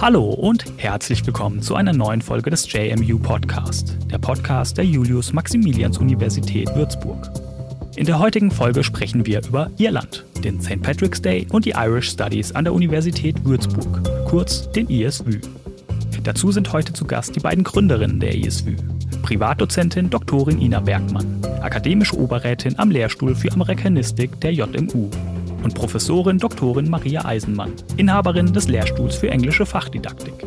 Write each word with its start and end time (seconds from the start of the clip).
Hallo 0.00 0.30
und 0.30 0.64
herzlich 0.78 1.24
willkommen 1.26 1.62
zu 1.62 1.76
einer 1.76 1.92
neuen 1.92 2.22
Folge 2.22 2.50
des 2.50 2.72
JMU 2.72 3.18
Podcast, 3.18 3.96
der 4.10 4.18
Podcast 4.18 4.78
der 4.78 4.84
Julius 4.84 5.32
Maximilians 5.32 5.98
Universität 5.98 6.74
Würzburg. 6.74 7.30
In 7.96 8.06
der 8.06 8.18
heutigen 8.18 8.50
Folge 8.50 8.82
sprechen 8.82 9.24
wir 9.24 9.46
über 9.46 9.70
Irland, 9.78 10.24
den 10.42 10.60
St. 10.60 10.82
Patrick's 10.82 11.22
Day 11.22 11.46
und 11.50 11.64
die 11.64 11.74
Irish 11.76 12.10
Studies 12.10 12.50
an 12.52 12.64
der 12.64 12.74
Universität 12.74 13.44
Würzburg, 13.44 14.02
kurz 14.26 14.68
den 14.72 14.88
ISW. 14.88 15.38
Dazu 16.24 16.50
sind 16.50 16.72
heute 16.72 16.92
zu 16.92 17.04
Gast 17.04 17.36
die 17.36 17.40
beiden 17.40 17.62
Gründerinnen 17.62 18.18
der 18.18 18.34
ISW, 18.34 18.74
Privatdozentin 19.26 20.08
Dr. 20.08 20.50
Ina 20.50 20.78
Bergmann, 20.78 21.26
akademische 21.60 22.16
Oberrätin 22.16 22.78
am 22.78 22.92
Lehrstuhl 22.92 23.34
für 23.34 23.50
Amerikanistik 23.50 24.40
der 24.40 24.52
JMU 24.52 25.10
und 25.64 25.74
Professorin 25.74 26.38
Dr. 26.38 26.80
Maria 26.82 27.24
Eisenmann, 27.24 27.72
Inhaberin 27.96 28.52
des 28.52 28.68
Lehrstuhls 28.68 29.16
für 29.16 29.28
englische 29.28 29.66
Fachdidaktik. 29.66 30.46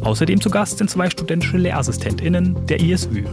Außerdem 0.00 0.40
zu 0.40 0.48
Gast 0.48 0.78
sind 0.78 0.88
zwei 0.88 1.10
studentische 1.10 1.58
LehrassistentInnen 1.58 2.56
der 2.64 2.80
ISÜ. 2.80 3.24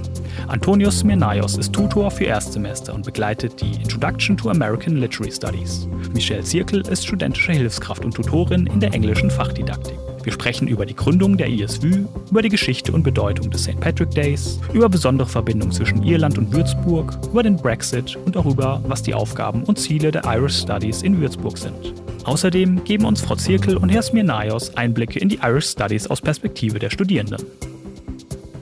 Antonios 0.49 0.99
Smirnaios 0.99 1.55
ist 1.55 1.71
Tutor 1.71 2.11
für 2.11 2.25
Erstsemester 2.25 2.93
und 2.93 3.05
begleitet 3.05 3.61
die 3.61 3.81
Introduction 3.81 4.35
to 4.35 4.49
American 4.49 4.97
Literary 4.97 5.31
Studies. 5.31 5.88
Michelle 6.13 6.43
Zirkel 6.43 6.81
ist 6.89 7.07
studentische 7.07 7.53
Hilfskraft 7.53 8.03
und 8.03 8.15
Tutorin 8.15 8.67
in 8.67 8.81
der 8.81 8.93
englischen 8.93 9.31
Fachdidaktik. 9.31 9.97
Wir 10.23 10.31
sprechen 10.31 10.69
über 10.69 10.85
die 10.85 10.95
Gründung 10.95 11.35
der 11.35 11.49
ISW, 11.49 12.05
über 12.31 12.41
die 12.41 12.49
Geschichte 12.49 12.93
und 12.93 13.03
Bedeutung 13.03 13.51
des 13.51 13.63
St. 13.63 13.77
Patrick 13.79 14.11
Days, 14.11 14.57
über 14.71 14.87
besondere 14.87 15.27
Verbindungen 15.27 15.73
zwischen 15.73 16.01
Irland 16.01 16.37
und 16.37 16.53
Würzburg, 16.53 17.19
über 17.29 17.43
den 17.43 17.57
Brexit 17.57 18.15
und 18.25 18.33
darüber, 18.35 18.81
was 18.87 19.03
die 19.03 19.13
Aufgaben 19.13 19.63
und 19.63 19.77
Ziele 19.77 20.11
der 20.11 20.23
Irish 20.25 20.61
Studies 20.61 21.02
in 21.02 21.19
Würzburg 21.19 21.57
sind. 21.57 21.93
Außerdem 22.23 22.85
geben 22.85 23.03
uns 23.03 23.19
Frau 23.19 23.35
Zirkel 23.35 23.75
und 23.75 23.89
Herr 23.89 24.02
Smirnaios 24.02 24.77
Einblicke 24.77 25.19
in 25.19 25.27
die 25.27 25.39
Irish 25.43 25.67
Studies 25.67 26.07
aus 26.07 26.21
Perspektive 26.21 26.80
der 26.80 26.89
Studierenden. 26.89 27.43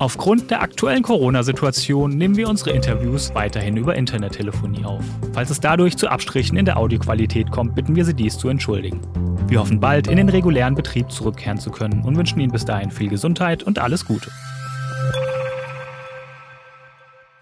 Aufgrund 0.02 0.50
der 0.50 0.64
aktuellen 0.64 1.04
Corona-Situation 1.04 2.10
nehmen 2.10 2.36
wir 2.36 2.50
unsere 2.50 2.72
Interviews 2.72 3.36
weiterhin 3.36 3.78
über 3.78 3.94
Internettelefonie 3.94 4.84
auf. 4.84 5.04
Falls 5.32 5.52
es 5.52 5.60
dadurch 5.60 5.96
zu 5.96 6.08
Abstrichen 6.08 6.58
in 6.58 6.66
der 6.66 6.78
Audioqualität 6.78 7.52
kommt, 7.52 7.76
bitten 7.76 7.96
wir 7.96 8.04
Sie 8.04 8.16
dies 8.16 8.36
zu 8.36 8.50
entschuldigen. 8.50 9.00
Wir 9.48 9.60
hoffen 9.60 9.80
bald 9.80 10.08
in 10.08 10.18
den 10.18 10.28
regulären 10.28 10.74
Betrieb 10.74 11.12
zurückkehren 11.12 11.60
zu 11.60 11.70
können 11.70 12.02
und 12.02 12.18
wünschen 12.18 12.40
Ihnen 12.40 12.52
bis 12.52 12.66
dahin 12.66 12.90
viel 12.90 13.10
Gesundheit 13.10 13.62
und 13.62 13.78
alles 13.78 14.04
Gute. 14.04 14.32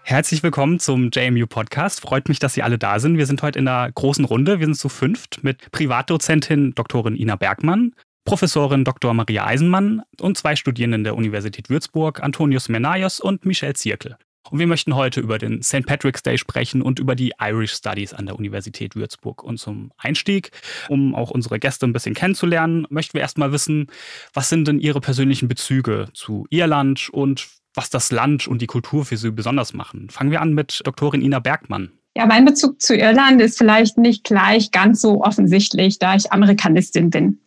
Herzlich 0.02 0.42
willkommen 0.42 0.80
zum 0.80 1.08
JMU 1.10 1.46
Podcast. 1.46 2.02
Freut 2.02 2.28
mich, 2.28 2.40
dass 2.40 2.52
Sie 2.52 2.62
alle 2.62 2.76
da 2.76 2.98
sind. 2.98 3.16
Wir 3.16 3.24
sind 3.24 3.40
heute 3.42 3.58
in 3.58 3.68
einer 3.68 3.90
großen 3.90 4.26
Runde. 4.26 4.58
Wir 4.58 4.66
sind 4.66 4.76
zu 4.76 4.90
fünft 4.90 5.42
mit 5.42 5.70
Privatdozentin 5.70 6.74
Dr. 6.74 7.10
Ina 7.10 7.36
Bergmann, 7.36 7.94
Professorin 8.24 8.84
Dr. 8.84 9.14
Maria 9.14 9.46
Eisenmann 9.46 10.02
und 10.20 10.36
zwei 10.36 10.56
Studierenden 10.56 11.04
der 11.04 11.16
Universität 11.16 11.70
Würzburg, 11.70 12.22
Antonius 12.22 12.68
Menaios 12.68 13.20
und 13.20 13.44
Michelle 13.44 13.74
Zirkel. 13.74 14.16
Und 14.50 14.58
wir 14.58 14.66
möchten 14.66 14.94
heute 14.94 15.20
über 15.20 15.38
den 15.38 15.62
St. 15.62 15.86
Patrick's 15.86 16.22
Day 16.22 16.38
sprechen 16.38 16.82
und 16.82 16.98
über 16.98 17.14
die 17.14 17.32
Irish 17.40 17.72
Studies 17.72 18.12
an 18.12 18.26
der 18.26 18.36
Universität 18.36 18.96
Würzburg. 18.96 19.42
Und 19.42 19.58
zum 19.58 19.92
Einstieg, 19.96 20.50
um 20.88 21.14
auch 21.14 21.30
unsere 21.30 21.58
Gäste 21.58 21.86
ein 21.86 21.92
bisschen 21.92 22.14
kennenzulernen, 22.14 22.86
möchten 22.90 23.14
wir 23.14 23.20
erstmal 23.20 23.52
wissen, 23.52 23.88
was 24.32 24.48
sind 24.48 24.66
denn 24.66 24.80
Ihre 24.80 25.00
persönlichen 25.00 25.46
Bezüge 25.46 26.08
zu 26.14 26.46
Irland 26.50 27.10
und 27.10 27.48
was 27.74 27.90
das 27.90 28.10
Land 28.10 28.48
und 28.48 28.60
die 28.60 28.66
Kultur 28.66 29.04
für 29.04 29.16
Sie 29.16 29.30
besonders 29.30 29.72
machen? 29.72 30.10
Fangen 30.10 30.30
wir 30.30 30.40
an 30.40 30.54
mit 30.54 30.80
Doktorin 30.84 31.22
Ina 31.22 31.38
Bergmann. 31.38 31.92
Ja, 32.16 32.26
mein 32.26 32.44
Bezug 32.44 32.80
zu 32.80 32.96
Irland 32.96 33.40
ist 33.40 33.56
vielleicht 33.56 33.98
nicht 33.98 34.24
gleich 34.24 34.72
ganz 34.72 35.00
so 35.00 35.22
offensichtlich, 35.22 36.00
da 36.00 36.16
ich 36.16 36.32
Amerikanistin 36.32 37.10
bin. 37.10 37.38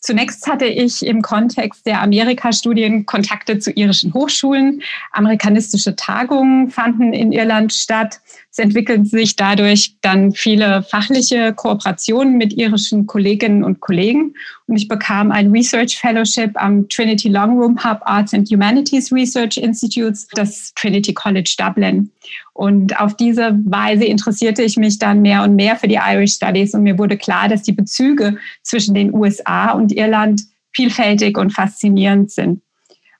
Zunächst 0.00 0.46
hatte 0.46 0.64
ich 0.64 1.04
im 1.04 1.20
Kontext 1.20 1.84
der 1.86 2.00
Amerika-Studien 2.00 3.04
Kontakte 3.04 3.58
zu 3.58 3.70
irischen 3.70 4.14
Hochschulen. 4.14 4.82
Amerikanistische 5.12 5.94
Tagungen 5.94 6.70
fanden 6.70 7.12
in 7.12 7.32
Irland 7.32 7.72
statt. 7.72 8.20
Es 8.52 8.58
entwickelten 8.58 9.04
sich 9.04 9.36
dadurch 9.36 9.96
dann 10.00 10.32
viele 10.32 10.82
fachliche 10.82 11.52
Kooperationen 11.54 12.36
mit 12.36 12.52
irischen 12.54 13.06
Kolleginnen 13.06 13.62
und 13.62 13.78
Kollegen. 13.78 14.34
Und 14.66 14.76
ich 14.76 14.88
bekam 14.88 15.30
ein 15.30 15.52
Research 15.52 15.98
Fellowship 15.98 16.50
am 16.54 16.88
Trinity 16.88 17.28
Longroom 17.28 17.82
Hub 17.84 18.00
Arts 18.02 18.34
and 18.34 18.50
Humanities 18.50 19.12
Research 19.12 19.56
Institutes, 19.56 20.26
das 20.34 20.72
Trinity 20.74 21.14
College 21.14 21.54
Dublin. 21.58 22.10
Und 22.52 22.98
auf 22.98 23.16
diese 23.16 23.56
Weise 23.66 24.04
interessierte 24.04 24.64
ich 24.64 24.76
mich 24.76 24.98
dann 24.98 25.22
mehr 25.22 25.44
und 25.44 25.54
mehr 25.54 25.76
für 25.76 25.88
die 25.88 26.00
Irish 26.04 26.34
Studies 26.34 26.74
und 26.74 26.82
mir 26.82 26.98
wurde 26.98 27.16
klar, 27.16 27.48
dass 27.48 27.62
die 27.62 27.72
Bezüge 27.72 28.36
zwischen 28.62 28.94
den 28.94 29.14
USA 29.14 29.70
und 29.70 29.92
Irland 29.92 30.42
vielfältig 30.72 31.38
und 31.38 31.52
faszinierend 31.52 32.32
sind. 32.32 32.62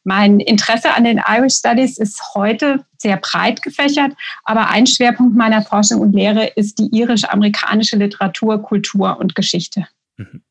Mein 0.02 0.40
Interesse 0.40 0.92
an 0.92 1.04
den 1.04 1.20
Irish 1.24 1.54
Studies 1.54 1.98
ist 1.98 2.20
heute 2.34 2.84
sehr 3.00 3.16
breit 3.16 3.62
gefächert, 3.62 4.12
aber 4.44 4.68
ein 4.68 4.86
Schwerpunkt 4.86 5.36
meiner 5.36 5.62
Forschung 5.62 6.00
und 6.00 6.12
Lehre 6.12 6.46
ist 6.56 6.78
die 6.78 6.88
irisch-amerikanische 6.94 7.96
Literatur, 7.96 8.62
Kultur 8.62 9.18
und 9.18 9.34
Geschichte. 9.34 9.86
Mhm. 10.16 10.42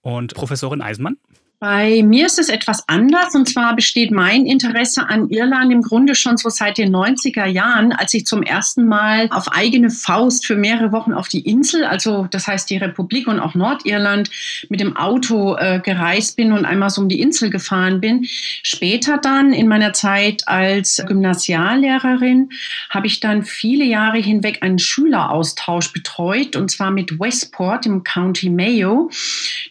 Und 0.00 0.34
Professorin 0.34 0.82
Eisenmann? 0.82 1.16
Bei 1.58 2.02
mir 2.02 2.26
ist 2.26 2.38
es 2.38 2.50
etwas 2.50 2.86
anders 2.86 3.34
und 3.34 3.48
zwar 3.48 3.74
besteht 3.74 4.10
mein 4.10 4.44
Interesse 4.44 5.08
an 5.08 5.30
Irland 5.30 5.72
im 5.72 5.80
Grunde 5.80 6.14
schon 6.14 6.36
so 6.36 6.50
seit 6.50 6.76
den 6.76 6.94
90er 6.94 7.46
Jahren, 7.46 7.92
als 7.92 8.12
ich 8.12 8.26
zum 8.26 8.42
ersten 8.42 8.86
Mal 8.86 9.28
auf 9.30 9.48
eigene 9.48 9.88
Faust 9.88 10.44
für 10.44 10.54
mehrere 10.54 10.92
Wochen 10.92 11.14
auf 11.14 11.28
die 11.28 11.40
Insel, 11.40 11.84
also 11.84 12.26
das 12.30 12.46
heißt 12.46 12.68
die 12.68 12.76
Republik 12.76 13.26
und 13.26 13.40
auch 13.40 13.54
Nordirland, 13.54 14.28
mit 14.68 14.80
dem 14.80 14.98
Auto 14.98 15.56
äh, 15.56 15.80
gereist 15.82 16.36
bin 16.36 16.52
und 16.52 16.66
einmal 16.66 16.90
so 16.90 17.00
um 17.00 17.08
die 17.08 17.22
Insel 17.22 17.48
gefahren 17.48 18.02
bin. 18.02 18.26
Später 18.62 19.16
dann 19.16 19.54
in 19.54 19.66
meiner 19.66 19.94
Zeit 19.94 20.46
als 20.46 21.02
Gymnasiallehrerin 21.06 22.50
habe 22.90 23.06
ich 23.06 23.20
dann 23.20 23.44
viele 23.44 23.84
Jahre 23.84 24.18
hinweg 24.18 24.58
einen 24.60 24.78
Schüleraustausch 24.78 25.94
betreut 25.94 26.54
und 26.54 26.70
zwar 26.70 26.90
mit 26.90 27.18
Westport 27.18 27.86
im 27.86 28.04
County 28.04 28.50
Mayo. 28.50 29.10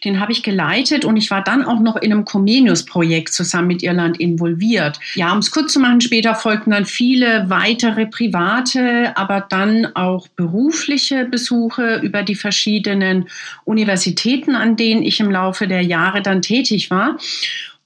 Den 0.02 0.18
habe 0.18 0.32
ich 0.32 0.42
geleitet 0.42 1.04
und 1.04 1.16
ich 1.16 1.30
war 1.30 1.44
dann 1.44 1.64
auch 1.64 1.75
auch 1.76 1.80
noch 1.80 1.96
in 1.96 2.12
einem 2.12 2.24
Comenius-Projekt 2.24 3.32
zusammen 3.32 3.68
mit 3.68 3.82
Irland 3.82 4.18
involviert. 4.18 4.98
Ja, 5.14 5.32
um 5.32 5.38
es 5.38 5.50
kurz 5.50 5.72
zu 5.72 5.80
machen, 5.80 6.00
später 6.00 6.34
folgten 6.34 6.70
dann 6.70 6.86
viele 6.86 7.48
weitere 7.48 8.06
private, 8.06 9.16
aber 9.16 9.46
dann 9.48 9.86
auch 9.94 10.28
berufliche 10.28 11.24
Besuche 11.24 12.00
über 12.02 12.22
die 12.22 12.34
verschiedenen 12.34 13.28
Universitäten, 13.64 14.54
an 14.54 14.76
denen 14.76 15.02
ich 15.02 15.20
im 15.20 15.30
Laufe 15.30 15.68
der 15.68 15.82
Jahre 15.82 16.22
dann 16.22 16.42
tätig 16.42 16.90
war. 16.90 17.18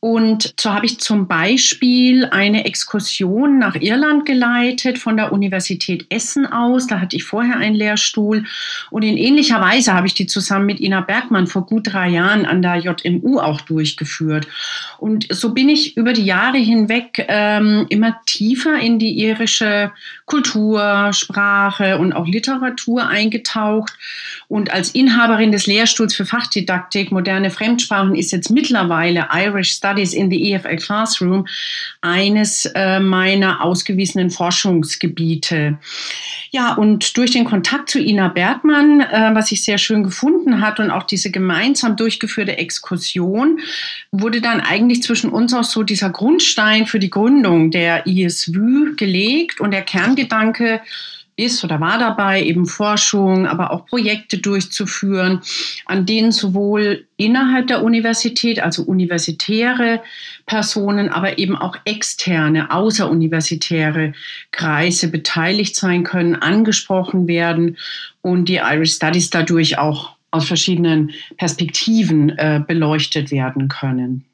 Und 0.02 0.54
so 0.58 0.72
habe 0.72 0.86
ich 0.86 0.98
zum 0.98 1.28
Beispiel 1.28 2.24
eine 2.24 2.64
Exkursion 2.64 3.58
nach 3.58 3.74
Irland 3.74 4.24
geleitet 4.24 4.98
von 4.98 5.18
der 5.18 5.30
Universität 5.30 6.06
Essen 6.08 6.46
aus. 6.46 6.86
Da 6.86 7.00
hatte 7.00 7.16
ich 7.16 7.24
vorher 7.24 7.58
einen 7.58 7.76
Lehrstuhl. 7.76 8.46
Und 8.90 9.02
in 9.02 9.18
ähnlicher 9.18 9.60
Weise 9.60 9.92
habe 9.92 10.06
ich 10.06 10.14
die 10.14 10.26
zusammen 10.26 10.64
mit 10.64 10.80
Ina 10.80 11.02
Bergmann 11.02 11.46
vor 11.46 11.66
gut 11.66 11.92
drei 11.92 12.08
Jahren 12.08 12.46
an 12.46 12.62
der 12.62 12.76
JMU 12.76 13.40
auch 13.40 13.60
durchgeführt. 13.60 14.48
Und 14.96 15.26
so 15.30 15.52
bin 15.52 15.68
ich 15.68 15.98
über 15.98 16.14
die 16.14 16.24
Jahre 16.24 16.56
hinweg 16.56 17.26
ähm, 17.28 17.84
immer 17.90 18.22
tiefer 18.24 18.78
in 18.78 18.98
die 18.98 19.18
irische 19.18 19.92
Kultur, 20.30 21.10
Sprache 21.12 21.98
und 21.98 22.12
auch 22.12 22.26
Literatur 22.26 23.08
eingetaucht. 23.08 23.92
Und 24.46 24.72
als 24.72 24.90
Inhaberin 24.90 25.50
des 25.50 25.66
Lehrstuhls 25.66 26.14
für 26.14 26.24
Fachdidaktik, 26.24 27.10
moderne 27.10 27.50
Fremdsprachen 27.50 28.14
ist 28.14 28.30
jetzt 28.30 28.50
mittlerweile 28.50 29.28
Irish 29.32 29.72
Studies 29.72 30.12
in 30.12 30.30
the 30.30 30.52
EFL 30.52 30.76
Classroom 30.76 31.46
eines 32.00 32.66
äh, 32.74 33.00
meiner 33.00 33.64
ausgewiesenen 33.64 34.30
Forschungsgebiete. 34.30 35.78
Ja, 36.52 36.74
und 36.74 37.16
durch 37.16 37.30
den 37.32 37.44
Kontakt 37.44 37.90
zu 37.90 37.98
Ina 37.98 38.28
Bergmann, 38.28 39.00
äh, 39.00 39.30
was 39.34 39.52
ich 39.52 39.64
sehr 39.64 39.78
schön 39.78 40.04
gefunden 40.04 40.60
hat 40.60 40.80
und 40.80 40.90
auch 40.90 41.04
diese 41.04 41.30
gemeinsam 41.30 41.96
durchgeführte 41.96 42.58
Exkursion, 42.58 43.60
wurde 44.10 44.40
dann 44.40 44.60
eigentlich 44.60 45.02
zwischen 45.02 45.30
uns 45.30 45.54
auch 45.54 45.64
so 45.64 45.82
dieser 45.82 46.10
Grundstein 46.10 46.86
für 46.86 46.98
die 46.98 47.10
Gründung 47.10 47.70
der 47.70 48.06
ISW 48.06 48.94
gelegt 48.96 49.60
und 49.60 49.70
der 49.70 49.82
Kerngedanke, 50.28 50.80
ist 51.36 51.64
oder 51.64 51.80
war 51.80 51.98
dabei, 51.98 52.42
eben 52.42 52.66
Forschung, 52.66 53.46
aber 53.46 53.70
auch 53.70 53.86
Projekte 53.86 54.36
durchzuführen, 54.36 55.40
an 55.86 56.04
denen 56.04 56.32
sowohl 56.32 57.06
innerhalb 57.16 57.66
der 57.68 57.82
Universität, 57.82 58.60
also 58.60 58.82
universitäre 58.82 60.02
Personen, 60.44 61.08
aber 61.08 61.38
eben 61.38 61.56
auch 61.56 61.76
externe, 61.86 62.70
außeruniversitäre 62.70 64.12
Kreise 64.50 65.08
beteiligt 65.08 65.76
sein 65.76 66.04
können, 66.04 66.34
angesprochen 66.34 67.26
werden 67.26 67.78
und 68.20 68.50
die 68.50 68.56
Irish 68.56 68.96
Studies 68.96 69.30
dadurch 69.30 69.78
auch 69.78 70.16
aus 70.30 70.46
verschiedenen 70.46 71.12
Perspektiven 71.38 72.30
äh, 72.36 72.62
beleuchtet 72.66 73.30
werden 73.30 73.68
können. 73.68 74.26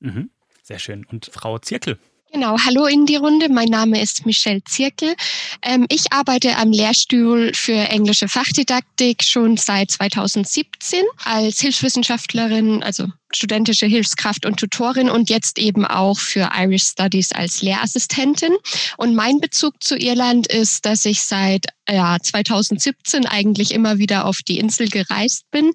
Mhm. 0.00 0.30
Sehr 0.62 0.78
schön. 0.78 1.04
Und 1.04 1.26
Frau 1.26 1.58
Zirkel? 1.58 1.98
Genau, 2.32 2.56
hallo 2.64 2.86
in 2.86 3.04
die 3.04 3.16
Runde. 3.16 3.50
Mein 3.50 3.68
Name 3.68 4.00
ist 4.00 4.24
Michelle 4.24 4.64
Zirkel. 4.64 5.14
Ähm, 5.60 5.84
ich 5.90 6.14
arbeite 6.14 6.56
am 6.56 6.72
Lehrstuhl 6.72 7.52
für 7.54 7.74
englische 7.74 8.26
Fachdidaktik 8.26 9.22
schon 9.22 9.58
seit 9.58 9.90
2017 9.90 11.04
als 11.24 11.60
Hilfswissenschaftlerin, 11.60 12.82
also 12.82 13.06
studentische 13.36 13.86
Hilfskraft 13.86 14.46
und 14.46 14.58
Tutorin 14.58 15.10
und 15.10 15.30
jetzt 15.30 15.58
eben 15.58 15.86
auch 15.86 16.18
für 16.18 16.50
Irish 16.56 16.84
Studies 16.84 17.32
als 17.32 17.62
Lehrassistentin. 17.62 18.52
Und 18.96 19.14
mein 19.14 19.40
Bezug 19.40 19.82
zu 19.82 19.96
Irland 19.96 20.46
ist, 20.46 20.84
dass 20.86 21.04
ich 21.04 21.22
seit 21.22 21.66
ja, 21.88 22.16
2017 22.20 23.26
eigentlich 23.26 23.72
immer 23.72 23.98
wieder 23.98 24.26
auf 24.26 24.38
die 24.46 24.58
Insel 24.58 24.88
gereist 24.88 25.50
bin. 25.50 25.72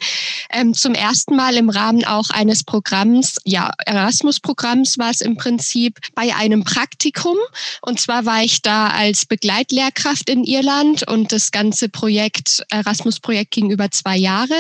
Ähm, 0.51 0.74
zum 0.74 0.94
ersten 0.94 1.36
Mal 1.36 1.56
im 1.56 1.69
Rahmen 1.69 2.06
auch 2.06 2.30
eines 2.30 2.63
Programms, 2.63 3.38
ja, 3.44 3.71
Erasmus-Programms 3.86 4.98
war 4.98 5.12
es 5.12 5.21
im 5.21 5.36
Prinzip 5.38 6.00
bei 6.15 6.33
einem 6.33 6.63
Praktikum. 6.63 7.38
Und 7.81 8.00
zwar 8.00 8.25
war 8.25 8.42
ich 8.42 8.62
da 8.62 8.88
als 8.88 9.25
Begleitlehrkraft 9.25 10.30
in 10.30 10.44
Irland 10.44 11.07
und 11.07 11.31
das 11.31 11.51
ganze 11.51 11.89
Projekt, 11.89 12.63
Erasmus-Projekt 12.69 13.51
ging 13.51 13.69
über 13.69 13.92
zwei 13.92 14.18
Jahre 14.18 14.56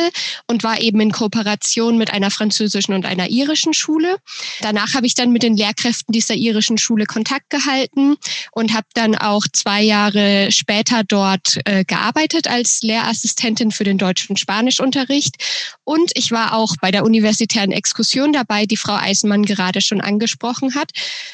und 0.47 0.63
war 0.63 0.81
eben 0.81 0.99
in 0.99 1.11
Kooperation 1.11 1.97
mit 1.97 2.11
einer 2.11 2.31
französischen 2.31 2.86
französischen 2.87 2.93
und 2.93 3.05
einer 3.05 3.29
irischen 3.29 3.73
Schule. 3.73 4.17
Danach 4.61 4.93
habe 4.93 5.05
ich 5.05 5.13
dann 5.13 5.31
mit 5.31 5.43
den 5.43 5.57
Lehrkräften 5.57 6.11
dieser 6.11 6.35
irischen 6.35 6.77
Schule 6.77 7.05
Kontakt 7.05 7.49
gehalten 7.49 8.15
und 8.51 8.73
habe 8.73 8.87
dann 8.93 9.15
auch 9.15 9.45
zwei 9.51 9.81
Jahre 9.81 10.51
später 10.51 11.03
dort 11.03 11.59
äh, 11.65 11.83
gearbeitet 11.83 12.47
als 12.47 12.81
Lehrassistentin 12.81 13.71
für 13.71 13.83
den 13.83 13.97
Deutsch- 13.97 14.29
und 14.29 14.39
Spanischunterricht. 14.39 15.35
Und 15.83 16.11
ich 16.15 16.31
war 16.31 16.53
auch 16.53 16.75
bei 16.81 16.91
der 16.91 17.03
universitären 17.03 17.71
Exkursion 17.71 18.33
dabei, 18.33 18.65
die 18.65 18.77
Frau 18.77 18.95
Eisenmann 18.95 19.43
gerade 19.43 19.81
schon 19.81 20.01
angesprochen 20.01 20.75
hat. 20.75 20.91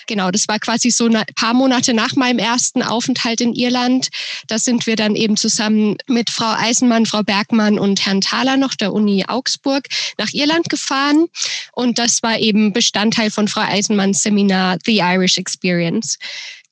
Genau, 0.08 0.32
das 0.32 0.48
war 0.48 0.60
quasi 0.60 0.92
so 0.92 1.06
ein 1.08 1.24
paar 1.36 1.54
Monate 1.54 1.94
nach 1.94 2.16
meinem 2.16 2.40
ersten 2.40 2.82
Aufenthalt 2.82 3.42
in 3.42 3.54
Irland. 3.54 4.10
Da 4.48 4.58
sind 4.60 4.86
wir 4.86 4.96
dann 4.96 5.16
eben 5.16 5.38
zusammen 5.38 5.98
mit 6.08 6.30
Frau 6.30 6.54
Eisenmann, 6.58 7.06
Frau 7.06 7.24
Bergmann 7.24 7.80
und 7.80 8.06
Herrn 8.06 8.22
Thaler 8.22 8.58
noch 8.58 8.76
der 8.76 8.94
Uni 8.94 9.26
Augsburg 9.28 9.88
nach 10.18 10.34
Irland 10.34 10.70
gefahren. 10.70 11.28
Und 11.74 12.00
das 12.00 12.24
war 12.24 12.38
eben 12.40 12.74
Bestandteil 12.74 13.32
von 13.32 13.48
Frau 13.48 13.62
Eisenmanns 13.62 14.22
Seminar 14.22 14.78
The 14.86 15.00
Irish 15.00 15.38
Experience. 15.38 16.18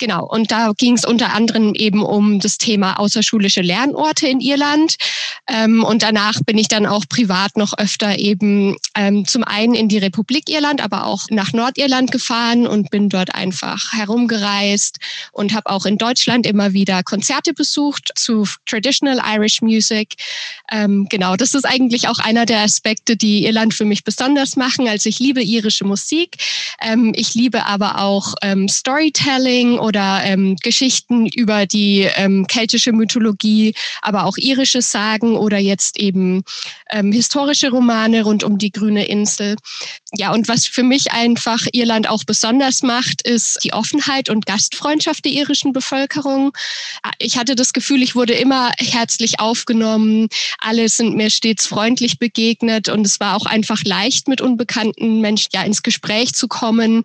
Genau, 0.01 0.25
und 0.25 0.49
da 0.49 0.71
ging 0.75 0.95
es 0.95 1.05
unter 1.05 1.31
anderem 1.31 1.75
eben 1.75 2.01
um 2.01 2.39
das 2.39 2.57
Thema 2.57 2.97
außerschulische 2.97 3.61
Lernorte 3.61 4.27
in 4.27 4.39
Irland. 4.39 4.95
Ähm, 5.47 5.83
und 5.83 6.01
danach 6.01 6.39
bin 6.43 6.57
ich 6.57 6.67
dann 6.67 6.87
auch 6.87 7.05
privat 7.07 7.55
noch 7.55 7.77
öfter 7.77 8.17
eben 8.17 8.77
ähm, 8.95 9.27
zum 9.27 9.43
einen 9.43 9.75
in 9.75 9.89
die 9.89 9.99
Republik 9.99 10.49
Irland, 10.49 10.81
aber 10.81 11.05
auch 11.05 11.25
nach 11.29 11.53
Nordirland 11.53 12.11
gefahren 12.11 12.65
und 12.65 12.89
bin 12.89 13.09
dort 13.09 13.35
einfach 13.35 13.93
herumgereist 13.93 14.97
und 15.33 15.53
habe 15.53 15.69
auch 15.69 15.85
in 15.85 15.99
Deutschland 15.99 16.47
immer 16.47 16.73
wieder 16.73 17.03
Konzerte 17.03 17.53
besucht 17.53 18.11
zu 18.15 18.47
Traditional 18.65 19.21
Irish 19.35 19.61
Music. 19.61 20.15
Ähm, 20.71 21.05
genau, 21.11 21.35
das 21.35 21.53
ist 21.53 21.65
eigentlich 21.65 22.07
auch 22.07 22.17
einer 22.17 22.47
der 22.47 22.61
Aspekte, 22.61 23.15
die 23.15 23.45
Irland 23.45 23.75
für 23.75 23.85
mich 23.85 24.03
besonders 24.03 24.55
machen. 24.55 24.87
Also 24.87 25.09
ich 25.09 25.19
liebe 25.19 25.43
irische 25.43 25.85
Musik. 25.85 26.37
Ähm, 26.81 27.13
ich 27.15 27.35
liebe 27.35 27.67
aber 27.67 27.99
auch 27.99 28.33
ähm, 28.41 28.67
Storytelling 28.67 29.77
oder 29.91 30.21
ähm, 30.23 30.55
Geschichten 30.63 31.27
über 31.27 31.65
die 31.65 32.07
ähm, 32.15 32.47
keltische 32.47 32.93
Mythologie, 32.93 33.73
aber 34.01 34.23
auch 34.23 34.37
irische 34.37 34.81
Sagen 34.81 35.35
oder 35.35 35.57
jetzt 35.57 35.99
eben 35.99 36.43
ähm, 36.91 37.11
historische 37.11 37.71
Romane 37.71 38.23
rund 38.23 38.45
um 38.45 38.57
die 38.57 38.71
grüne 38.71 39.05
Insel. 39.07 39.57
Ja, 40.13 40.33
und 40.33 40.49
was 40.49 40.67
für 40.67 40.83
mich 40.83 41.13
einfach 41.13 41.59
Irland 41.71 42.09
auch 42.09 42.25
besonders 42.25 42.83
macht, 42.83 43.21
ist 43.21 43.63
die 43.63 43.71
Offenheit 43.71 44.29
und 44.29 44.45
Gastfreundschaft 44.45 45.23
der 45.23 45.31
irischen 45.31 45.71
Bevölkerung. 45.71 46.51
Ich 47.17 47.37
hatte 47.37 47.55
das 47.55 47.71
Gefühl, 47.71 48.03
ich 48.03 48.13
wurde 48.13 48.33
immer 48.33 48.73
herzlich 48.77 49.39
aufgenommen. 49.39 50.27
Alle 50.59 50.89
sind 50.89 51.15
mir 51.15 51.29
stets 51.29 51.65
freundlich 51.65 52.19
begegnet 52.19 52.89
und 52.89 53.05
es 53.05 53.21
war 53.21 53.37
auch 53.37 53.45
einfach 53.45 53.83
leicht, 53.85 54.27
mit 54.27 54.41
unbekannten 54.41 55.21
Menschen 55.21 55.51
ja 55.53 55.63
ins 55.63 55.81
Gespräch 55.81 56.33
zu 56.33 56.49
kommen. 56.49 57.03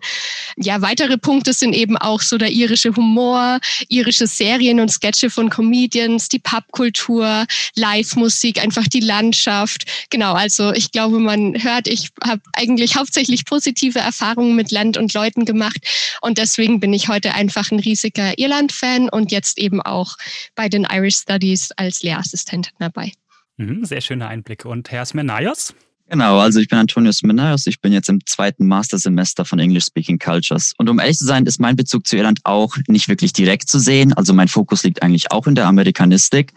Ja, 0.57 0.81
weitere 0.81 1.17
Punkte 1.17 1.53
sind 1.53 1.73
eben 1.73 1.95
auch 1.95 2.21
so 2.21 2.37
der 2.37 2.51
irische 2.51 2.93
Humor, 2.93 3.61
irische 3.87 4.27
Serien 4.27 4.81
und 4.81 4.91
Sketche 4.91 5.29
von 5.29 5.49
Comedians, 5.49 6.27
die 6.27 6.39
Pubkultur, 6.39 7.45
Live-Musik, 7.75 8.61
einfach 8.61 8.87
die 8.89 8.99
Landschaft. 8.99 9.85
Genau, 10.09 10.33
also 10.33 10.73
ich 10.73 10.91
glaube, 10.91 11.19
man 11.19 11.63
hört, 11.63 11.87
ich 11.87 12.09
habe 12.21 12.41
eigentlich 12.51 12.96
hauptsächlich 12.97 13.45
positive 13.45 13.99
Erfahrungen 13.99 14.55
mit 14.55 14.71
Land 14.71 14.97
und 14.97 15.13
Leuten 15.13 15.45
gemacht 15.45 15.79
und 16.21 16.37
deswegen 16.37 16.79
bin 16.79 16.93
ich 16.93 17.07
heute 17.07 17.33
einfach 17.33 17.71
ein 17.71 17.79
riesiger 17.79 18.37
Irland-Fan 18.37 19.09
und 19.09 19.31
jetzt 19.31 19.57
eben 19.57 19.81
auch 19.81 20.15
bei 20.55 20.67
den 20.67 20.85
Irish 20.91 21.17
Studies 21.17 21.71
als 21.77 22.03
Lehrassistentin 22.03 22.73
dabei. 22.79 23.11
Mhm, 23.57 23.85
sehr 23.85 24.01
schöner 24.01 24.27
Einblick. 24.27 24.65
Und 24.65 24.91
Herr 24.91 25.05
Smenaios? 25.05 25.73
Genau, 26.09 26.39
also 26.39 26.61
ich 26.61 26.69
bin 26.69 26.79
Antonius 26.79 27.21
Menaios, 27.21 27.67
ich 27.67 27.81
bin 27.81 27.91
jetzt 27.91 28.07
im 28.07 28.25
zweiten 28.25 28.65
Mastersemester 28.65 29.43
von 29.43 29.59
English 29.59 29.87
Speaking 29.87 30.17
Cultures. 30.17 30.73
Und 30.77 30.89
um 30.89 30.99
ehrlich 30.99 31.17
zu 31.17 31.25
sein, 31.25 31.45
ist 31.45 31.59
mein 31.59 31.75
Bezug 31.75 32.07
zu 32.07 32.15
Irland 32.15 32.39
auch 32.45 32.77
nicht 32.87 33.09
wirklich 33.09 33.33
direkt 33.33 33.67
zu 33.67 33.77
sehen. 33.77 34.13
Also 34.13 34.33
mein 34.33 34.47
Fokus 34.47 34.83
liegt 34.83 35.03
eigentlich 35.03 35.31
auch 35.31 35.47
in 35.47 35.55
der 35.55 35.67
Amerikanistik. 35.67 36.53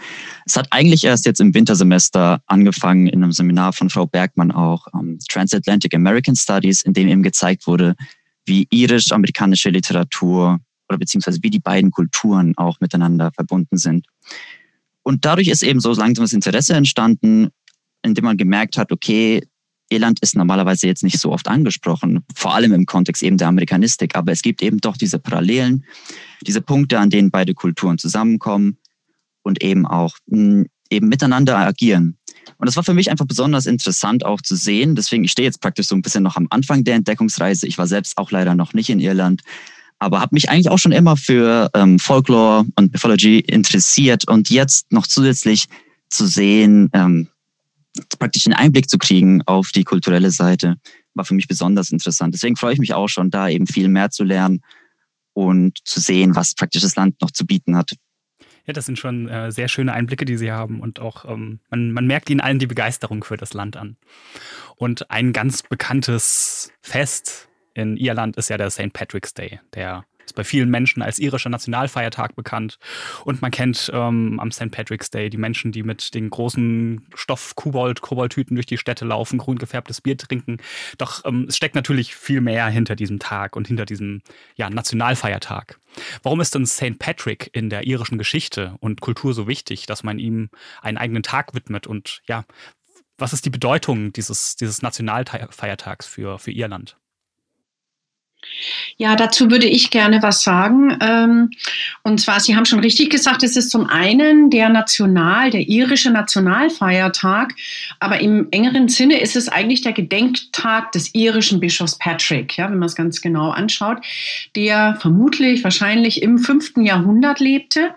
Es 0.47 0.55
hat 0.55 0.69
eigentlich 0.70 1.02
erst 1.02 1.26
jetzt 1.26 1.41
im 1.41 1.52
Wintersemester 1.52 2.41
angefangen 2.47 3.08
in 3.08 3.25
einem 3.25 3.32
Seminar 3.32 3.73
von 3.73 3.91
Frau 3.91 4.06
Bergmann 4.06 4.52
auch, 4.52 4.87
um, 4.93 5.00
ähm, 5.00 5.19
Transatlantic 5.29 5.94
American 5.96 6.37
Studies, 6.37 6.82
in 6.82 6.93
dem 6.93 7.08
eben 7.08 7.25
gezeigt 7.25 7.67
wurde, 7.67 7.96
wie 8.46 8.69
irisch-amerikanische 8.70 9.70
Literatur 9.70 10.61
oder 10.88 10.99
beziehungsweise 10.99 11.41
wie 11.43 11.50
die 11.50 11.58
beiden 11.58 11.91
Kulturen 11.91 12.56
auch 12.56 12.79
miteinander 12.79 13.32
verbunden 13.32 13.79
sind. 13.79 14.06
Und 15.03 15.25
dadurch 15.25 15.49
ist 15.49 15.62
eben 15.62 15.81
so 15.81 15.93
langsam 15.93 16.25
das 16.25 16.32
Interesse 16.32 16.75
entstanden, 16.75 17.49
indem 18.02 18.25
man 18.25 18.37
gemerkt 18.37 18.76
hat, 18.76 18.93
okay, 18.93 19.43
Irland 19.91 20.20
ist 20.20 20.37
normalerweise 20.37 20.87
jetzt 20.87 21.02
nicht 21.02 21.19
so 21.19 21.32
oft 21.32 21.49
angesprochen, 21.49 22.25
vor 22.35 22.55
allem 22.55 22.73
im 22.73 22.87
Kontext 22.87 23.23
eben 23.23 23.38
der 23.38 23.49
Amerikanistik, 23.49 24.14
aber 24.14 24.32
es 24.32 24.43
gibt 24.43 24.62
eben 24.62 24.79
doch 24.79 24.97
diese 24.97 25.19
Parallelen, 25.19 25.85
diese 26.47 26.61
Punkte, 26.61 26.99
an 26.99 27.11
denen 27.11 27.31
beide 27.31 27.55
Kulturen 27.55 27.99
zusammenkommen 27.99 28.79
und 29.43 29.62
eben 29.62 29.87
auch 29.87 30.17
mh, 30.26 30.38
hm, 30.38 30.67
eben 30.91 31.08
miteinander 31.08 31.56
agieren. 31.56 32.17
Und 32.58 32.67
das 32.67 32.76
war 32.76 32.82
für 32.82 32.94
mich 32.94 33.11
einfach 33.11 33.26
besonders 33.26 33.67
interessant 33.67 34.25
auch 34.25 34.41
zu 34.41 34.56
sehen. 34.56 34.94
Deswegen, 34.96 35.25
ich 35.25 35.31
stehe 35.31 35.46
jetzt 35.46 35.61
praktisch 35.61 35.87
so 35.87 35.94
ein 35.94 36.03
bisschen 36.03 36.23
noch 36.23 36.37
am 36.37 36.49
Anfang 36.50 36.85
der 36.85 36.96
Entdeckungsreise. 36.96 37.67
Ich 37.67 37.79
war 37.79 37.87
selbst 37.87 38.19
auch 38.19 38.31
leider 38.31 38.55
noch 38.55 38.75
nicht 38.75 38.91
in 38.91 39.00
Irland, 39.00 39.43
aber 39.99 40.20
habe 40.20 40.35
mich 40.35 40.50
eigentlich 40.50 40.69
auch 40.69 40.79
schon 40.79 40.93
immer 40.93 41.17
für 41.17 41.70
ähm, 41.75 41.99
Folklore 41.99 42.67
und 42.76 42.93
Mythology 42.93 43.39
interessiert 43.39 44.27
und 44.29 44.51
jetzt 44.51 44.91
noch 44.91 45.06
zusätzlich 45.06 45.67
zu 46.08 46.27
sehen, 46.27 46.91
ähm, 46.93 47.29
praktisch 48.19 48.47
einen 48.47 48.55
Einblick 48.55 48.89
zu 48.89 48.99
kriegen 48.99 49.43
auf 49.47 49.73
die 49.73 49.85
kulturelle 49.85 50.31
Seite, 50.31 50.77
war 51.15 51.25
für 51.25 51.35
mich 51.35 51.49
besonders 51.49 51.91
interessant. 51.91 52.35
Deswegen 52.35 52.56
freue 52.56 52.73
ich 52.73 52.79
mich 52.79 52.94
auch 52.94 53.09
schon, 53.09 53.31
da 53.31 53.49
eben 53.49 53.67
viel 53.67 53.89
mehr 53.89 54.11
zu 54.11 54.25
lernen 54.25 54.61
und 55.32 55.79
zu 55.85 56.01
sehen, 56.01 56.37
was 56.37 56.55
praktisch 56.55 56.82
das 56.82 56.97
Land 56.97 57.20
noch 57.20 57.31
zu 57.31 57.47
bieten 57.47 57.77
hat. 57.77 57.94
Ja, 58.67 58.73
das 58.73 58.87
sind 58.87 58.99
schon 58.99 59.29
äh, 59.29 59.51
sehr 59.51 59.69
schöne 59.69 59.93
Einblicke, 59.93 60.25
die 60.25 60.37
Sie 60.37 60.53
haben 60.53 60.81
und 60.81 61.01
auch 61.01 61.25
ähm, 61.25 61.61
man, 61.70 61.93
man 61.93 62.06
merkt 62.06 62.31
Ihnen 62.31 62.41
allen 62.41 62.59
die 62.59 62.67
Begeisterung 62.67 63.25
für 63.25 63.37
das 63.37 63.55
Land 63.55 63.77
an. 63.77 63.97
Und 64.77 65.11
ein 65.11 65.32
ganz 65.32 65.63
bekanntes 65.63 66.73
Fest 66.81 67.49
in 67.75 67.97
Irland 67.97 68.37
ist 68.37 68.51
ja 68.51 68.59
der 68.59 68.70
St. 68.70 68.93
Patrick's 68.93 69.35
Day, 69.35 69.61
der 69.75 70.05
ist 70.24 70.34
bei 70.34 70.44
vielen 70.44 70.70
Menschen 70.70 71.03
als 71.03 71.19
irischer 71.19 71.50
Nationalfeiertag 71.50 72.36
bekannt. 72.36 72.79
Und 73.24 73.43
man 73.43 73.50
kennt 73.50 73.91
ähm, 73.93 74.39
am 74.41 74.53
St. 74.53 74.70
Patrick's 74.70 75.10
Day 75.10 75.31
die 75.31 75.36
Menschen, 75.36 75.72
die 75.72 75.82
mit 75.82 76.15
den 76.15 76.31
großen 76.31 77.06
Stoff-Kobold-Koboldtüten 77.15 78.55
durch 78.55 78.67
die 78.67 78.79
Städte 78.79 79.05
laufen, 79.05 79.39
grün 79.39 79.58
gefärbtes 79.58 80.00
Bier 80.00 80.17
trinken. 80.17 80.58
Doch 80.98 81.24
ähm, 81.24 81.46
es 81.48 81.56
steckt 81.56 81.74
natürlich 81.74 82.15
viel 82.15 82.41
mehr 82.41 82.67
hinter 82.69 82.96
diesem 82.96 83.19
Tag 83.19 83.56
und 83.56 83.67
hinter 83.69 83.86
diesem 83.86 84.22
ja, 84.56 84.70
Nationalfeiertag. 84.70 85.79
Warum 86.22 86.41
ist 86.41 86.55
denn 86.55 86.67
St. 86.67 86.98
Patrick 86.98 87.50
in 87.53 87.70
der 87.70 87.86
irischen 87.86 88.19
Geschichte 88.19 88.77
und 88.81 89.00
Kultur 89.00 89.34
so 89.34 89.48
wichtig, 89.48 89.86
dass 89.86 90.03
man 90.03 90.19
ihm 90.19 90.50
einen 90.82 90.98
eigenen 90.98 91.22
Tag 91.22 91.55
widmet? 91.55 91.86
Und 91.86 92.22
ja, 92.27 92.44
was 93.19 93.32
ist 93.32 93.44
die 93.44 93.50
Bedeutung 93.50 94.12
dieses, 94.12 94.56
dieses 94.56 94.82
Nationalfeiertags 94.82 96.06
für, 96.06 96.39
für 96.39 96.53
Irland? 96.53 96.96
Ja, 98.97 99.17
dazu 99.17 99.51
würde 99.51 99.67
ich 99.67 99.91
gerne 99.91 100.23
was 100.23 100.43
sagen. 100.43 100.97
Ähm, 101.01 101.51
und 102.03 102.20
zwar, 102.20 102.41
Sie 102.41 102.56
haben 102.56 102.65
schon 102.65 102.81
richtig 102.81 103.11
gesagt, 103.11 103.43
es 103.43 103.56
ist 103.56 103.70
zum 103.70 103.87
einen 103.87 104.51
der 104.51 104.69
National, 104.69 105.51
der 105.51 105.69
irische 105.69 106.11
Nationalfeiertag, 106.11 107.55
aber 107.99 108.20
im 108.20 108.49
engeren 108.51 108.89
Sinne 108.89 109.20
ist 109.20 109.37
es 109.37 109.49
eigentlich 109.49 109.82
der 109.82 109.93
Gedenktag 109.93 110.93
des 110.93 111.15
irischen 111.15 111.61
Bischofs 111.61 111.99
Patrick, 111.99 112.56
ja, 112.56 112.70
wenn 112.70 112.79
man 112.79 112.87
es 112.87 112.97
ganz 112.97 113.20
genau 113.20 113.51
anschaut, 113.51 113.99
der 114.56 114.97
vermutlich 115.01 115.65
wahrscheinlich 115.65 116.23
im 116.23 116.39
fünften 116.39 116.85
Jahrhundert 116.85 117.41
lebte 117.41 117.94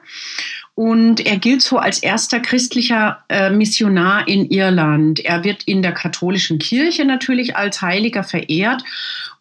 Und 0.76 1.26
er 1.26 1.38
gilt 1.38 1.62
so 1.62 1.78
als 1.78 2.00
erster 2.00 2.40
christlicher 2.40 3.24
äh, 3.30 3.52
Missionar 3.52 4.28
in 4.28 4.50
Irland. 4.50 5.20
Er 5.24 5.44
wird 5.44 5.64
in 5.64 5.84
der 5.84 5.92
katholischen 5.92 6.58
Kirche 6.58 7.06
natürlich 7.06 7.56
als 7.56 7.82
Heiliger 7.82 8.24
verehrt 8.24 8.84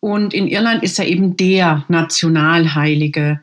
und 0.05 0.35
in 0.35 0.49
Irland 0.49 0.83
ist 0.83 0.99
er 0.99 1.07
eben 1.07 1.37
der 1.37 1.85
Nationalheilige. 1.87 3.41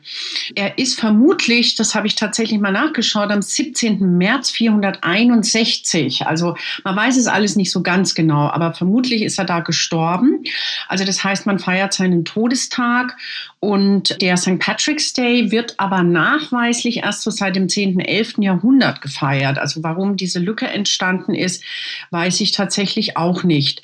Er 0.54 0.76
ist 0.76 1.00
vermutlich, 1.00 1.74
das 1.74 1.94
habe 1.94 2.06
ich 2.06 2.16
tatsächlich 2.16 2.60
mal 2.60 2.70
nachgeschaut, 2.70 3.30
am 3.30 3.40
17. 3.40 4.18
März 4.18 4.50
461. 4.50 6.26
Also 6.26 6.56
man 6.84 6.94
weiß 6.94 7.16
es 7.16 7.28
alles 7.28 7.56
nicht 7.56 7.70
so 7.70 7.82
ganz 7.82 8.14
genau, 8.14 8.50
aber 8.50 8.74
vermutlich 8.74 9.22
ist 9.22 9.38
er 9.38 9.46
da 9.46 9.60
gestorben. 9.60 10.44
Also 10.86 11.06
das 11.06 11.24
heißt, 11.24 11.46
man 11.46 11.58
feiert 11.58 11.94
seinen 11.94 12.26
Todestag 12.26 13.16
und 13.60 14.22
der 14.22 14.38
St. 14.38 14.58
Patrick's 14.58 15.12
Day 15.12 15.50
wird 15.50 15.74
aber 15.76 16.02
nachweislich 16.02 16.98
erst 16.98 17.20
so 17.20 17.30
seit 17.30 17.56
dem 17.56 17.68
10., 17.68 18.00
11. 18.00 18.38
Jahrhundert 18.38 19.02
gefeiert. 19.02 19.58
Also 19.58 19.82
warum 19.82 20.16
diese 20.16 20.38
Lücke 20.38 20.66
entstanden 20.66 21.34
ist, 21.34 21.62
weiß 22.10 22.40
ich 22.40 22.52
tatsächlich 22.52 23.18
auch 23.18 23.44
nicht. 23.44 23.82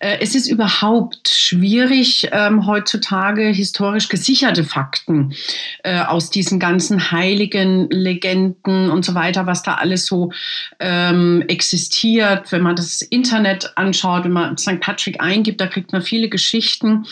Äh, 0.00 0.18
es 0.20 0.34
ist 0.34 0.48
überhaupt 0.48 1.30
schwierig, 1.30 2.28
ähm, 2.30 2.66
heutzutage 2.66 3.48
historisch 3.48 4.10
gesicherte 4.10 4.64
Fakten 4.64 5.34
äh, 5.82 6.00
aus 6.00 6.28
diesen 6.28 6.60
ganzen 6.60 7.10
heiligen 7.10 7.88
Legenden 7.88 8.90
und 8.90 9.02
so 9.02 9.14
weiter, 9.14 9.46
was 9.46 9.62
da 9.62 9.76
alles 9.76 10.04
so 10.04 10.30
ähm, 10.78 11.42
existiert. 11.48 12.52
Wenn 12.52 12.62
man 12.62 12.76
das 12.76 13.00
Internet 13.00 13.72
anschaut, 13.76 14.24
wenn 14.24 14.32
man 14.32 14.58
St. 14.58 14.78
Patrick 14.80 15.22
eingibt, 15.22 15.58
da 15.58 15.68
kriegt 15.68 15.92
man 15.92 16.02
viele 16.02 16.28
Geschichten 16.28 17.06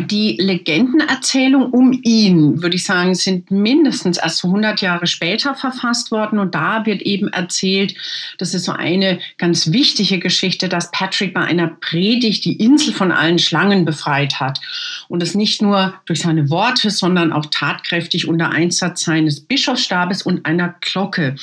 die 0.00 0.36
Legendenerzählung 0.40 1.70
um 1.70 1.92
ihn, 2.02 2.62
würde 2.62 2.76
ich 2.76 2.84
sagen, 2.84 3.14
sind 3.14 3.50
mindestens 3.50 4.18
erst 4.18 4.38
so 4.38 4.48
100 4.48 4.80
Jahre 4.80 5.06
später 5.06 5.54
verfasst 5.54 6.10
worden. 6.10 6.38
Und 6.38 6.54
da 6.54 6.86
wird 6.86 7.02
eben 7.02 7.28
erzählt, 7.28 7.94
das 8.38 8.54
ist 8.54 8.64
so 8.64 8.72
eine 8.72 9.18
ganz 9.38 9.72
wichtige 9.72 10.18
Geschichte, 10.18 10.68
dass 10.68 10.90
Patrick 10.90 11.34
bei 11.34 11.42
einer 11.42 11.68
Predigt 11.68 12.44
die 12.44 12.56
Insel 12.56 12.92
von 12.92 13.12
allen 13.12 13.38
Schlangen 13.38 13.84
befreit 13.84 14.40
hat. 14.40 14.60
Und 15.08 15.22
das 15.22 15.34
nicht 15.34 15.62
nur 15.62 15.94
durch 16.06 16.20
seine 16.20 16.50
Worte, 16.50 16.90
sondern 16.90 17.32
auch 17.32 17.46
tatkräftig 17.46 18.28
unter 18.28 18.50
Einsatz 18.50 19.04
seines 19.04 19.40
Bischofsstabes 19.40 20.22
und 20.22 20.46
einer 20.46 20.74
Glocke. 20.80 21.36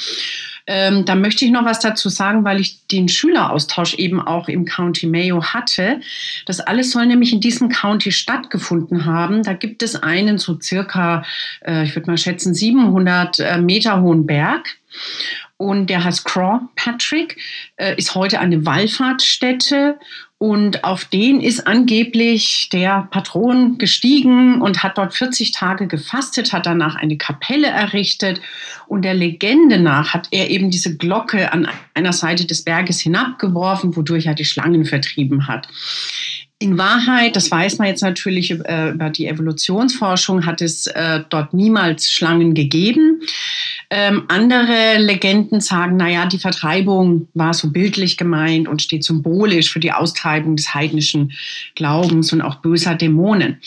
Ähm, 0.68 1.06
da 1.06 1.16
möchte 1.16 1.46
ich 1.46 1.52
noch 1.52 1.66
was 1.66 1.80
dazu 1.80 2.10
sagen, 2.10 2.44
weil 2.44 2.60
ich 2.60 2.86
den 2.88 3.08
Schüleraustausch 3.08 3.96
eben 3.96 4.22
auch 4.22 4.50
im 4.50 4.66
County 4.66 5.08
Mayo 5.08 5.42
hatte. 5.42 6.02
Das 6.46 6.60
alles 6.60 6.92
soll 6.92 7.06
nämlich 7.06 7.32
in 7.32 7.40
diesem 7.40 7.70
County 7.70 8.12
stattgefunden 8.12 9.06
haben. 9.06 9.44
Da 9.44 9.54
gibt 9.54 9.82
es 9.82 9.96
einen 9.96 10.38
so 10.38 10.60
circa, 10.62 11.24
äh, 11.66 11.84
ich 11.84 11.96
würde 11.96 12.12
mal 12.12 12.18
schätzen, 12.18 12.54
700 12.54 13.40
äh, 13.40 13.58
Meter 13.60 14.02
hohen 14.02 14.26
Berg 14.26 14.78
und 15.58 15.88
der 15.88 16.04
heißt 16.04 16.24
Craw 16.24 16.62
Patrick, 16.76 17.38
äh, 17.78 17.96
ist 17.98 18.16
heute 18.16 18.40
eine 18.40 18.66
Wallfahrtsstätte 18.66 19.98
und 20.40 20.84
auf 20.84 21.06
den 21.06 21.42
ist 21.42 21.66
angeblich 21.66 22.70
der 22.72 23.08
Patron 23.10 23.80
gestiegen 23.80 24.62
und 24.62 24.84
hat 24.84 25.00
dort 25.00 25.16
40 25.16 25.50
Tage 25.50 25.88
gefastet, 25.88 26.54
hat 26.54 26.68
danach 26.68 26.96
eine 26.96 27.18
Kapelle 27.18 27.68
errichtet. 27.68 28.40
Und 28.86 29.02
der 29.02 29.16
Legende 29.16 29.80
nach 29.80 30.14
hat 30.14 30.28
er 30.30 30.52
eben 30.52 30.70
diese 30.70 30.96
Glocke 30.96 31.52
an 31.52 31.68
einer 31.96 32.14
Seite 32.14 32.46
des 32.46 32.64
Berges 32.64 33.00
hinabgeworfen, 33.00 33.96
wodurch 33.96 34.28
er 34.28 34.36
die 34.36 34.46
Schlangen 34.46 34.86
vertrieben 34.86 35.48
hat. 35.48 35.68
In 36.60 36.76
Wahrheit, 36.80 37.36
das 37.36 37.52
weiß 37.52 37.78
man 37.78 37.88
jetzt 37.88 38.02
natürlich 38.02 38.50
äh, 38.50 38.90
über 38.90 39.12
die 39.12 39.28
Evolutionsforschung, 39.28 40.48
hat 40.48 40.60
es 40.64 40.88
äh, 40.88 41.22
dort 41.30 41.54
niemals 41.54 42.12
Schlangen 42.12 42.56
gegeben. 42.56 43.22
Ähm, 43.90 44.24
andere 44.28 44.98
Legenden 44.98 45.62
sagen, 45.62 45.96
naja, 45.96 46.26
die 46.26 46.40
Vertreibung 46.40 47.30
war 47.34 47.54
so 47.54 47.70
bildlich 47.70 48.18
gemeint 48.18 48.68
und 48.68 48.82
steht 48.82 49.06
symbolisch 49.06 49.72
für 49.72 49.80
die 49.80 49.94
Austreibung 49.94 50.58
des 50.58 50.74
heidnischen 50.74 51.32
Glaubens 51.76 52.34
und 52.34 52.42
auch 52.42 52.56
böser 52.56 52.96
Dämonen. 52.96 53.62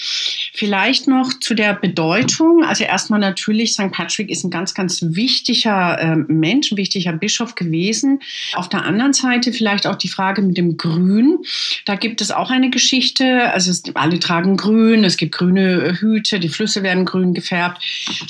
Vielleicht 0.52 1.06
noch 1.06 1.32
zu 1.40 1.54
der 1.54 1.74
Bedeutung. 1.74 2.64
Also 2.64 2.84
erstmal 2.84 3.20
natürlich, 3.20 3.72
St. 3.72 3.92
Patrick 3.92 4.30
ist 4.30 4.44
ein 4.44 4.50
ganz, 4.50 4.74
ganz 4.74 5.00
wichtiger 5.00 5.98
äh, 5.98 6.16
Mensch, 6.16 6.72
ein 6.72 6.76
wichtiger 6.76 7.12
Bischof 7.12 7.54
gewesen. 7.54 8.18
Auf 8.54 8.68
der 8.68 8.84
anderen 8.84 9.14
Seite 9.14 9.52
vielleicht 9.52 9.86
auch 9.86 9.96
die 9.96 10.08
Frage 10.08 10.42
mit 10.42 10.58
dem 10.58 10.76
Grün. 10.76 11.38
Da 11.86 11.94
gibt 11.94 12.20
es 12.20 12.30
auch 12.30 12.50
eine 12.50 12.68
Geschichte. 12.80 13.52
Also 13.52 13.70
es, 13.70 13.82
alle 13.94 14.18
tragen 14.18 14.56
grün, 14.56 15.04
es 15.04 15.16
gibt 15.16 15.36
grüne 15.36 15.98
Hüte, 16.00 16.40
die 16.40 16.48
Flüsse 16.48 16.82
werden 16.82 17.04
grün 17.04 17.32
gefärbt. 17.34 17.82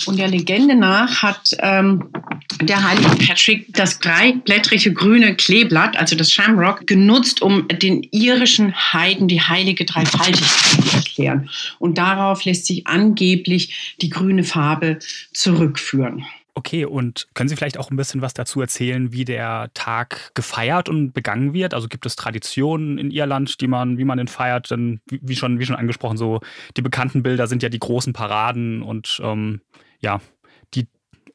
Und 0.07 0.19
der 0.19 0.29
Legende 0.29 0.75
nach 0.75 1.23
hat 1.23 1.53
äh, 1.59 1.71
ähm, 1.81 2.11
der 2.61 2.83
heilige 2.83 3.17
Patrick 3.17 3.73
das 3.73 3.99
dreiblättrige 4.01 4.93
grüne 4.93 5.35
Kleeblatt, 5.35 5.97
also 5.97 6.17
das 6.17 6.33
Shamrock, 6.33 6.87
genutzt, 6.87 7.43
um 7.43 7.67
den 7.69 8.03
irischen 8.11 8.75
Heiden 8.75 9.29
die 9.29 9.41
heilige 9.41 9.85
Dreifaltigkeit 9.85 10.85
zu 10.85 10.97
erklären. 10.97 11.51
Und 11.79 11.99
darauf 11.99 12.45
lässt 12.45 12.67
sich 12.67 12.87
angeblich 12.87 13.97
die 14.01 14.11
grüne 14.11 14.45
Farbe 14.45 14.99
zurückführen. 15.33 16.25
Okay, 16.55 16.85
und 16.85 17.29
können 17.35 17.49
Sie 17.49 17.57
vielleicht 17.57 17.79
auch 17.79 17.91
ein 17.91 17.97
bisschen 17.97 18.23
was 18.23 18.35
dazu 18.35 18.61
erzählen, 18.61 19.13
wie 19.13 19.25
der 19.25 19.71
Tag 19.75 20.33
gefeiert 20.35 20.89
und 20.89 21.13
begangen 21.13 21.53
wird? 21.53 21.75
Also 21.75 21.89
gibt 21.89 22.07
es 22.07 22.17
Traditionen 22.17 22.99
in 22.99 23.11
Irland, 23.11 23.61
die 23.61 23.69
man, 23.69 23.99
wie 23.99 24.05
man 24.05 24.19
den 24.19 24.29
feiert? 24.29 24.71
Denn 24.71 25.01
wie 25.07 25.37
schon, 25.37 25.59
wie 25.59 25.67
schon 25.67 25.77
angesprochen, 25.77 26.17
so 26.17 26.41
die 26.77 26.83
bekannten 26.83 27.23
Bilder 27.23 27.47
sind 27.47 27.63
ja 27.63 27.69
die 27.69 27.79
großen 27.79 28.13
Paraden 28.13 28.83
und 28.83 29.21
ähm, 29.23 29.61
ja, 30.01 30.21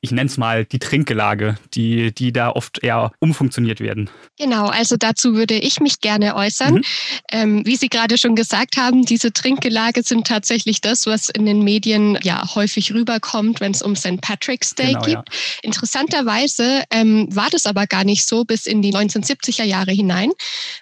ich 0.06 0.12
nenne 0.12 0.28
es 0.28 0.38
mal 0.38 0.66
die 0.66 0.78
Trinkgelage, 0.78 1.56
die, 1.74 2.14
die 2.14 2.32
da 2.32 2.52
oft 2.52 2.84
eher 2.84 3.12
umfunktioniert 3.20 3.80
werden. 3.80 4.10
Genau, 4.38 4.68
also 4.68 4.98
dazu 4.98 5.34
würde 5.34 5.56
ich 5.56 5.80
mich 5.80 6.00
gerne 6.00 6.36
äußern. 6.36 6.76
Mhm. 6.76 6.84
Ähm, 7.32 7.66
wie 7.66 7.76
Sie 7.76 7.90
gerade 7.90 8.18
schon 8.18 8.36
gesagt 8.36 8.78
haben, 8.78 9.04
diese 9.06 9.34
Trinkgelage 9.34 10.04
sind 10.04 10.28
tatsächlich 10.28 10.80
das, 10.82 11.08
was 11.08 11.30
in 11.30 11.46
den 11.46 11.64
Medien 11.64 12.20
ja 12.22 12.54
häufig 12.54 12.94
rüberkommt, 12.94 13.62
wenn 13.62 13.72
es 13.72 13.82
um 13.82 13.96
St. 13.96 14.22
Patrick's 14.22 14.76
Day 14.76 14.94
genau, 14.94 15.02
gibt. 15.02 15.34
Ja. 15.34 15.40
Interessanterweise 15.64 16.84
ähm, 16.92 17.28
war 17.36 17.50
das 17.50 17.66
aber 17.66 17.88
gar 17.88 18.04
nicht 18.04 18.28
so 18.28 18.46
bis 18.46 18.68
in 18.68 18.84
die 18.84 18.94
1970er 18.94 19.64
Jahre 19.64 19.92
hinein. 19.92 20.32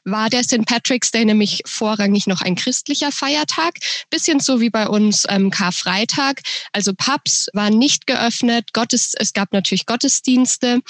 War 0.04 0.30
der 0.30 0.44
St. 0.44 0.66
Patrick's 0.66 1.12
Day 1.12 1.24
nämlich 1.24 1.62
vorrangig 1.66 2.28
noch 2.28 2.42
ein 2.42 2.56
christlicher 2.56 3.14
Feiertag, 3.14 3.76
bisschen 4.10 4.42
so 4.42 4.60
wie 4.60 4.70
bei 4.70 4.88
uns 4.88 5.26
ähm, 5.30 5.50
Karfreitag. 5.50 6.42
Also 6.74 6.92
Pubs 6.94 7.48
waren 7.54 7.78
nicht 7.78 8.06
geöffnet, 8.06 8.74
Es 9.18 9.34
gab 9.34 9.54
natürlich 9.54 9.86
Gottesdienste 9.86 10.82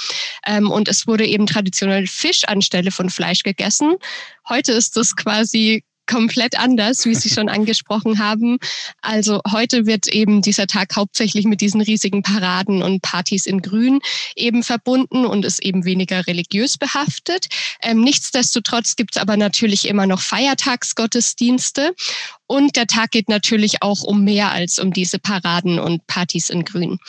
ähm, 0.46 0.72
und 0.72 0.88
es 0.88 1.08
wurde 1.08 1.25
eben 1.25 1.48
traditionell 1.48 2.08
Fisch 2.08 2.44
anstelle 2.46 2.92
von 2.92 3.10
Fleisch 3.10 3.44
gegessen. 3.44 3.96
Heute 4.48 4.74
ist 4.74 4.98
das 4.98 5.15
quasi 5.15 5.84
komplett 6.08 6.60
anders, 6.60 7.06
wie 7.06 7.15
Sie 7.15 7.30
schon 7.30 7.50
angesprochen 7.63 8.20
haben. 8.20 8.58
Also 9.01 9.42
heute 9.51 9.86
wird 9.86 10.08
eben 10.08 10.42
dieser 10.42 10.68
Tag 10.68 10.96
hauptsächlich 10.96 11.46
mit 11.46 11.62
diesen 11.62 11.82
riesigen 11.82 12.24
Paraden 12.24 12.84
und 12.84 13.01
Partys 13.01 13.46
in 13.46 13.62
Grün 13.62 14.00
eben 14.36 14.63
verbunden 14.63 15.25
und 15.25 15.46
ist 15.46 15.62
eben 15.63 15.86
weniger 15.86 16.25
religiös 16.27 16.77
behaftet. 16.77 17.48
Ähm, 17.82 18.01
nichtsdestotrotz 18.01 18.96
gibt 18.96 19.15
es 19.15 19.22
aber 19.22 19.38
natürlich 19.38 19.88
immer 19.88 20.08
noch 20.08 20.22
Feiertagsgottesdienste 20.22 21.96
und 22.48 22.75
der 22.75 22.88
Tag 22.88 23.12
geht 23.12 23.30
natürlich 23.30 23.82
auch 23.82 24.03
um 24.03 24.24
mehr 24.24 24.51
als 24.51 24.80
um 24.80 24.94
diese 24.94 25.20
Paraden 25.20 25.80
und 25.80 26.06
Partys 26.08 26.50
in 26.50 26.65
Grün. 26.65 27.00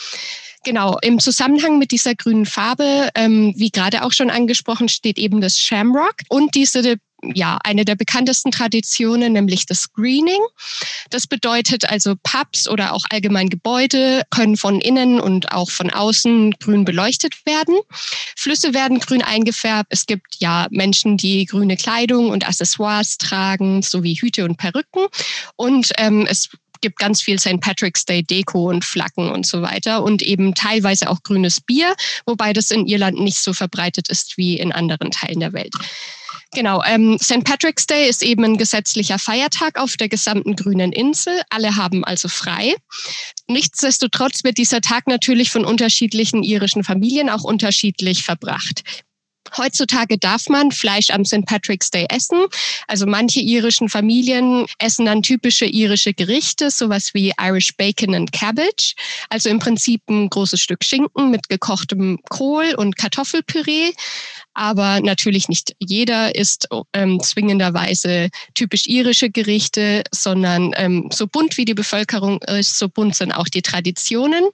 Genau, 0.65 0.97
im 1.03 1.19
Zusammenhang 1.19 1.77
mit 1.77 1.91
dieser 1.91 2.15
grünen 2.15 2.47
Farbe, 2.47 3.09
ähm, 3.13 3.53
wie 3.55 3.69
gerade 3.69 4.03
auch 4.03 4.11
schon 4.11 4.31
angesprochen, 4.31 4.89
steht 4.89 5.19
eben 5.19 5.39
das 5.39 5.59
Shamrock 5.59 6.15
und 6.27 6.55
diese 6.55 6.97
ja, 7.33 7.57
eine 7.63 7.85
der 7.85 7.95
bekanntesten 7.95 8.51
Traditionen, 8.51 9.33
nämlich 9.33 9.65
das 9.65 9.91
Greening. 9.93 10.41
Das 11.09 11.27
bedeutet 11.27 11.89
also 11.89 12.15
Pubs 12.23 12.67
oder 12.67 12.93
auch 12.93 13.03
allgemein 13.09 13.49
Gebäude 13.49 14.23
können 14.29 14.57
von 14.57 14.81
innen 14.81 15.19
und 15.19 15.51
auch 15.51 15.69
von 15.69 15.89
außen 15.89 16.51
grün 16.59 16.85
beleuchtet 16.85 17.45
werden. 17.45 17.77
Flüsse 18.35 18.73
werden 18.73 18.99
grün 18.99 19.21
eingefärbt. 19.21 19.87
Es 19.91 20.05
gibt 20.05 20.35
ja 20.39 20.67
Menschen, 20.71 21.17
die 21.17 21.45
grüne 21.45 21.77
Kleidung 21.77 22.29
und 22.29 22.47
Accessoires 22.47 23.17
tragen, 23.17 23.81
sowie 23.81 24.15
Hüte 24.15 24.45
und 24.45 24.57
Perücken. 24.57 25.05
Und 25.55 25.91
ähm, 25.97 26.27
es 26.29 26.49
gibt 26.85 26.99
ganz 26.99 27.19
viel 27.19 27.39
St. 27.39 27.59
Patrick's 27.61 28.05
Day 28.05 28.21
Deko 28.21 28.69
und 28.69 28.85
Flaggen 28.85 29.31
und 29.31 29.47
so 29.47 29.63
weiter 29.63 30.03
und 30.03 30.21
eben 30.21 30.53
teilweise 30.53 31.09
auch 31.09 31.23
grünes 31.23 31.59
Bier, 31.59 31.95
wobei 32.27 32.53
das 32.53 32.69
in 32.69 32.85
Irland 32.85 33.19
nicht 33.19 33.39
so 33.39 33.53
verbreitet 33.53 34.07
ist 34.09 34.37
wie 34.37 34.59
in 34.59 34.71
anderen 34.71 35.09
Teilen 35.09 35.39
der 35.39 35.53
Welt. 35.53 35.73
Genau, 36.53 36.83
ähm, 36.85 37.17
St. 37.19 37.43
Patrick's 37.43 37.87
Day 37.87 38.07
ist 38.07 38.21
eben 38.21 38.43
ein 38.43 38.57
gesetzlicher 38.57 39.17
Feiertag 39.17 39.79
auf 39.79 39.97
der 39.97 40.09
gesamten 40.09 40.55
grünen 40.55 40.91
Insel. 40.91 41.41
Alle 41.49 41.75
haben 41.75 42.05
also 42.05 42.27
frei. 42.27 42.75
Nichtsdestotrotz 43.47 44.43
wird 44.43 44.59
dieser 44.59 44.81
Tag 44.81 45.07
natürlich 45.07 45.49
von 45.49 45.65
unterschiedlichen 45.65 46.43
irischen 46.43 46.83
Familien 46.83 47.31
auch 47.31 47.43
unterschiedlich 47.43 48.23
verbracht. 48.23 48.83
Heutzutage 49.57 50.17
darf 50.17 50.47
man 50.49 50.71
Fleisch 50.71 51.09
am 51.09 51.25
St. 51.25 51.45
Patrick's 51.45 51.91
Day 51.91 52.05
essen. 52.09 52.45
Also 52.87 53.05
manche 53.05 53.39
irischen 53.39 53.89
Familien 53.89 54.65
essen 54.79 55.05
dann 55.05 55.21
typische 55.21 55.65
irische 55.65 56.13
Gerichte, 56.13 56.71
sowas 56.71 57.13
wie 57.13 57.33
Irish 57.39 57.75
Bacon 57.77 58.15
and 58.15 58.31
Cabbage. 58.31 58.95
Also 59.29 59.49
im 59.49 59.59
Prinzip 59.59 60.01
ein 60.09 60.29
großes 60.29 60.59
Stück 60.59 60.83
Schinken 60.83 61.31
mit 61.31 61.49
gekochtem 61.49 62.19
Kohl 62.29 62.75
und 62.75 62.97
Kartoffelpüree 62.97 63.93
aber 64.55 65.01
natürlich 65.01 65.49
nicht 65.49 65.75
jeder 65.79 66.33
isst 66.35 66.67
ähm, 66.93 67.21
zwingenderweise 67.21 68.29
typisch 68.53 68.87
irische 68.87 69.29
Gerichte, 69.29 70.03
sondern 70.11 70.71
ähm, 70.77 71.09
so 71.11 71.27
bunt 71.27 71.57
wie 71.57 71.65
die 71.65 71.73
Bevölkerung 71.73 72.41
ist, 72.43 72.79
so 72.79 72.89
bunt 72.89 73.15
sind 73.15 73.31
auch 73.31 73.47
die 73.47 73.61
Traditionen. 73.61 74.45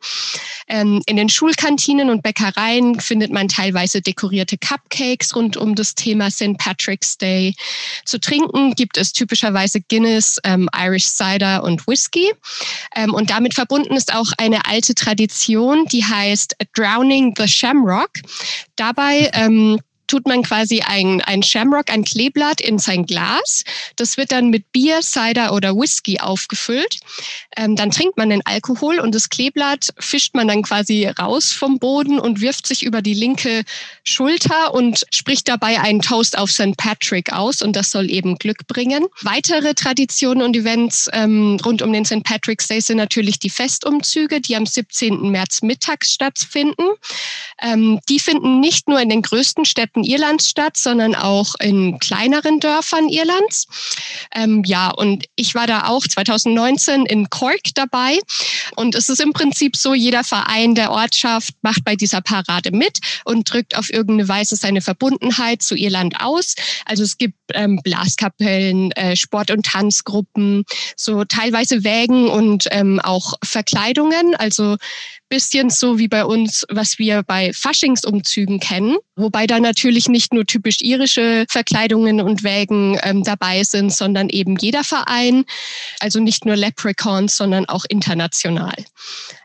Ähm, 0.67 1.01
in 1.05 1.15
den 1.15 1.29
Schulkantinen 1.29 2.10
und 2.10 2.24
Bäckereien 2.24 3.00
findet 3.00 3.31
man 3.31 3.48
teilweise 3.48 4.01
dekorierte 4.01 4.58
Cupcakes 4.58 5.36
rund 5.36 5.55
um 5.55 5.75
das 5.75 5.96
Thema 5.96 6.31
St. 6.31 6.58
Patrick's 6.58 7.17
Day. 7.17 7.55
Zu 8.05 8.20
trinken 8.20 8.74
gibt 8.74 8.98
es 8.98 9.13
typischerweise 9.13 9.81
Guinness, 9.81 10.39
ähm, 10.43 10.67
Irish 10.75 11.05
Cider 11.05 11.63
und 11.63 11.88
Whisky. 11.88 12.31
Ähm, 12.96 13.13
und 13.13 13.29
damit 13.29 13.53
verbunden 13.53 13.96
ist 13.96 14.13
auch 14.13 14.31
eine 14.38 14.65
alte 14.65 14.96
Tradition, 14.96 15.86
die 15.86 16.03
heißt 16.03 16.55
Drowning 16.74 17.36
the 17.38 17.48
Shamrock. 17.48 18.12
Dabei 18.75 19.29
ähm, 19.34 19.79
tut 20.12 20.27
man 20.27 20.44
quasi 20.44 20.82
ein, 20.82 21.22
ein 21.22 21.41
Shamrock, 21.41 21.89
ein 21.89 22.03
Kleeblatt 22.03 22.60
in 22.60 22.80
sein 22.80 23.06
Glas. 23.06 23.63
Das 23.96 24.18
wird 24.18 24.34
dann 24.34 24.50
mit 24.50 24.70
Bier, 24.74 25.00
Cider 25.01 25.53
oder 25.53 25.74
Whisky 25.74 26.20
aufgefüllt. 26.20 27.00
Ähm, 27.56 27.77
dann 27.77 27.91
trinkt 27.91 28.18
man 28.18 28.30
den 28.30 28.46
Alkohol 28.46 29.00
und 29.00 29.15
das 29.15 29.30
Kleeblatt 29.30 29.88
fischt 30.00 30.36
man 30.36 30.50
dann 30.50 30.63
quasi 30.63 31.08
raus 31.08 31.53
vom 31.53 31.80
Boden 31.80 32.20
und 32.20 32.41
wirft 32.41 32.68
sich 32.68 32.84
über 32.84 33.01
die 33.01 33.13
linke 33.13 33.63
Schulter 34.03 34.74
und 34.74 35.06
spricht 35.12 35.48
dabei 35.48 35.80
einen 35.80 36.01
Toast 36.01 36.38
auf 36.38 36.51
St. 36.51 36.75
Patrick 36.75 37.32
aus 37.32 37.62
und 37.62 37.77
das 37.77 37.91
soll 37.91 38.12
eben 38.12 38.36
Glück 38.36 38.68
bringen. 38.68 39.06
Weitere 39.22 39.74
Traditionen 39.75 40.44
und 40.44 40.58
Events 40.58 41.10
ähm, 41.13 41.58
rund 41.63 41.82
um 41.82 41.94
den 41.94 42.03
St. 42.03 42.24
Patrick's 42.24 42.68
Day 42.68 42.82
sind 42.82 42.98
natürlich 42.98 43.39
die 43.39 43.50
Festumzüge, 43.50 44.41
die 44.41 44.58
am 44.58 44.65
17. 44.65 45.32
März 45.32 45.62
mittags 45.62 46.12
stattfinden. 46.12 46.84
Ähm, 47.62 48.01
die 48.10 48.20
finden 48.20 48.60
nicht 48.60 48.89
nur 48.89 49.00
in 49.00 49.08
den 49.08 49.22
größten 49.22 49.63
Städten 49.63 50.00
Norden 50.01 50.03
Irlands 50.03 50.50
statt, 50.50 50.77
sondern 50.77 51.15
auch 51.15 51.55
in 51.60 52.00
kleineren 52.00 52.60
Dörfern 52.60 53.08
Irlands. 53.10 53.67
Ähm, 54.34 54.63
ja, 54.65 54.89
und 54.89 55.25
ich 55.36 55.55
war 55.55 55.67
da 55.67 55.88
auch 55.88 56.05
2019 56.08 57.05
in 57.05 57.29
Cork 57.29 57.62
dabei. 57.75 58.20
Und 58.75 58.96
es 58.96 59.10
ist 59.10 59.22
im 59.22 59.34
Prinzip 59.34 59.75
so, 59.75 59.93
jeder 59.93 60.24
Verein 60.24 60.75
der 60.75 60.91
Ortschaft 60.91 61.53
macht 61.62 61.84
bei 61.84 61.96
dieser 61.96 62.22
Parade 62.22 62.72
mit 62.72 63.00
und 63.25 63.51
drückt 63.51 63.77
auf 63.77 63.91
irgendeine 63.91 64.27
Weise 64.27 64.55
seine 64.55 64.81
Verbundenheit 64.81 65.62
zu 65.62 65.75
Irland 65.75 66.20
aus. 66.20 66.55
Also 66.86 67.03
es 67.03 67.17
gibt 67.17 67.36
ähm, 67.53 67.79
Blaskapellen, 67.84 68.91
äh, 68.91 69.15
Sport- 69.15 69.51
und 69.51 69.65
Tanzgruppen, 69.65 70.63
so 70.96 71.24
teilweise 71.25 71.84
Wägen 71.84 72.27
und 72.27 72.67
ähm, 72.72 73.00
auch 73.00 73.34
Verkleidungen. 73.43 74.36
Also 74.36 74.77
bisschen 75.31 75.69
so 75.69 75.97
wie 75.97 76.09
bei 76.09 76.25
uns, 76.25 76.65
was 76.69 77.00
wir 77.00 77.23
bei 77.23 77.51
Faschingsumzügen 77.53 78.59
kennen, 78.59 78.97
wobei 79.15 79.47
da 79.47 79.59
natürlich 79.59 80.09
nicht 80.09 80.33
nur 80.33 80.45
typisch 80.45 80.81
irische 80.81 81.45
Verkleidungen 81.50 82.19
und 82.19 82.43
Wägen 82.43 83.00
ähm, 83.01 83.23
dabei 83.23 83.63
sind, 83.63 83.93
sondern 83.93 84.29
eben 84.29 84.57
jeder 84.57 84.83
Verein, 84.83 85.45
also 86.01 86.19
nicht 86.19 86.45
nur 86.45 86.57
Leprechauns, 86.57 87.38
sondern 87.38 87.65
auch 87.65 87.85
international. 87.88 88.75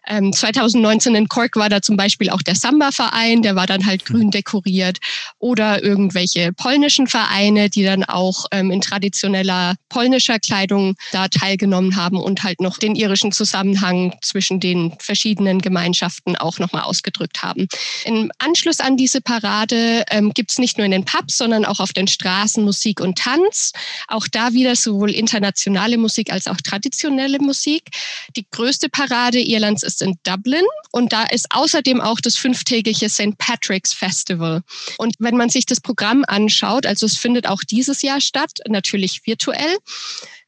Ähm, 0.07 0.33
2019 0.33 1.15
in 1.15 1.29
Cork 1.29 1.57
war 1.57 1.69
da 1.69 1.83
zum 1.83 1.97
Beispiel 1.97 2.31
auch 2.31 2.43
der 2.43 2.55
Samba-Verein, 2.55 3.43
der 3.43 3.57
war 3.57 3.67
dann 3.67 3.87
halt 3.87 4.05
grün 4.05 4.31
dekoriert 4.31 4.99
oder 5.39 5.83
irgendwelche 5.83 6.53
polnischen 6.53 7.07
Vereine, 7.07 7.71
die 7.71 7.83
dann 7.85 8.05
auch 8.05 8.47
ähm, 8.53 8.71
in 8.71 8.81
traditioneller 8.81 9.75
polnischer 9.89 10.39
Kleidung 10.39 10.95
da 11.13 11.29
teilgenommen 11.29 11.97
haben 11.97 12.19
und 12.19 12.43
halt 12.43 12.61
noch 12.61 12.79
den 12.79 12.95
irischen 12.95 13.33
Zusammenhang 13.33 14.15
zwischen 14.23 14.61
den 14.61 14.95
verschiedenen 14.99 15.61
Gemeinschaften 15.61 16.37
auch 16.37 16.59
nochmal 16.59 16.83
ausgedrückt 16.83 17.43
haben. 17.43 17.67
Im 18.05 18.31
Anschluss 18.39 18.81
an 18.81 18.97
diese 18.97 19.21
Parade 19.21 20.05
ähm, 20.11 20.33
gibt 20.33 20.51
es 20.53 20.59
nicht 20.59 20.79
nur 20.79 20.85
in 20.85 20.93
den 20.93 21.05
Pubs, 21.05 21.39
sondern 21.39 21.65
auch 21.65 21.81
auf 21.81 21.93
den 21.93 22.07
Straßen 22.07 22.65
Musik 22.65 23.01
und 23.01 23.19
Tanz. 23.19 23.73
Auch 24.09 24.27
da 24.29 24.53
wieder 24.53 24.77
sowohl 24.77 25.11
internationale 25.11 25.99
Musik 25.99 26.33
als 26.33 26.47
auch 26.47 26.57
traditionelle 26.57 27.39
Musik. 27.39 27.91
Die 28.37 28.47
größte 28.51 28.89
Parade 28.89 29.41
Irlands 29.41 29.83
ist 29.83 29.96
ist 29.97 30.03
in 30.03 30.19
Dublin 30.23 30.65
und 30.93 31.13
da 31.13 31.25
ist 31.25 31.47
außerdem 31.51 32.01
auch 32.01 32.21
das 32.21 32.37
fünftägige 32.37 33.09
St. 33.09 33.37
Patrick's 33.39 33.93
Festival. 33.93 34.63
Und 34.99 35.15
wenn 35.19 35.37
man 35.37 35.49
sich 35.49 35.67
das 35.67 35.81
Programm 35.81 36.25
anschaut, 36.27 36.87
also 36.87 37.07
es 37.07 37.17
findet 37.17 37.47
auch 37.47 37.63
dieses 37.63 38.03
Jahr 38.03 38.21
statt, 38.21 38.59
natürlich 38.69 39.27
virtuell. 39.27 39.77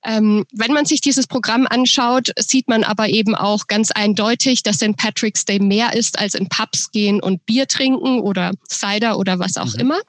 Ähm, 0.05 0.45
wenn 0.53 0.73
man 0.73 0.85
sich 0.85 1.01
dieses 1.01 1.27
Programm 1.27 1.67
anschaut, 1.69 2.31
sieht 2.39 2.69
man 2.69 2.85
aber 2.85 3.09
eben 3.09 3.35
auch 3.35 3.67
ganz 3.67 3.91
eindeutig, 3.91 4.63
dass 4.63 4.77
St. 4.77 4.97
Patrick's 4.97 5.45
Day 5.45 5.59
mehr 5.59 5.95
ist 5.95 6.19
als 6.19 6.35
in 6.35 6.49
Pubs 6.49 6.91
gehen 6.93 7.21
und 7.21 7.45
Bier 7.47 7.67
trinken 7.67 8.21
oder 8.21 8.53
Cider 8.71 9.19
oder 9.19 9.39
was 9.39 9.57
auch 9.57 9.75
mhm. 9.75 9.81
immer. 9.81 10.01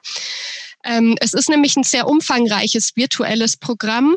Ähm, 0.84 1.16
es 1.20 1.34
ist 1.34 1.48
nämlich 1.48 1.76
ein 1.76 1.82
sehr 1.82 2.06
umfangreiches 2.06 2.96
virtuelles 2.96 3.56
Programm 3.56 4.16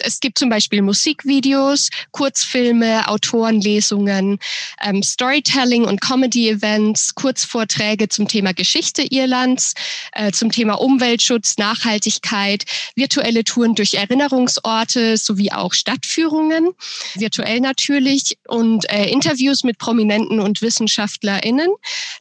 es 0.00 0.20
gibt 0.20 0.38
zum 0.38 0.48
Beispiel 0.48 0.82
Musikvideos, 0.82 1.90
Kurzfilme, 2.12 3.08
Autorenlesungen, 3.08 4.38
ähm, 4.82 5.02
Storytelling 5.02 5.84
und 5.84 6.00
Comedy-Events, 6.00 7.14
Kurzvorträge 7.14 8.08
zum 8.08 8.28
Thema 8.28 8.52
Geschichte 8.52 9.02
Irlands, 9.02 9.74
äh, 10.12 10.32
zum 10.32 10.50
Thema 10.50 10.74
Umweltschutz, 10.74 11.58
Nachhaltigkeit, 11.58 12.64
virtuelle 12.94 13.44
Touren 13.44 13.74
durch 13.74 13.94
Erinnerungsorte 13.94 15.16
sowie 15.16 15.52
auch 15.52 15.72
Stadtführungen, 15.72 16.70
virtuell 17.14 17.60
natürlich 17.60 18.38
und 18.48 18.88
äh, 18.90 19.08
Interviews 19.08 19.64
mit 19.64 19.78
Prominenten 19.78 20.40
und 20.40 20.62
WissenschaftlerInnen 20.62 21.70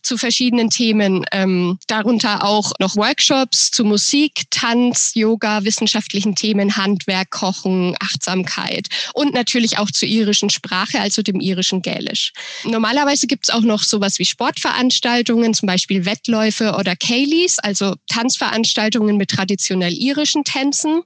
zu 0.02 0.18
verschiedenen 0.18 0.70
Themen, 0.70 1.26
ähm, 1.32 1.78
darunter 1.88 2.44
auch 2.44 2.72
noch 2.80 2.96
Workshops 2.96 3.72
zu 3.72 3.84
Musik, 3.84 4.44
Tanz, 4.50 5.12
Yoga, 5.16 5.64
wissenschaftlichen 5.64 6.36
Themen, 6.36 6.76
Handwerk, 6.76 7.30
Koch 7.32 7.61
Sprachen, 7.62 7.96
Achtsamkeit 8.00 8.88
und 9.14 9.34
natürlich 9.34 9.78
auch 9.78 9.92
zur 9.92 10.08
irischen 10.08 10.50
Sprache, 10.50 11.00
also 11.00 11.22
dem 11.22 11.40
irischen 11.40 11.82
Gälisch. 11.82 12.34
Normalerweise 12.64 13.28
gibt 13.28 13.46
es 13.46 13.54
auch 13.54 13.62
noch 13.62 13.84
sowas 13.84 14.20
wie 14.20 14.26
Sportveranstaltungen, 14.26 15.54
zum 15.54 15.68
Beispiel 15.68 16.06
Wettläufe 16.06 16.76
oder 16.78 16.96
Kayleys, 16.96 17.60
also 17.60 17.96
Tanzveranstaltungen 18.08 19.18
mit 19.18 19.30
traditionell 19.30 19.94
irischen 19.94 20.44
Tänzen. 20.44 21.02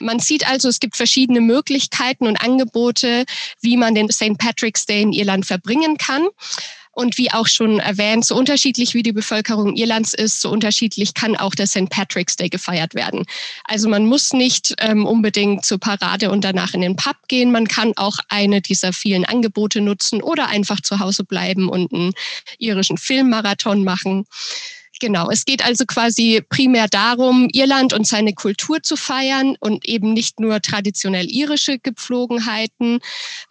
Man 0.00 0.18
sieht 0.18 0.46
also, 0.46 0.68
es 0.68 0.80
gibt 0.80 0.96
verschiedene 0.96 1.40
Möglichkeiten 1.40 2.26
und 2.26 2.36
Angebote, 2.42 3.24
wie 3.60 3.76
man 3.76 3.94
den 3.94 4.10
St. 4.10 4.38
Patrick's 4.38 4.86
Day 4.86 5.02
in 5.02 5.12
Irland 5.12 5.46
verbringen 5.46 5.96
kann. 5.98 6.26
Und 7.00 7.16
wie 7.16 7.32
auch 7.32 7.46
schon 7.46 7.80
erwähnt, 7.80 8.26
so 8.26 8.36
unterschiedlich 8.36 8.92
wie 8.92 9.02
die 9.02 9.14
Bevölkerung 9.14 9.74
Irlands 9.74 10.12
ist, 10.12 10.42
so 10.42 10.50
unterschiedlich 10.50 11.14
kann 11.14 11.34
auch 11.34 11.54
der 11.54 11.66
St. 11.66 11.88
Patrick's 11.88 12.36
Day 12.36 12.50
gefeiert 12.50 12.94
werden. 12.94 13.24
Also 13.64 13.88
man 13.88 14.04
muss 14.04 14.34
nicht 14.34 14.74
ähm, 14.80 15.06
unbedingt 15.06 15.64
zur 15.64 15.78
Parade 15.78 16.30
und 16.30 16.44
danach 16.44 16.74
in 16.74 16.82
den 16.82 16.96
Pub 16.96 17.16
gehen. 17.26 17.52
Man 17.52 17.66
kann 17.66 17.94
auch 17.96 18.18
eine 18.28 18.60
dieser 18.60 18.92
vielen 18.92 19.24
Angebote 19.24 19.80
nutzen 19.80 20.22
oder 20.22 20.48
einfach 20.48 20.82
zu 20.82 20.98
Hause 20.98 21.24
bleiben 21.24 21.70
und 21.70 21.90
einen 21.90 22.12
irischen 22.58 22.98
Filmmarathon 22.98 23.82
machen. 23.82 24.26
Genau, 25.00 25.30
es 25.30 25.46
geht 25.46 25.64
also 25.64 25.86
quasi 25.86 26.42
primär 26.50 26.86
darum, 26.86 27.48
Irland 27.50 27.94
und 27.94 28.06
seine 28.06 28.34
Kultur 28.34 28.82
zu 28.82 28.96
feiern 28.96 29.56
und 29.58 29.88
eben 29.88 30.12
nicht 30.12 30.38
nur 30.38 30.60
traditionell 30.60 31.30
irische 31.30 31.78
Gepflogenheiten, 31.78 33.00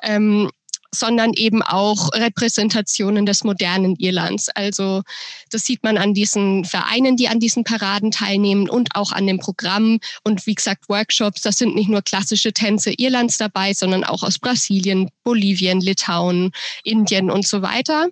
ähm, 0.04 0.52
sondern 0.94 1.34
eben 1.34 1.62
auch 1.62 2.12
Repräsentationen 2.14 3.26
des 3.26 3.44
modernen 3.44 3.96
Irlands. 3.98 4.50
Also 4.50 5.04
das 5.50 5.66
sieht 5.66 5.84
man 5.84 5.98
an 5.98 6.14
diesen 6.14 6.66
Vereinen, 6.66 7.16
die 7.16 7.28
an 7.28 7.40
diesen 7.40 7.64
Paraden 7.64 8.12
teilnehmen 8.12 8.70
und 8.70 8.96
auch 8.96 9.12
an 9.12 9.28
dem 9.28 9.40
Programm. 9.40 10.00
Und 10.24 10.46
wie 10.48 10.56
gesagt, 10.56 10.90
Workshops, 10.90 11.42
das 11.42 11.58
sind 11.58 11.76
nicht 11.76 11.90
nur 11.90 12.02
klassische 12.02 12.54
Tänze 12.54 12.92
Irlands 12.98 13.38
dabei, 13.38 13.74
sondern 13.74 14.04
auch 14.04 14.24
aus 14.24 14.40
Brasilien, 14.40 15.10
Bolivien, 15.24 15.82
Litauen, 15.82 16.52
Indien 16.84 17.30
und 17.30 17.48
so 17.48 17.62
weiter. 17.62 18.08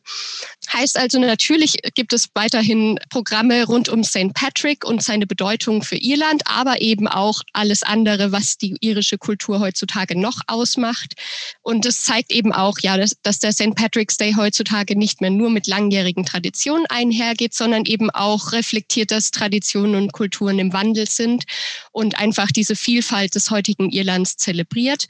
Heißt 0.72 1.00
also, 1.00 1.20
natürlich 1.20 1.78
gibt 1.96 2.14
es 2.14 2.30
weiterhin 2.34 3.00
Programme 3.10 3.66
rund 3.66 3.90
um 3.90 4.04
St. 4.04 4.34
Patrick 4.34 4.86
und 4.86 5.02
seine 5.02 5.26
Bedeutung 5.26 5.82
für 5.82 5.96
Irland, 5.96 6.44
aber 6.46 6.82
eben 6.82 7.08
auch 7.08 7.42
alles 7.54 7.84
andere, 7.84 8.32
was 8.32 8.58
die 8.58 8.76
irische 8.82 9.18
Kultur 9.18 9.60
heutzutage 9.60 10.20
noch 10.20 10.42
ausmacht. 10.48 11.14
Und 11.62 11.86
es 11.86 12.02
zeigt 12.02 12.32
eben 12.32 12.52
auch, 12.52 12.67
auch, 12.68 12.78
ja, 12.82 12.98
dass, 12.98 13.20
dass 13.22 13.40
der 13.40 13.54
St. 13.54 13.76
Patrick's 13.76 14.18
Day 14.18 14.34
heutzutage 14.36 14.98
nicht 14.98 15.22
mehr 15.22 15.30
nur 15.30 15.50
mit 15.50 15.68
langjährigen 15.68 16.26
Traditionen 16.26 16.86
einhergeht, 16.90 17.54
sondern 17.54 17.86
eben 17.86 18.10
auch 18.10 18.52
reflektiert, 18.52 19.12
dass 19.12 19.32
Traditionen 19.32 19.96
und 19.96 20.14
Kulturen 20.14 20.60
im 20.60 20.74
Wandel 20.74 21.08
sind 21.08 21.46
und 21.92 22.20
einfach 22.20 22.52
diese 22.52 22.76
Vielfalt 22.76 23.36
des 23.36 23.50
heutigen 23.50 23.90
Irlands 23.90 24.36
zelebriert 24.36 25.08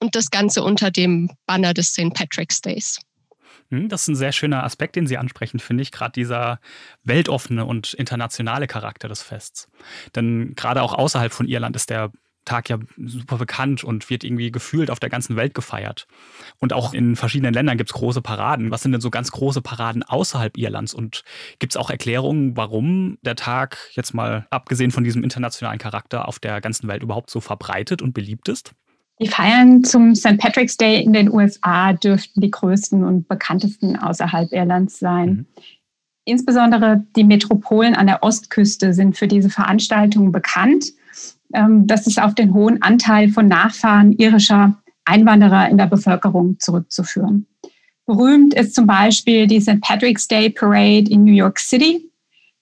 und 0.00 0.14
das 0.14 0.30
Ganze 0.30 0.62
unter 0.62 0.90
dem 0.90 1.30
Banner 1.46 1.74
des 1.74 1.88
St. 1.88 2.12
Patrick's 2.12 2.60
Days. 2.60 3.00
Hm, 3.70 3.88
das 3.88 4.02
ist 4.02 4.08
ein 4.08 4.16
sehr 4.16 4.32
schöner 4.32 4.64
Aspekt, 4.64 4.96
den 4.96 5.06
Sie 5.06 5.18
ansprechen, 5.18 5.58
finde 5.58 5.82
ich, 5.82 5.92
gerade 5.92 6.12
dieser 6.12 6.60
weltoffene 7.04 7.64
und 7.64 7.94
internationale 7.94 8.66
Charakter 8.66 9.08
des 9.08 9.22
Fests. 9.22 9.68
Denn 10.14 10.54
gerade 10.54 10.82
auch 10.82 10.94
außerhalb 10.94 11.32
von 11.32 11.48
Irland 11.48 11.74
ist 11.76 11.90
der 11.90 12.10
Tag 12.48 12.68
ja 12.68 12.78
super 12.96 13.36
bekannt 13.36 13.84
und 13.84 14.10
wird 14.10 14.24
irgendwie 14.24 14.50
gefühlt 14.50 14.90
auf 14.90 14.98
der 14.98 15.10
ganzen 15.10 15.36
Welt 15.36 15.54
gefeiert. 15.54 16.06
Und 16.58 16.72
auch 16.72 16.94
in 16.94 17.14
verschiedenen 17.14 17.54
Ländern 17.54 17.76
gibt 17.76 17.90
es 17.90 17.94
große 17.94 18.22
Paraden. 18.22 18.70
Was 18.70 18.82
sind 18.82 18.92
denn 18.92 19.00
so 19.00 19.10
ganz 19.10 19.30
große 19.30 19.62
Paraden 19.62 20.02
außerhalb 20.02 20.56
Irlands? 20.56 20.94
Und 20.94 21.24
gibt 21.58 21.74
es 21.74 21.76
auch 21.76 21.90
Erklärungen, 21.90 22.56
warum 22.56 23.18
der 23.22 23.36
Tag 23.36 23.78
jetzt 23.92 24.14
mal 24.14 24.46
abgesehen 24.50 24.90
von 24.90 25.04
diesem 25.04 25.22
internationalen 25.22 25.78
Charakter 25.78 26.26
auf 26.26 26.38
der 26.38 26.60
ganzen 26.60 26.88
Welt 26.88 27.02
überhaupt 27.02 27.30
so 27.30 27.40
verbreitet 27.40 28.02
und 28.02 28.14
beliebt 28.14 28.48
ist? 28.48 28.72
Die 29.20 29.28
Feiern 29.28 29.82
zum 29.82 30.14
St. 30.14 30.38
Patrick's 30.38 30.76
Day 30.76 31.02
in 31.02 31.12
den 31.12 31.30
USA 31.32 31.92
dürften 31.92 32.40
die 32.40 32.50
größten 32.50 33.04
und 33.04 33.28
bekanntesten 33.28 33.96
außerhalb 33.96 34.52
Irlands 34.52 34.98
sein. 34.98 35.28
Mhm. 35.28 35.46
Insbesondere 36.24 37.04
die 37.16 37.24
Metropolen 37.24 37.94
an 37.94 38.06
der 38.06 38.22
Ostküste 38.22 38.92
sind 38.92 39.16
für 39.16 39.26
diese 39.26 39.50
Veranstaltungen 39.50 40.30
bekannt. 40.30 40.92
Ähm, 41.54 41.86
das 41.86 42.06
ist 42.06 42.20
auf 42.20 42.34
den 42.34 42.54
hohen 42.54 42.82
Anteil 42.82 43.28
von 43.30 43.46
Nachfahren 43.48 44.12
irischer 44.12 44.76
Einwanderer 45.04 45.68
in 45.68 45.78
der 45.78 45.86
Bevölkerung 45.86 46.58
zurückzuführen. 46.58 47.46
Berühmt 48.06 48.54
ist 48.54 48.74
zum 48.74 48.86
Beispiel 48.86 49.46
die 49.46 49.60
St. 49.60 49.80
Patrick's 49.80 50.28
Day 50.28 50.50
Parade 50.50 51.10
in 51.10 51.24
New 51.24 51.32
York 51.32 51.58
City. 51.58 52.10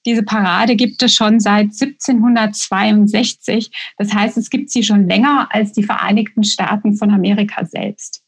Diese 0.05 0.23
Parade 0.23 0.77
gibt 0.77 1.03
es 1.03 1.15
schon 1.15 1.41
seit 1.41 1.73
1762. 1.73 3.71
Das 3.99 4.13
heißt, 4.13 4.37
es 4.39 4.51
gibt 4.51 4.71
sie 4.71 4.83
schon 4.83 5.09
länger 5.09 5.49
als 5.51 5.73
die 5.73 5.83
Vereinigten 5.83 6.45
Staaten 6.45 6.95
von 6.95 7.11
Amerika 7.11 7.65
selbst. 7.65 8.23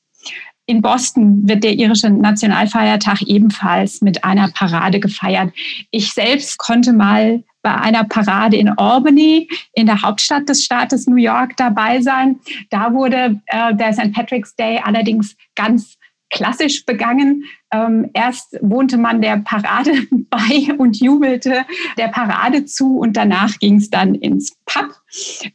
In 0.69 0.83
Boston 0.83 1.49
wird 1.49 1.65
der 1.65 1.73
irische 1.73 2.11
Nationalfeiertag 2.11 3.23
ebenfalls 3.23 4.03
mit 4.03 4.23
einer 4.23 4.49
Parade 4.49 5.01
gefeiert. 5.01 5.51
Ich 5.91 6.13
selbst 6.13 6.59
konnte 6.59 6.93
mal 6.93 7.43
bei 7.63 7.75
einer 7.75 8.05
Parade 8.05 8.59
in 8.59 8.69
Albany, 8.69 9.49
in 9.73 9.87
der 9.87 10.03
Hauptstadt 10.03 10.47
des 10.47 10.65
Staates 10.65 11.07
New 11.07 11.17
York, 11.17 11.57
dabei 11.57 12.03
sein. 12.03 12.39
Da 12.69 12.93
wurde 12.93 13.41
äh, 13.47 13.75
der 13.75 13.95
St. 13.95 14.13
Patrick's 14.13 14.55
Day 14.57 14.79
allerdings 14.85 15.37
ganz 15.55 15.98
klassisch 16.31 16.85
begangen. 16.85 17.45
Ähm, 17.71 18.11
erst 18.15 18.57
wohnte 18.63 18.97
man 18.97 19.21
der 19.21 19.39
Parade 19.39 19.93
bei 20.31 20.75
und 20.79 21.01
jubelte 21.01 21.65
der 21.97 22.09
Parade 22.09 22.65
zu 22.65 22.99
und 22.99 23.17
danach 23.17 23.59
ging 23.59 23.77
es 23.77 23.91
dann 23.91 24.15
ins 24.15 24.57
Pub. 24.65 24.95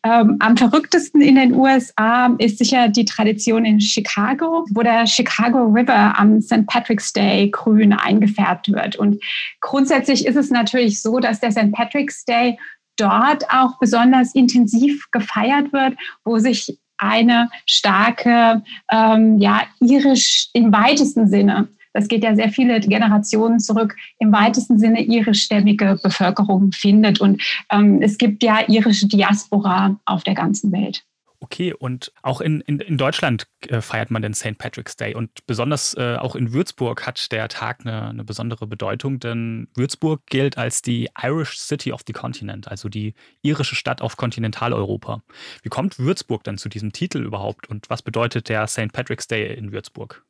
Ähm, 0.03 0.37
am 0.39 0.57
verrücktesten 0.57 1.21
in 1.21 1.35
den 1.35 1.53
USA 1.53 2.35
ist 2.37 2.57
sicher 2.57 2.89
die 2.89 3.05
Tradition 3.05 3.65
in 3.65 3.79
Chicago, 3.79 4.65
wo 4.71 4.81
der 4.81 5.07
Chicago 5.07 5.63
River 5.65 6.17
am 6.19 6.41
St. 6.41 6.65
Patrick's 6.67 7.13
Day 7.13 7.49
grün 7.49 7.93
eingefärbt 7.93 8.71
wird. 8.71 8.95
Und 8.95 9.23
grundsätzlich 9.59 10.25
ist 10.25 10.35
es 10.35 10.49
natürlich 10.49 11.01
so, 11.01 11.19
dass 11.19 11.39
der 11.39 11.51
St. 11.51 11.71
Patrick's 11.71 12.25
Day 12.25 12.57
dort 12.97 13.49
auch 13.49 13.79
besonders 13.79 14.35
intensiv 14.35 15.09
gefeiert 15.11 15.73
wird, 15.73 15.95
wo 16.23 16.37
sich 16.37 16.77
eine 16.97 17.49
starke, 17.65 18.63
ähm, 18.91 19.39
ja, 19.39 19.63
irisch 19.79 20.49
im 20.53 20.71
weitesten 20.71 21.27
Sinne, 21.27 21.67
das 21.93 22.07
geht 22.07 22.23
ja 22.23 22.35
sehr 22.35 22.49
viele 22.49 22.79
Generationen 22.79 23.59
zurück, 23.59 23.95
im 24.19 24.31
weitesten 24.31 24.79
Sinne 24.79 25.03
irischstämmige 25.03 25.99
Bevölkerung 26.01 26.71
findet. 26.71 27.21
Und 27.21 27.41
ähm, 27.71 28.01
es 28.01 28.17
gibt 28.17 28.43
ja 28.43 28.67
irische 28.67 29.07
Diaspora 29.07 29.99
auf 30.05 30.23
der 30.23 30.33
ganzen 30.33 30.71
Welt. 30.71 31.03
Okay, 31.43 31.73
und 31.73 32.13
auch 32.21 32.39
in, 32.39 32.61
in, 32.61 32.79
in 32.79 32.97
Deutschland 32.97 33.47
äh, 33.67 33.81
feiert 33.81 34.11
man 34.11 34.21
den 34.21 34.33
St. 34.33 34.57
Patrick's 34.57 34.95
Day 34.95 35.13
und 35.13 35.45
besonders 35.45 35.93
äh, 35.95 36.15
auch 36.15 36.37
in 36.37 36.53
Würzburg 36.53 37.05
hat 37.05 37.33
der 37.33 37.49
Tag 37.49 37.81
eine, 37.81 38.07
eine, 38.07 38.23
besondere 38.23 38.65
Bedeutung, 38.65 39.19
denn 39.19 39.67
Würzburg 39.75 40.25
gilt 40.27 40.57
als 40.57 40.81
die 40.81 41.09
Irish 41.21 41.57
City 41.57 41.91
of 41.91 42.03
the 42.07 42.13
Continent, 42.13 42.69
also 42.69 42.87
die 42.87 43.13
irische 43.41 43.75
Stadt 43.75 44.01
auf 44.01 44.15
Kontinentaleuropa. 44.15 45.21
Wie 45.63 45.69
kommt 45.69 45.99
Würzburg 45.99 46.45
dann 46.45 46.57
zu 46.57 46.69
diesem 46.69 46.93
Titel 46.93 47.21
überhaupt 47.21 47.67
und 47.67 47.89
was 47.89 48.01
bedeutet 48.01 48.47
der 48.47 48.65
St. 48.67 48.93
Patrick's 48.93 49.27
Day 49.27 49.53
in 49.53 49.73
Würzburg? 49.73 50.23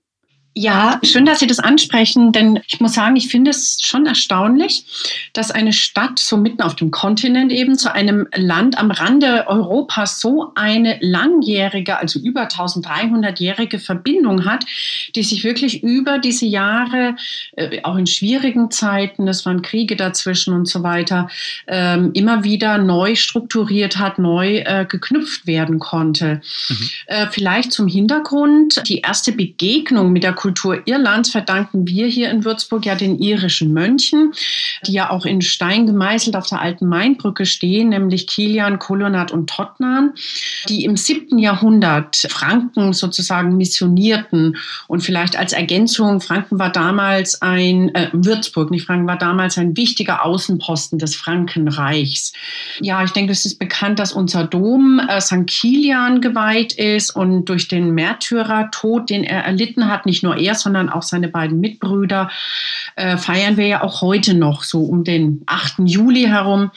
Ja, 0.55 0.99
schön, 1.03 1.25
dass 1.25 1.39
Sie 1.39 1.47
das 1.47 1.57
ansprechen, 1.57 2.31
denn 2.31 2.59
ich 2.67 2.79
muss 2.79 2.93
sagen, 2.93 3.15
ich 3.15 3.29
finde 3.29 3.49
es 3.49 3.79
schon 3.81 4.05
erstaunlich, 4.05 4.85
dass 5.33 5.49
eine 5.49 5.73
Stadt 5.73 6.19
so 6.19 6.37
mitten 6.37 6.61
auf 6.61 6.75
dem 6.75 6.91
Kontinent 6.91 7.51
eben 7.51 7.75
zu 7.75 7.91
einem 7.91 8.27
Land 8.35 8.77
am 8.77 8.91
Rande 8.91 9.47
Europas 9.47 10.21
so 10.21 10.51
eine 10.53 10.99
langjährige, 11.01 11.97
also 11.97 12.19
über 12.19 12.43
1300-jährige 12.43 13.79
Verbindung 13.79 14.45
hat, 14.45 14.63
die 15.15 15.23
sich 15.23 15.43
wirklich 15.43 15.81
über 15.81 16.19
diese 16.19 16.45
Jahre, 16.45 17.15
äh, 17.53 17.81
auch 17.81 17.97
in 17.97 18.05
schwierigen 18.05 18.69
Zeiten, 18.69 19.27
es 19.27 19.47
waren 19.47 19.63
Kriege 19.63 19.95
dazwischen 19.95 20.53
und 20.53 20.67
so 20.67 20.83
weiter, 20.83 21.29
äh, 21.65 21.97
immer 22.13 22.43
wieder 22.43 22.77
neu 22.77 23.15
strukturiert 23.15 23.97
hat, 23.97 24.19
neu 24.19 24.57
äh, 24.59 24.85
geknüpft 24.87 25.47
werden 25.47 25.79
konnte. 25.79 26.41
Mhm. 26.69 26.89
Äh, 27.07 27.27
vielleicht 27.31 27.71
zum 27.71 27.87
Hintergrund, 27.87 28.83
die 28.87 28.99
erste 28.99 29.31
Begegnung 29.31 30.11
mit 30.13 30.21
der 30.21 30.42
Kultur 30.43 30.81
Irlands 30.83 31.29
verdanken 31.29 31.87
wir 31.87 32.05
hier 32.05 32.29
in 32.29 32.43
Würzburg 32.43 32.85
ja 32.85 32.95
den 32.95 33.17
irischen 33.17 33.71
Mönchen, 33.71 34.33
die 34.85 34.91
ja 34.91 35.09
auch 35.09 35.25
in 35.25 35.41
Stein 35.41 35.87
gemeißelt 35.87 36.35
auf 36.35 36.47
der 36.47 36.59
alten 36.59 36.85
Mainbrücke 36.85 37.45
stehen, 37.45 37.89
nämlich 37.89 38.27
Kilian, 38.27 38.77
Kolonat 38.77 39.31
und 39.31 39.49
Totnan, 39.49 40.11
die 40.67 40.83
im 40.83 40.97
siebten 40.97 41.39
Jahrhundert 41.39 42.17
Franken 42.29 42.91
sozusagen 42.91 43.55
missionierten 43.55 44.57
und 44.87 44.99
vielleicht 44.99 45.37
als 45.37 45.53
Ergänzung, 45.53 46.19
Franken 46.19 46.59
war 46.59 46.73
damals 46.73 47.41
ein, 47.41 47.95
äh, 47.95 48.09
Würzburg, 48.11 48.69
nicht 48.69 48.85
Franken, 48.85 49.07
war 49.07 49.17
damals 49.17 49.57
ein 49.57 49.77
wichtiger 49.77 50.25
Außenposten 50.25 50.99
des 50.99 51.15
Frankenreichs. 51.15 52.33
Ja, 52.81 53.01
ich 53.01 53.11
denke, 53.11 53.31
es 53.31 53.45
ist 53.45 53.59
bekannt, 53.59 53.97
dass 53.97 54.11
unser 54.11 54.43
Dom 54.43 54.99
äh, 55.07 55.21
St. 55.21 55.47
Kilian 55.47 56.19
geweiht 56.19 56.73
ist 56.73 57.15
und 57.15 57.45
durch 57.45 57.69
den 57.69 57.91
Märtyrertod, 57.91 59.09
den 59.09 59.23
er 59.23 59.45
erlitten 59.45 59.87
hat, 59.87 60.05
nicht 60.05 60.21
nur 60.21 60.32
nur 60.33 60.41
er, 60.43 60.55
sondern 60.55 60.89
auch 60.89 61.03
seine 61.03 61.27
beiden 61.27 61.59
Mitbrüder, 61.59 62.29
äh, 62.95 63.17
feiern 63.17 63.57
wir 63.57 63.67
ja 63.67 63.83
auch 63.83 64.01
heute 64.01 64.33
noch, 64.33 64.63
so 64.63 64.83
um 64.83 65.03
den 65.03 65.41
8. 65.45 65.79
Juli 65.85 66.23
herum, 66.23 66.71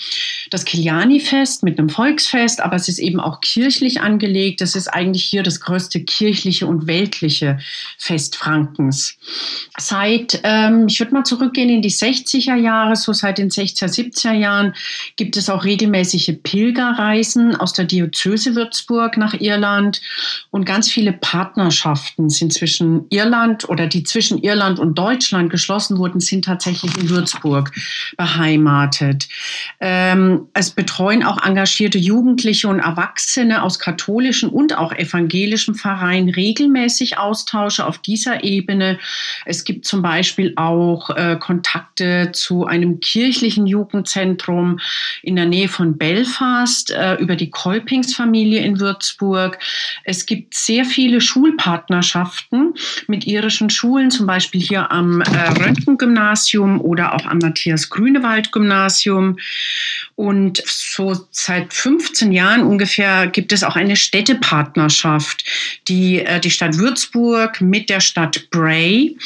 das 0.51 0.65
Kiliani-Fest 0.65 1.63
mit 1.63 1.79
einem 1.79 1.89
Volksfest, 1.89 2.61
aber 2.61 2.77
es 2.77 2.89
ist 2.89 2.99
eben 2.99 3.21
auch 3.21 3.41
kirchlich 3.41 4.01
angelegt. 4.01 4.61
Das 4.61 4.75
ist 4.75 4.89
eigentlich 4.89 5.25
hier 5.25 5.43
das 5.43 5.61
größte 5.61 6.05
kirchliche 6.05 6.67
und 6.67 6.87
weltliche 6.87 7.59
Fest 7.99 8.37
Frankens. 8.37 9.17
Seit, 9.79 10.41
ähm, 10.45 10.87
ich 10.89 10.99
würde 11.01 11.15
mal 11.15 11.25
zurückgehen 11.25 11.69
in 11.69 11.83
die 11.83 11.91
60er 11.91 12.55
Jahre, 12.55 12.97
so 12.97 13.13
seit 13.13 13.39
den 13.39 13.51
60er, 13.51 13.87
70er 13.87 14.33
Jahren, 14.33 14.75
gibt 15.17 15.37
es 15.37 15.51
auch 15.51 15.65
regelmäßige 15.65 16.37
Pilgerreisen 16.43 17.57
aus 17.57 17.73
der 17.73 17.85
Diözese 17.85 18.55
Würzburg 18.55 19.17
nach 19.17 19.35
Irland 19.35 20.01
und 20.51 20.65
ganz 20.65 20.91
viele 20.91 21.13
Partnerschaften 21.13 22.31
sind 22.31 22.53
zwischen 22.53 23.07
Irland 23.11 23.46
Irland 23.47 23.69
oder 23.69 23.87
die 23.87 24.03
zwischen 24.03 24.39
Irland 24.43 24.79
und 24.79 24.99
Deutschland 24.99 25.51
geschlossen 25.51 25.99
wurden, 25.99 26.21
sind 26.21 26.45
tatsächlich 26.45 26.97
in 26.97 27.09
Würzburg 27.09 27.71
beheimatet. 28.17 29.29
Ähm, 29.81 30.49
es 30.53 30.71
betreuen 30.71 31.23
auch 31.23 31.45
engagierte 31.45 31.99
Jugendliche 31.99 32.69
und 32.69 32.81
Erwachsene 32.81 33.63
aus 33.63 33.79
katholischen 33.79 34.49
und 34.49 34.77
auch 34.77 34.93
evangelischen 34.93 35.75
Vereinen 35.75 36.29
regelmäßig 36.29 37.19
Austausche 37.19 37.87
auf 37.87 37.99
dieser 37.99 38.43
Ebene. 38.43 38.99
Es 39.45 39.65
gibt 39.65 39.85
zum 39.85 40.03
Beispiel 40.03 40.53
auch 40.57 41.11
äh, 41.11 41.37
Kontakte 41.39 42.31
zu 42.33 42.67
einem 42.67 43.01
kirchlichen 43.01 43.67
Jugendzentrum 43.67 44.81
in 45.23 45.37
der 45.37 45.47
Nähe 45.47 45.69
von 45.69 45.97
Belfast 45.99 46.91
äh, 46.91 47.15
über 47.15 47.37
die 47.37 47.51
Kolpingsfamilie 47.51 48.61
in 48.61 48.81
Würzburg. 48.81 49.59
Es 50.05 50.27
gibt 50.27 50.55
sehr 50.55 50.85
viele 50.85 51.21
Schulpartnerschaften 51.21 52.75
mit 53.07 53.25
irischen 53.37 53.71
Schulen, 53.71 54.11
zum 54.11 54.27
Beispiel 54.27 54.61
hier 54.61 54.91
am 54.91 55.21
äh, 55.21 55.27
Röntgen-Gymnasium 55.61 56.81
oder 56.81 57.15
auch 57.15 57.25
am 57.27 57.39
Matthias-Grünewald-Gymnasium. 57.39 59.39
Und 60.15 60.63
so 60.65 61.27
seit 61.31 61.75
15 61.75 62.33
Jahren 62.33 62.63
ungefähr 62.63 63.27
gibt 63.27 63.53
es 63.53 63.63
auch 63.63 63.77
eine 63.77 63.97
Städtepartnerschaft, 63.97 65.45
die 65.89 66.21
äh, 66.21 66.41
die 66.41 66.51
Stadt 66.51 66.79
Würzburg 66.79 67.61
mit 67.61 67.91
der 67.91 68.01
Stadt 68.01 68.49
Bray, 68.51 69.19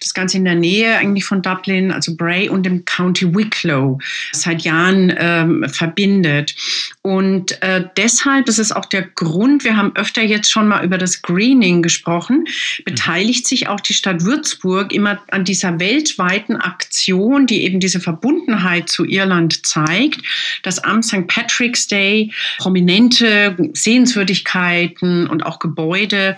das 0.00 0.14
Ganze 0.14 0.38
in 0.38 0.46
der 0.46 0.54
Nähe 0.54 0.96
eigentlich 0.96 1.26
von 1.26 1.42
Dublin, 1.42 1.92
also 1.92 2.16
Bray 2.16 2.48
und 2.48 2.64
dem 2.64 2.86
County 2.86 3.34
Wicklow, 3.34 3.98
seit 4.32 4.62
Jahren 4.62 5.14
ähm, 5.18 5.66
verbindet. 5.68 6.54
Und 7.02 7.62
äh, 7.62 7.84
deshalb, 7.96 8.46
das 8.46 8.58
ist 8.58 8.74
auch 8.74 8.84
der 8.84 9.02
Grund, 9.02 9.64
wir 9.64 9.76
haben 9.76 9.94
öfter 9.94 10.22
jetzt 10.22 10.50
schon 10.50 10.66
mal 10.66 10.84
über 10.84 10.98
das 10.98 11.22
Greening 11.22 11.80
gesprochen, 11.80 12.46
beteiligt 12.84 13.46
sich 13.46 13.68
auch 13.68 13.80
die 13.80 13.94
Stadt 13.94 14.24
Würzburg 14.24 14.92
immer 14.92 15.22
an 15.30 15.44
dieser 15.44 15.78
weltweiten 15.78 16.56
Aktion, 16.56 17.46
die 17.46 17.62
eben 17.62 17.78
diese 17.78 18.00
Verbundenheit 18.00 18.88
zu 18.88 19.04
Irland 19.04 19.64
zeigt. 19.66 20.22
dass 20.62 20.78
am 20.80 21.02
St. 21.02 21.26
Patrick's 21.28 21.86
Day 21.86 22.32
prominente 22.58 23.56
Sehenswürdigkeiten 23.72 25.26
und 25.28 25.46
auch 25.46 25.58
Gebäude 25.60 26.36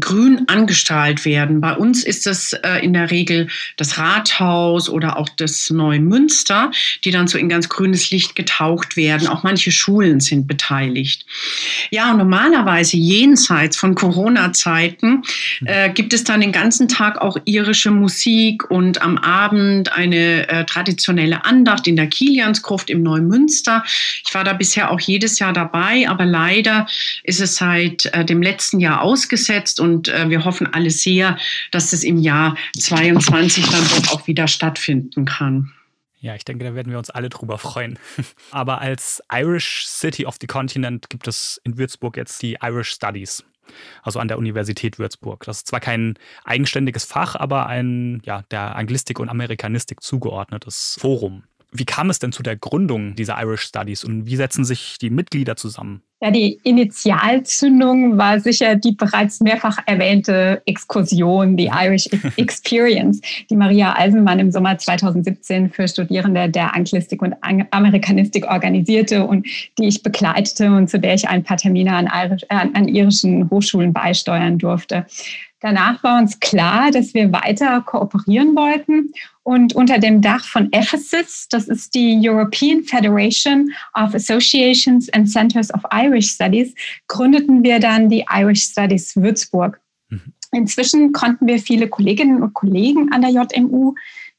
grün 0.00 0.44
angestrahlt 0.48 1.24
werden. 1.24 1.60
Bei 1.60 1.74
uns 1.74 2.04
ist 2.04 2.26
es 2.26 2.52
äh, 2.52 2.84
in 2.84 2.92
der 2.92 3.10
Regel 3.10 3.48
das 3.76 3.98
Rathaus 3.98 4.88
oder 4.88 5.16
auch 5.16 5.28
das 5.30 5.70
Neumünster, 5.70 6.70
die 7.04 7.10
dann 7.10 7.26
so 7.26 7.38
in 7.38 7.48
ganz 7.48 7.68
grünes 7.68 8.10
Licht 8.10 8.34
getaucht 8.34 8.96
werden. 8.96 9.28
Auch 9.28 9.42
manche 9.42 9.72
Schulen 9.78 10.20
sind 10.20 10.46
beteiligt. 10.46 11.24
Ja, 11.90 12.12
normalerweise 12.12 12.96
jenseits 12.96 13.76
von 13.76 13.94
Corona-Zeiten 13.94 15.22
äh, 15.64 15.90
gibt 15.90 16.12
es 16.12 16.24
dann 16.24 16.40
den 16.40 16.52
ganzen 16.52 16.88
Tag 16.88 17.18
auch 17.18 17.36
irische 17.44 17.90
Musik 17.90 18.70
und 18.70 19.00
am 19.02 19.18
Abend 19.18 19.92
eine 19.92 20.48
äh, 20.48 20.64
traditionelle 20.64 21.44
Andacht 21.44 21.86
in 21.86 21.96
der 21.96 22.06
Kiliansgruft 22.06 22.90
im 22.90 23.02
Neumünster. 23.02 23.84
Ich 24.26 24.34
war 24.34 24.44
da 24.44 24.52
bisher 24.52 24.90
auch 24.90 25.00
jedes 25.00 25.38
Jahr 25.38 25.52
dabei, 25.52 26.08
aber 26.08 26.24
leider 26.24 26.86
ist 27.22 27.40
es 27.40 27.56
seit 27.56 28.06
äh, 28.06 28.24
dem 28.24 28.42
letzten 28.42 28.80
Jahr 28.80 29.02
ausgesetzt 29.02 29.80
und 29.80 30.08
äh, 30.08 30.28
wir 30.28 30.44
hoffen 30.44 30.68
alle 30.72 30.90
sehr, 30.90 31.38
dass 31.70 31.92
es 31.92 32.04
im 32.04 32.18
Jahr 32.18 32.56
22 32.78 33.64
dann 33.66 33.84
dort 33.90 34.10
auch 34.10 34.26
wieder 34.26 34.48
stattfinden 34.48 35.24
kann. 35.24 35.72
Ja, 36.20 36.34
ich 36.34 36.44
denke, 36.44 36.64
da 36.64 36.74
werden 36.74 36.90
wir 36.90 36.98
uns 36.98 37.10
alle 37.10 37.28
drüber 37.28 37.58
freuen. 37.58 37.98
Aber 38.50 38.80
als 38.80 39.22
Irish 39.32 39.86
City 39.86 40.26
of 40.26 40.36
the 40.40 40.46
Continent 40.46 41.10
gibt 41.10 41.28
es 41.28 41.60
in 41.64 41.78
Würzburg 41.78 42.16
jetzt 42.16 42.42
die 42.42 42.58
Irish 42.60 42.90
Studies, 42.90 43.44
also 44.02 44.18
an 44.18 44.28
der 44.28 44.38
Universität 44.38 44.98
Würzburg. 44.98 45.44
Das 45.44 45.58
ist 45.58 45.68
zwar 45.68 45.80
kein 45.80 46.18
eigenständiges 46.44 47.04
Fach, 47.04 47.36
aber 47.36 47.66
ein 47.66 48.20
ja, 48.24 48.42
der 48.50 48.74
Anglistik 48.74 49.20
und 49.20 49.28
Amerikanistik 49.28 50.02
zugeordnetes 50.02 50.96
Forum. 50.98 51.44
Wie 51.70 51.84
kam 51.84 52.08
es 52.08 52.18
denn 52.18 52.32
zu 52.32 52.42
der 52.42 52.56
Gründung 52.56 53.14
dieser 53.14 53.40
Irish 53.40 53.62
Studies 53.62 54.02
und 54.04 54.26
wie 54.26 54.36
setzen 54.36 54.64
sich 54.64 54.96
die 55.00 55.10
Mitglieder 55.10 55.56
zusammen? 55.56 56.02
Ja, 56.20 56.32
die 56.32 56.58
Initialzündung 56.64 58.18
war 58.18 58.40
sicher 58.40 58.74
die 58.74 58.90
bereits 58.90 59.38
mehrfach 59.38 59.78
erwähnte 59.86 60.60
Exkursion, 60.66 61.56
die 61.56 61.70
Irish 61.72 62.08
Experience, 62.36 63.20
die 63.48 63.54
Maria 63.54 63.94
Eisenmann 63.96 64.40
im 64.40 64.50
Sommer 64.50 64.76
2017 64.76 65.70
für 65.70 65.86
Studierende 65.86 66.48
der 66.48 66.74
Anglistik 66.74 67.22
und 67.22 67.36
Amerikanistik 67.70 68.46
organisierte 68.46 69.24
und 69.24 69.46
die 69.78 69.86
ich 69.86 70.02
begleitete 70.02 70.72
und 70.72 70.90
zu 70.90 70.98
der 70.98 71.14
ich 71.14 71.28
ein 71.28 71.44
paar 71.44 71.56
Termine 71.56 71.92
an 71.92 72.88
irischen 72.88 73.48
Hochschulen 73.50 73.92
beisteuern 73.92 74.58
durfte. 74.58 75.06
Danach 75.60 76.02
war 76.04 76.20
uns 76.20 76.38
klar, 76.38 76.92
dass 76.92 77.14
wir 77.14 77.32
weiter 77.32 77.80
kooperieren 77.80 78.54
wollten 78.54 79.12
und 79.42 79.74
unter 79.74 79.98
dem 79.98 80.20
Dach 80.20 80.44
von 80.44 80.72
Ephesus, 80.72 81.48
das 81.50 81.66
ist 81.66 81.94
die 81.94 82.16
European 82.22 82.84
Federation 82.84 83.72
of 83.94 84.14
Associations 84.14 85.12
and 85.12 85.28
Centers 85.28 85.74
of 85.74 85.80
Irish 85.92 86.30
Studies, 86.30 86.74
gründeten 87.08 87.64
wir 87.64 87.80
dann 87.80 88.08
die 88.08 88.24
Irish 88.30 88.64
Studies 88.64 89.16
Würzburg. 89.16 89.80
Mhm. 90.10 90.32
Inzwischen 90.52 91.12
konnten 91.12 91.46
wir 91.46 91.58
viele 91.58 91.88
Kolleginnen 91.88 92.42
und 92.42 92.54
Kollegen 92.54 93.12
an 93.12 93.22
der 93.22 93.30
JMU, 93.30 93.94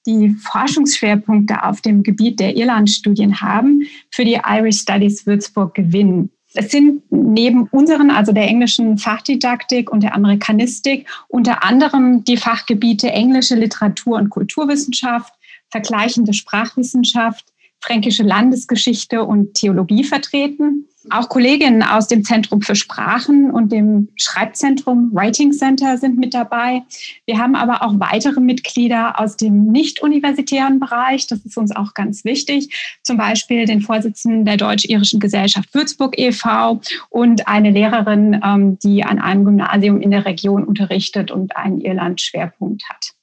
die 0.06 0.30
Forschungsschwerpunkte 0.30 1.64
auf 1.64 1.82
dem 1.82 2.02
Gebiet 2.02 2.40
der 2.40 2.56
Irlandstudien 2.56 3.42
haben, 3.42 3.84
für 4.10 4.24
die 4.24 4.40
Irish 4.46 4.80
Studies 4.80 5.26
Würzburg 5.26 5.76
gewinnen. 5.76 6.32
Es 6.54 6.72
sind 6.72 7.04
neben 7.12 7.68
unseren, 7.68 8.10
also 8.10 8.32
der 8.32 8.48
englischen 8.48 8.98
Fachdidaktik 8.98 9.92
und 9.92 10.02
der 10.02 10.16
Amerikanistik, 10.16 11.08
unter 11.28 11.64
anderem 11.64 12.24
die 12.24 12.38
Fachgebiete 12.38 13.12
englische 13.12 13.56
Literatur 13.56 14.18
und 14.18 14.30
Kulturwissenschaft, 14.30 15.34
vergleichende 15.70 16.34
Sprachwissenschaft, 16.34 17.49
fränkische 17.82 18.24
Landesgeschichte 18.24 19.24
und 19.24 19.54
Theologie 19.54 20.04
vertreten. 20.04 20.86
Auch 21.12 21.30
Kolleginnen 21.30 21.82
aus 21.82 22.08
dem 22.08 22.24
Zentrum 22.24 22.62
für 22.62 22.76
Sprachen 22.76 23.52
und 23.52 23.72
dem 23.72 24.10
Schreibzentrum 24.16 25.10
Writing 25.14 25.54
Center 25.54 25.98
sind 25.98 26.18
mit 26.18 26.34
dabei. 26.34 26.84
Wir 27.26 27.40
haben 27.40 27.56
aber 27.56 27.84
auch 27.84 27.94
weitere 28.00 28.42
Mitglieder 28.42 29.18
aus 29.20 29.38
dem 29.38 29.72
nicht-universitären 29.72 30.80
Bereich. 30.80 31.26
Das 31.28 31.40
ist 31.46 31.58
uns 31.58 31.74
auch 31.74 31.94
ganz 31.94 32.26
wichtig. 32.26 33.00
Zum 33.02 33.18
Beispiel 33.18 33.66
den 33.66 33.82
Vorsitzenden 33.82 34.46
der 34.46 34.58
Deutsch-Irischen 34.58 35.22
Gesellschaft 35.22 35.74
Würzburg 35.74 36.20
e.V. 36.20 36.82
und 37.10 37.48
eine 37.48 37.72
Lehrerin, 37.72 38.40
ähm, 38.44 38.78
die 38.80 39.04
an 39.04 39.20
einem 39.20 39.46
Gymnasium 39.46 40.02
in 40.02 40.12
der 40.12 40.26
Region 40.26 40.66
unterrichtet 40.66 41.32
und 41.32 41.56
einen 41.56 41.80
Irland-Schwerpunkt 41.80 42.84
hat. 42.90 43.14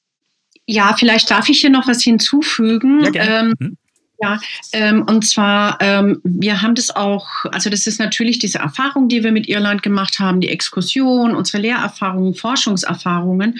Ja, 0.65 0.95
vielleicht 0.97 1.31
darf 1.31 1.47
ich 1.47 1.61
hier 1.61 1.69
noch 1.69 1.87
was 1.87 2.01
hinzufügen. 2.01 3.03
Ja, 3.03 3.09
gerne. 3.11 3.39
Ähm, 3.39 3.55
mhm. 3.59 3.77
Ja, 4.19 4.39
ähm, 4.73 5.03
und 5.07 5.27
zwar, 5.27 5.77
ähm, 5.79 6.19
wir 6.23 6.63
haben 6.63 6.73
das 6.73 6.89
auch, 6.89 7.45
also 7.51 7.69
das 7.69 7.85
ist 7.85 7.99
natürlich 7.99 8.39
diese 8.39 8.57
Erfahrung, 8.57 9.09
die 9.09 9.23
wir 9.23 9.31
mit 9.31 9.47
Irland 9.47 9.83
gemacht 9.83 10.17
haben, 10.17 10.41
die 10.41 10.49
Exkursion, 10.49 11.35
unsere 11.35 11.61
Lehrerfahrungen, 11.61 12.33
Forschungserfahrungen. 12.33 13.59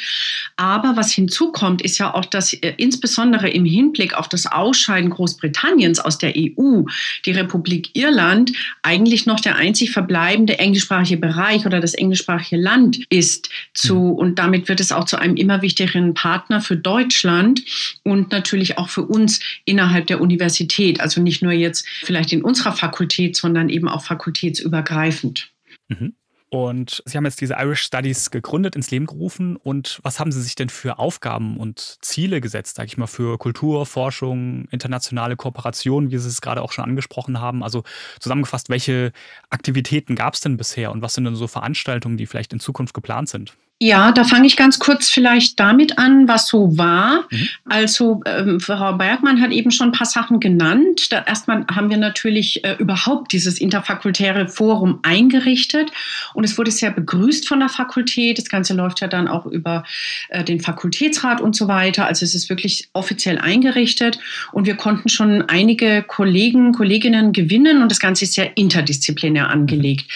Aber 0.55 0.95
was 0.95 1.11
hinzukommt, 1.11 1.83
ist 1.83 1.99
ja 1.99 2.11
auch, 2.11 2.25
dass 2.25 2.53
äh, 2.53 2.73
insbesondere 2.77 3.49
im 3.49 3.65
Hinblick 3.65 4.15
auf 4.15 4.29
das 4.29 4.47
Ausscheiden 4.47 5.11
Großbritanniens 5.11 5.99
aus 5.99 6.17
der 6.17 6.33
EU, 6.35 6.81
die 7.25 7.31
Republik 7.31 7.91
Irland 7.93 8.51
eigentlich 8.81 9.27
noch 9.27 9.39
der 9.39 9.57
einzig 9.57 9.91
verbleibende 9.91 10.57
englischsprachige 10.57 11.17
Bereich 11.17 11.67
oder 11.67 11.79
das 11.79 11.93
englischsprachige 11.93 12.59
Land 12.59 13.05
ist 13.09 13.49
zu, 13.75 13.95
mhm. 13.95 14.11
und 14.13 14.39
damit 14.39 14.69
wird 14.69 14.79
es 14.79 14.91
auch 14.91 15.05
zu 15.05 15.17
einem 15.17 15.35
immer 15.35 15.61
wichtigeren 15.61 16.15
Partner 16.15 16.61
für 16.61 16.77
Deutschland 16.77 17.61
und 18.03 18.31
natürlich 18.31 18.79
auch 18.79 18.89
für 18.89 19.03
uns 19.03 19.39
innerhalb 19.65 20.07
der 20.07 20.19
Universität. 20.19 20.46
Universität, 20.47 21.01
also 21.01 21.21
nicht 21.21 21.41
nur 21.41 21.51
jetzt 21.51 21.87
vielleicht 21.87 22.31
in 22.31 22.41
unserer 22.41 22.71
Fakultät, 22.71 23.35
sondern 23.35 23.69
eben 23.69 23.89
auch 23.89 24.03
fakultätsübergreifend. 24.03 25.51
Mhm. 25.89 26.13
Und 26.49 27.03
Sie 27.05 27.17
haben 27.17 27.25
jetzt 27.25 27.41
diese 27.41 27.55
Irish 27.55 27.81
Studies 27.81 28.31
gegründet, 28.31 28.77
ins 28.77 28.89
Leben 28.89 29.05
gerufen. 29.05 29.57
Und 29.57 29.99
was 30.03 30.17
haben 30.21 30.31
Sie 30.31 30.41
sich 30.41 30.55
denn 30.55 30.69
für 30.69 30.97
Aufgaben 30.97 31.57
und 31.57 31.97
Ziele 32.01 32.39
gesetzt, 32.39 32.77
sage 32.77 32.87
ich 32.87 32.97
mal, 32.97 33.07
für 33.07 33.37
Kultur, 33.37 33.85
Forschung, 33.85 34.65
internationale 34.71 35.35
Kooperation, 35.35 36.09
wie 36.09 36.17
Sie 36.17 36.29
es 36.29 36.39
gerade 36.39 36.61
auch 36.61 36.71
schon 36.71 36.85
angesprochen 36.85 37.41
haben? 37.41 37.63
Also 37.63 37.83
zusammengefasst, 38.21 38.69
welche 38.69 39.11
Aktivitäten 39.49 40.15
gab 40.15 40.35
es 40.35 40.39
denn 40.39 40.55
bisher 40.55 40.93
und 40.93 41.01
was 41.01 41.15
sind 41.15 41.25
denn 41.25 41.35
so 41.35 41.47
Veranstaltungen, 41.47 42.15
die 42.15 42.25
vielleicht 42.25 42.53
in 42.53 42.61
Zukunft 42.61 42.93
geplant 42.93 43.27
sind? 43.27 43.57
Ja, 43.79 44.11
da 44.11 44.23
fange 44.23 44.47
ich 44.47 44.57
ganz 44.57 44.79
kurz 44.79 45.07
vielleicht 45.07 45.59
damit 45.59 45.99
an, 45.99 46.27
was 46.27 46.47
so 46.47 46.79
war. 46.79 47.25
Mhm. 47.29 47.49
Also 47.65 48.21
ähm, 48.25 48.59
Frau 48.59 48.93
Bergmann 48.93 49.39
hat 49.39 49.51
eben 49.51 49.69
schon 49.69 49.89
ein 49.89 49.91
paar 49.91 50.07
Sachen 50.07 50.39
genannt. 50.39 51.11
Da 51.11 51.23
erstmal 51.23 51.63
haben 51.67 51.91
wir 51.91 51.97
natürlich 51.97 52.63
äh, 52.63 52.75
überhaupt 52.79 53.33
dieses 53.33 53.61
interfakultäre 53.61 54.47
Forum 54.47 54.97
eingerichtet 55.03 55.91
und 56.33 56.43
es 56.43 56.57
wurde 56.57 56.71
sehr 56.71 56.89
begrüßt 56.89 57.47
von 57.47 57.59
der 57.59 57.69
Fakultät. 57.69 58.39
Das 58.39 58.49
Ganze 58.49 58.73
läuft 58.73 59.01
ja 59.01 59.07
dann 59.07 59.27
auch 59.27 59.45
über 59.45 59.83
äh, 60.29 60.43
den 60.43 60.59
Fakultätsrat 60.59 61.39
und 61.39 61.55
so 61.55 61.67
weiter. 61.67 62.07
Also 62.07 62.25
es 62.25 62.33
ist 62.33 62.49
wirklich 62.49 62.89
offiziell 62.93 63.37
eingerichtet 63.37 64.17
und 64.53 64.65
wir 64.65 64.75
konnten 64.75 65.09
schon 65.09 65.43
einige 65.43 66.01
Kollegen, 66.01 66.71
Kolleginnen 66.73 67.31
gewinnen 67.31 67.83
und 67.83 67.91
das 67.91 67.99
Ganze 67.99 68.25
ist 68.25 68.33
sehr 68.33 68.57
interdisziplinär 68.57 69.51
angelegt. 69.51 70.09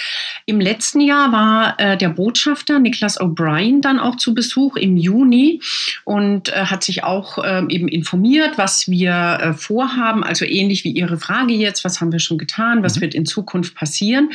Im 0.47 0.60
letzten 0.60 1.00
Jahr 1.00 1.32
war 1.32 1.80
äh, 1.80 1.95
der 1.95 2.10
Botschafter 2.10 2.80
Niklas 2.80 3.21
O'Brien 3.21 3.50
Ryan 3.51 3.81
dann 3.81 3.99
auch 3.99 4.15
zu 4.15 4.33
Besuch 4.33 4.77
im 4.77 4.97
Juni 4.97 5.61
und 6.05 6.49
äh, 6.49 6.65
hat 6.65 6.83
sich 6.83 7.03
auch 7.03 7.37
äh, 7.43 7.63
eben 7.69 7.87
informiert, 7.87 8.57
was 8.57 8.87
wir 8.87 9.39
äh, 9.41 9.53
vorhaben. 9.53 10.23
Also 10.23 10.45
ähnlich 10.45 10.83
wie 10.83 10.91
Ihre 10.91 11.17
Frage 11.17 11.53
jetzt, 11.53 11.83
was 11.83 11.99
haben 11.99 12.11
wir 12.11 12.19
schon 12.19 12.37
getan, 12.37 12.83
was 12.83 12.97
mhm. 12.97 13.01
wird 13.01 13.15
in 13.15 13.25
Zukunft 13.25 13.75
passieren. 13.75 14.29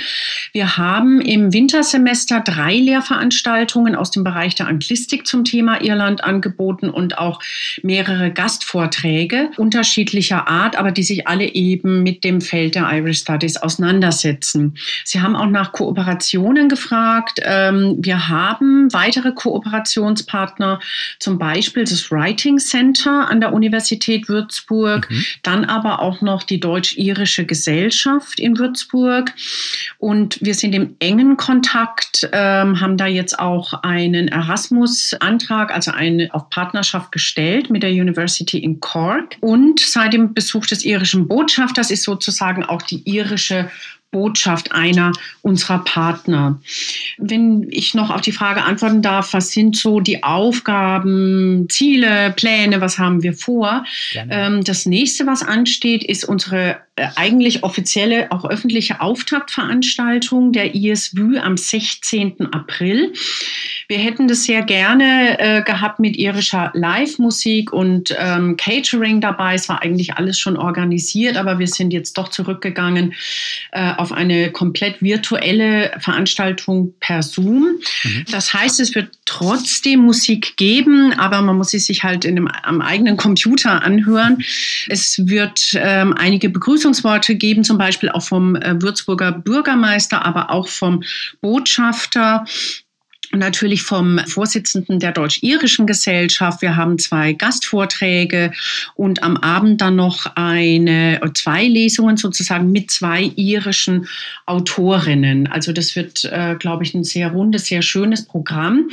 Wir 0.52 0.76
haben 0.76 1.20
im 1.20 1.52
Wintersemester 1.52 2.40
drei 2.40 2.74
Lehrveranstaltungen 2.74 3.94
aus 3.94 4.11
dem 4.11 4.24
Bereich 4.24 4.55
der 4.55 4.68
Anglistik 4.68 5.26
zum 5.26 5.44
Thema 5.44 5.83
Irland 5.83 6.22
angeboten 6.22 6.90
und 6.90 7.18
auch 7.18 7.40
mehrere 7.83 8.31
Gastvorträge 8.31 9.50
unterschiedlicher 9.57 10.48
Art, 10.48 10.76
aber 10.76 10.92
die 10.92 11.02
sich 11.02 11.26
alle 11.26 11.46
eben 11.55 12.02
mit 12.02 12.24
dem 12.24 12.40
Feld 12.40 12.74
der 12.74 12.90
Irish 12.92 13.20
Studies 13.20 13.57
auseinandersetzen. 13.57 14.76
Sie 15.05 15.20
haben 15.20 15.37
auch 15.37 15.46
nach 15.46 15.72
Kooperationen 15.72 16.68
gefragt. 16.68 17.40
Ähm, 17.42 17.96
wir 17.98 18.29
haben 18.29 18.92
weiter 18.92 19.06
weitere 19.07 19.33
Kooperationspartner, 19.33 20.81
zum 21.21 21.38
Beispiel 21.38 21.85
das 21.85 22.11
Writing 22.11 22.59
Center 22.59 23.29
an 23.29 23.40
der 23.40 23.53
Universität 23.53 24.29
Würzburg, 24.29 25.09
mhm. 25.11 25.25
dann 25.42 25.64
aber 25.64 26.01
auch 26.01 26.21
noch 26.23 26.42
die 26.42 26.59
Deutsch-Irische 26.59 27.47
Gesellschaft 27.47 28.40
in 28.40 28.59
Würzburg. 28.59 29.33
Und 29.99 30.38
wir 30.40 30.55
sind 30.55 30.75
im 30.75 30.97
engen 30.99 31.37
Kontakt, 31.37 32.29
ähm, 32.33 32.81
haben 32.81 32.97
da 32.97 33.07
jetzt 33.07 33.38
auch 33.38 33.85
einen 33.85 34.29
Erasmus-Antrag, 34.29 35.73
also 35.73 35.92
eine 35.92 36.29
auf 36.33 36.51
Partnerschaft 36.51 37.12
gestellt 37.12 37.71
mit 37.71 37.83
der 37.83 37.90
University 37.90 38.59
in 38.59 38.81
Cork. 38.81 39.37
Und 39.40 39.79
seit 39.81 40.12
dem 40.12 40.35
Besuch 40.35 40.66
des 40.66 40.85
irischen 40.85 41.29
Botschafters 41.29 41.90
ist 41.90 42.03
sozusagen 42.03 42.64
auch 42.64 42.83
die 42.83 43.03
irische 43.05 43.71
Botschaft 44.11 44.73
einer 44.73 45.12
unserer 45.42 45.85
Partner. 45.85 46.61
Wenn 47.19 47.66
ich 47.71 47.95
noch 47.95 48.11
auf 48.11 48.21
die 48.21 48.33
Frage 48.33 48.62
antworten 48.62 49.03
darf, 49.03 49.33
was 49.33 49.53
sind 49.53 49.77
so 49.77 50.01
die 50.01 50.23
Aufgaben, 50.23 51.66
Ziele, 51.69 52.33
Pläne, 52.37 52.81
was 52.81 52.99
haben 52.99 53.23
wir 53.23 53.35
vor? 53.35 53.85
Ähm, 54.31 54.64
das 54.64 54.87
nächste, 54.87 55.27
was 55.27 55.42
ansteht, 55.42 56.03
ist 56.03 56.25
unsere 56.25 56.79
äh, 56.97 57.09
eigentlich 57.16 57.62
offizielle, 57.62 58.33
auch 58.33 58.45
öffentliche 58.45 59.01
Auftaktveranstaltung 59.01 60.53
der 60.53 60.75
ISW 60.75 61.38
am 61.38 61.57
16. 61.57 62.53
April. 62.53 63.12
Wir 63.88 63.99
hätten 63.99 64.27
das 64.27 64.44
sehr 64.44 64.62
gerne 64.62 65.38
äh, 65.38 65.62
gehabt 65.62 66.01
mit 66.01 66.16
irischer 66.16 66.72
Live-Musik 66.75 67.72
und 67.72 68.14
ähm, 68.18 68.57
Catering 68.57 69.20
dabei. 69.20 69.55
Es 69.55 69.68
war 69.68 69.83
eigentlich 69.83 70.14
alles 70.14 70.38
schon 70.38 70.57
organisiert, 70.57 71.37
aber 71.37 71.59
wir 71.59 71.68
sind 71.68 71.92
jetzt 71.92 72.18
doch 72.18 72.29
zurückgegangen 72.29 73.14
äh, 73.72 73.92
auf 73.96 74.12
eine 74.12 74.51
komplett 74.51 75.03
virtuelle 75.03 75.92
Veranstaltung 76.01 76.94
per 77.01 77.22
Zoom. 77.22 77.79
Mhm. 78.03 78.25
Das 78.31 78.53
heißt, 78.53 78.81
es 78.81 78.94
wird 78.94 79.11
trotzdem 79.25 80.01
Musik 80.01 80.57
geben, 80.57 81.12
aber 81.12 81.42
man 81.42 81.57
muss 81.57 81.70
sie 81.70 81.79
sich 81.79 82.03
halt 82.03 82.25
in 82.25 82.37
dem, 82.37 82.49
am 82.49 82.81
eigenen 82.81 83.16
Computer 83.16 83.83
anhören. 83.83 84.38
Es 84.88 85.27
wird 85.27 85.72
ähm, 85.75 86.14
einige 86.16 86.49
Begrüßungsworte 86.49 87.37
geben, 87.37 87.64
zum 87.64 87.79
Beispiel 87.79 88.09
auch 88.09 88.22
vom 88.22 88.57
äh, 88.57 88.81
Würzburger 88.83 89.33
Bürgermeister, 89.33 90.25
aber 90.25 90.51
auch 90.51 90.68
vom 90.68 91.03
Botschafter 91.40 92.44
natürlich 93.37 93.83
vom 93.83 94.18
Vorsitzenden 94.27 95.01
der 95.01 95.12
Deutsch-Irischen 95.12 95.87
Gesellschaft. 95.87 96.62
Wir 96.62 96.77
haben 96.77 96.99
zwei 96.99 97.33
Gastvorträge 97.33 98.53
und 98.94 99.22
am 99.22 99.37
Abend 99.37 99.81
dann 99.81 99.96
noch 99.96 100.27
eine, 100.35 101.20
zwei 101.35 101.66
Lesungen 101.66 102.16
sozusagen 102.16 102.72
mit 102.72 102.90
zwei 102.90 103.31
irischen 103.37 104.07
Autorinnen. 104.46 105.46
Also 105.46 105.72
das 105.72 105.96
wird, 105.96 106.25
äh, 106.25 106.57
glaube 106.59 106.85
ich, 106.85 106.94
ein 106.94 107.05
sehr 107.05 107.31
rundes, 107.31 107.66
sehr 107.66 107.83
schönes 107.83 108.27
Programm. 108.27 108.88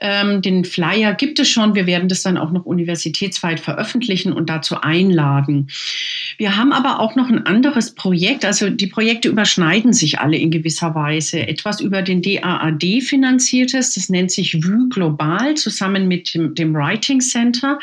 Ähm, 0.00 0.42
den 0.42 0.64
Flyer 0.64 1.14
gibt 1.14 1.38
es 1.38 1.48
schon. 1.48 1.74
Wir 1.74 1.86
werden 1.86 2.08
das 2.08 2.22
dann 2.22 2.38
auch 2.38 2.52
noch 2.52 2.64
universitätsweit 2.64 3.60
veröffentlichen 3.60 4.32
und 4.32 4.48
dazu 4.48 4.80
einladen. 4.80 5.68
Wir 6.38 6.56
haben 6.56 6.72
aber 6.72 7.00
auch 7.00 7.14
noch 7.16 7.28
ein 7.28 7.46
anderes 7.46 7.94
Projekt. 7.94 8.44
Also 8.44 8.70
die 8.70 8.86
Projekte 8.86 9.28
überschneiden 9.28 9.92
sich 9.92 10.20
alle 10.20 10.36
in 10.36 10.50
gewisser 10.50 10.94
Weise. 10.94 11.46
Etwas 11.46 11.80
über 11.80 12.02
den 12.02 12.22
DAAD 12.22 13.02
finanziert 13.02 13.74
Projektes, 13.82 13.94
das 13.94 14.08
nennt 14.08 14.30
sich 14.30 14.54
VU 14.64 14.88
Global, 14.88 15.54
zusammen 15.54 16.06
mit 16.06 16.34
dem, 16.34 16.54
dem 16.54 16.74
Writing 16.74 17.20
Center, 17.20 17.78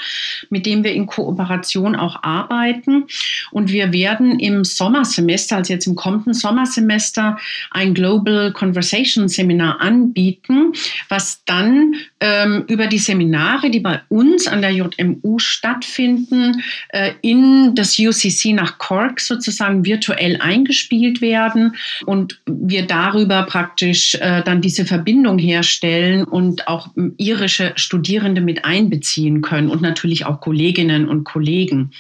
mit 0.50 0.66
dem 0.66 0.84
wir 0.84 0.94
in 0.94 1.06
Kooperation 1.06 1.96
auch 1.96 2.24
arbeiten. 2.24 3.06
Und 3.52 3.72
wir 3.72 3.92
werden 3.92 4.40
im 4.40 4.64
Sommersemester, 4.64 5.58
also 5.58 5.74
jetzt 5.74 5.88
im 5.88 5.96
kommenden 5.96 6.34
Sommersemester, 6.34 7.38
ein 7.72 7.94
Global 7.94 8.54
Conversation 8.54 9.28
Seminar 9.28 9.82
anbieten, 9.82 10.74
was 11.10 11.44
dann 11.46 11.96
ähm, 12.22 12.66
über 12.68 12.88
die 12.88 12.98
Seminare, 12.98 13.70
die 13.70 13.80
bei 13.80 14.02
uns 14.10 14.48
an 14.48 14.62
der 14.62 14.72
JMU 14.72 15.40
stattfinden, 15.40 16.62
äh, 16.90 17.12
in 17.22 17.76
das 17.76 17.98
UCC 17.98 18.54
nach 18.54 18.78
Cork 18.78 19.22
sozusagen 19.22 19.86
virtuell 19.86 20.38
eingespielt 20.42 21.22
werden 21.22 21.76
und 22.06 22.40
wir 22.46 22.86
darüber 22.86 23.44
praktisch 23.44 24.16
äh, 24.16 24.44
dann 24.44 24.62
diese 24.62 24.86
Verbindung 24.86 25.38
herstellen 25.38 26.24
und 26.26 26.68
auch 26.68 26.90
irische 27.18 27.74
Studierende 27.76 28.42
mit 28.42 28.66
einbeziehen 28.66 29.42
können 29.42 29.70
und 29.70 29.82
natürlich 29.82 30.26
auch 30.26 30.42
Kolleginnen 30.42 31.08
und 31.08 31.24
Kollegen. 31.24 31.92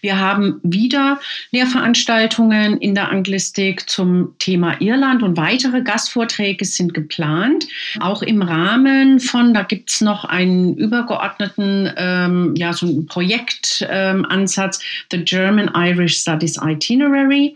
Wir 0.00 0.18
haben 0.18 0.60
wieder 0.62 1.20
Lehrveranstaltungen 1.52 2.78
in 2.78 2.94
der 2.94 3.10
Anglistik 3.10 3.88
zum 3.88 4.34
Thema 4.38 4.80
Irland 4.80 5.22
und 5.22 5.36
weitere 5.36 5.82
Gastvorträge 5.82 6.64
sind 6.64 6.92
geplant, 6.92 7.66
auch 8.00 8.22
im 8.22 8.42
Rahmen 8.42 9.20
von 9.20 9.43
Jahren. 9.44 9.54
Da 9.54 9.62
gibt 9.62 9.90
es 9.90 10.00
noch 10.00 10.24
einen 10.24 10.76
übergeordneten, 10.76 11.92
ähm, 11.96 12.54
ja, 12.56 12.72
so 12.72 13.02
Projektansatz, 13.04 14.78
ähm, 14.78 14.84
The 15.10 15.24
German 15.24 15.70
Irish 15.74 16.18
Studies 16.18 16.58
Itinerary. 16.62 17.54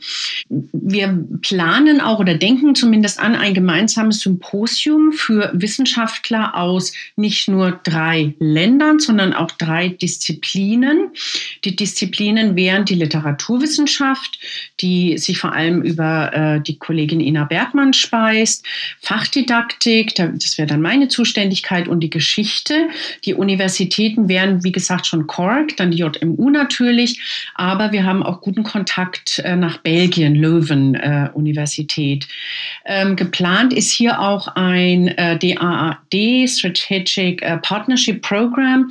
Wir 0.49 1.27
planen 1.43 2.01
auch 2.01 2.19
oder 2.19 2.35
denken 2.35 2.75
zumindest 2.75 3.19
an 3.21 3.35
ein 3.35 3.55
gemeinsames 3.55 4.21
Symposium 4.21 5.13
für 5.13 5.51
Wissenschaftler 5.55 6.57
aus 6.57 6.93
nicht 7.17 7.49
nur 7.49 7.81
drei 7.85 8.35
Ländern, 8.39 8.99
sondern 8.99 9.33
auch 9.33 9.51
drei 9.53 9.89
Disziplinen. 9.89 11.11
Die 11.65 11.77
Disziplinen 11.77 12.57
wären 12.57 12.85
die 12.85 12.95
Literaturwissenschaft, 12.95 14.39
die 14.81 15.19
sich 15.19 15.39
vor 15.39 15.53
allem 15.53 15.83
über 15.83 16.33
äh, 16.33 16.61
die 16.61 16.79
Kollegin 16.79 17.21
Ina 17.21 17.45
Bergmann 17.45 17.93
speist, 17.93 18.65
Fachdidaktik, 19.01 20.15
das 20.15 20.59
wäre 20.59 20.67
dann 20.67 20.83
meine 20.83 21.09
Zuständigkeit, 21.09 21.78
Vergangenheit 21.79 21.89
und 21.89 22.01
die 22.01 22.11
Geschichte. 22.11 22.89
Die 23.25 23.35
Universitäten 23.35 24.29
wären, 24.29 24.65
wie 24.65 24.73
gesagt, 24.73 25.07
schon 25.07 25.27
Cork, 25.27 25.77
dann 25.77 25.91
die 25.91 25.99
JMU 25.99 26.51
natürlich, 26.51 27.21
aber 27.55 27.93
wir 27.93 28.05
haben 28.05 28.23
auch 28.23 28.41
guten 28.41 28.63
Kontakt 28.63 29.41
äh, 29.45 29.57
nach 29.57 29.79
Belgien, 29.79 30.35
Löwen 30.35 30.95
äh, 30.95 31.29
Universität. 31.35 32.27
Ähm, 32.85 33.17
geplant 33.17 33.73
ist 33.73 33.91
hier 33.91 34.21
auch 34.21 34.49
ein 34.57 35.09
äh, 35.09 35.39
DAAD, 35.39 36.49
Strategic 36.49 37.43
äh, 37.43 37.59
Partnership 37.59 38.23
Program, 38.23 38.91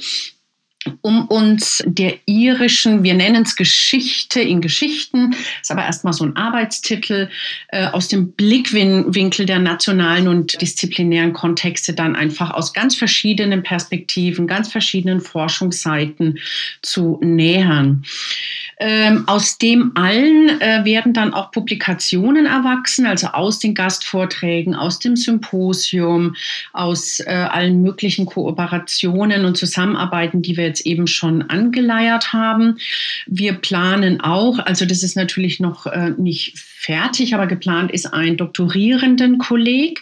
um 1.02 1.28
uns 1.28 1.84
der 1.86 2.16
irischen, 2.26 3.04
wir 3.04 3.14
nennen 3.14 3.44
es 3.44 3.56
Geschichte 3.56 4.42
in 4.42 4.62
Geschichten, 4.62 5.36
ist 5.62 5.72
aber 5.72 5.84
erstmal 5.84 6.14
so 6.14 6.26
ein 6.26 6.36
Arbeitstitel, 6.36 7.30
äh, 7.70 7.88
aus 7.88 8.08
dem 8.08 8.32
Blickwinkel 8.32 9.46
der 9.46 9.60
nationalen 9.60 10.28
und 10.28 10.62
disziplinären 10.62 11.34
Kontexte 11.34 11.94
dann 11.94 12.16
einfach 12.16 12.52
aus 12.52 12.74
ganz 12.74 12.96
verschiedenen 12.96 13.64
Perspektiven, 13.64 14.48
ganz 14.48 14.72
verschiedenen 14.72 15.22
Forschungsseiten 15.22 16.40
zu 16.82 17.20
nähern. 17.22 18.04
Ähm, 18.80 19.24
aus 19.28 19.58
dem 19.58 19.94
allen 19.96 20.62
äh, 20.62 20.86
werden 20.86 21.12
dann 21.12 21.34
auch 21.34 21.50
Publikationen 21.50 22.46
erwachsen, 22.46 23.08
also 23.08 23.28
aus 23.28 23.58
den 23.58 23.74
Gastvorträgen, 23.74 24.76
aus 24.76 25.00
dem 25.00 25.16
Symposium, 25.16 26.36
aus 26.74 27.20
äh, 27.20 27.32
allen 27.32 27.82
möglichen 27.82 28.28
Kooperationen 28.28 29.46
und 29.46 29.58
Zusammenarbeiten, 29.58 30.44
die 30.44 30.58
wir 30.58 30.66
jetzt 30.66 30.77
eben 30.82 31.08
schon 31.08 31.44
angeleiert 31.44 32.34
haben. 32.34 32.78
Wir 33.26 33.54
planen 33.54 34.22
auch, 34.22 34.60
also 34.60 34.86
das 34.86 35.04
ist 35.04 35.16
natürlich 35.16 35.60
noch 35.60 35.86
äh, 35.86 36.12
nicht 36.18 36.58
fertig, 36.88 37.36
aber 37.36 37.48
geplant 37.48 37.92
ist 37.92 38.14
ein 38.14 38.38
doktorierenden 38.38 39.40
Kolleg, 39.40 40.02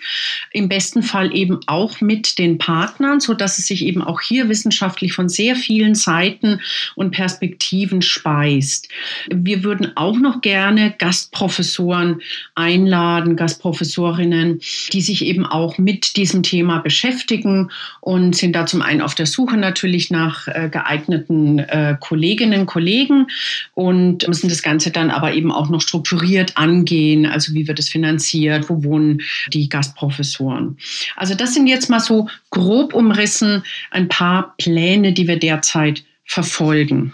im 0.52 0.70
besten 0.70 1.02
Fall 1.02 1.36
eben 1.36 1.60
auch 1.66 2.00
mit 2.00 2.38
den 2.38 2.60
Partnern, 2.60 3.20
so 3.20 3.34
dass 3.34 3.58
es 3.58 3.66
sich 3.66 3.84
eben 3.84 4.04
auch 4.04 4.22
hier 4.22 4.50
wissenschaftlich 4.50 5.14
von 5.14 5.28
sehr 5.28 5.56
vielen 5.56 5.96
Seiten 5.96 6.62
und 6.94 7.10
Perspektiven 7.10 8.04
speist. 8.04 8.88
Wir 9.34 9.64
würden 9.64 9.94
auch 9.96 10.18
noch 10.18 10.42
gerne 10.42 10.94
Gastprofessoren 11.00 12.22
einladen, 12.54 13.36
Gastprofessorinnen, 13.36 14.60
die 14.94 15.02
sich 15.02 15.26
eben 15.26 15.44
auch 15.44 15.80
mit 15.80 16.16
diesem 16.18 16.44
Thema 16.44 16.80
beschäftigen 16.80 17.72
und 18.00 18.36
sind 18.36 18.56
da 18.56 18.68
zum 18.68 18.84
einen 18.84 19.02
auf 19.02 19.16
der 19.16 19.26
Suche 19.26 19.58
natürlich 19.58 20.12
nach 20.12 20.48
äh, 20.48 20.70
geeigneten 20.70 21.58
äh, 21.58 21.98
Kolleginnen, 22.00 22.68
Kollegen 22.68 23.26
und 23.74 24.28
müssen 24.28 24.50
das 24.50 24.62
Ganze 24.62 24.92
dann 24.92 25.10
aber 25.10 25.34
eben 25.34 25.52
auch 25.52 25.70
noch 25.70 25.82
strukturiert 25.82 26.56
angehen, 26.76 27.26
also 27.26 27.54
wie 27.54 27.68
wird 27.68 27.80
es 27.80 27.90
finanziert, 27.90 28.70
wo 28.70 28.84
wohnen 28.84 29.22
die 29.54 29.70
Gastprofessoren. 29.70 30.78
Also 31.16 31.36
das 31.36 31.54
sind 31.54 31.68
jetzt 31.68 31.90
mal 31.90 32.00
so 32.00 32.28
grob 32.52 32.94
umrissen 32.94 33.64
ein 33.92 34.08
paar 34.08 34.56
Pläne, 34.58 35.14
die 35.14 35.28
wir 35.28 35.40
derzeit 35.40 36.04
verfolgen. 36.26 37.14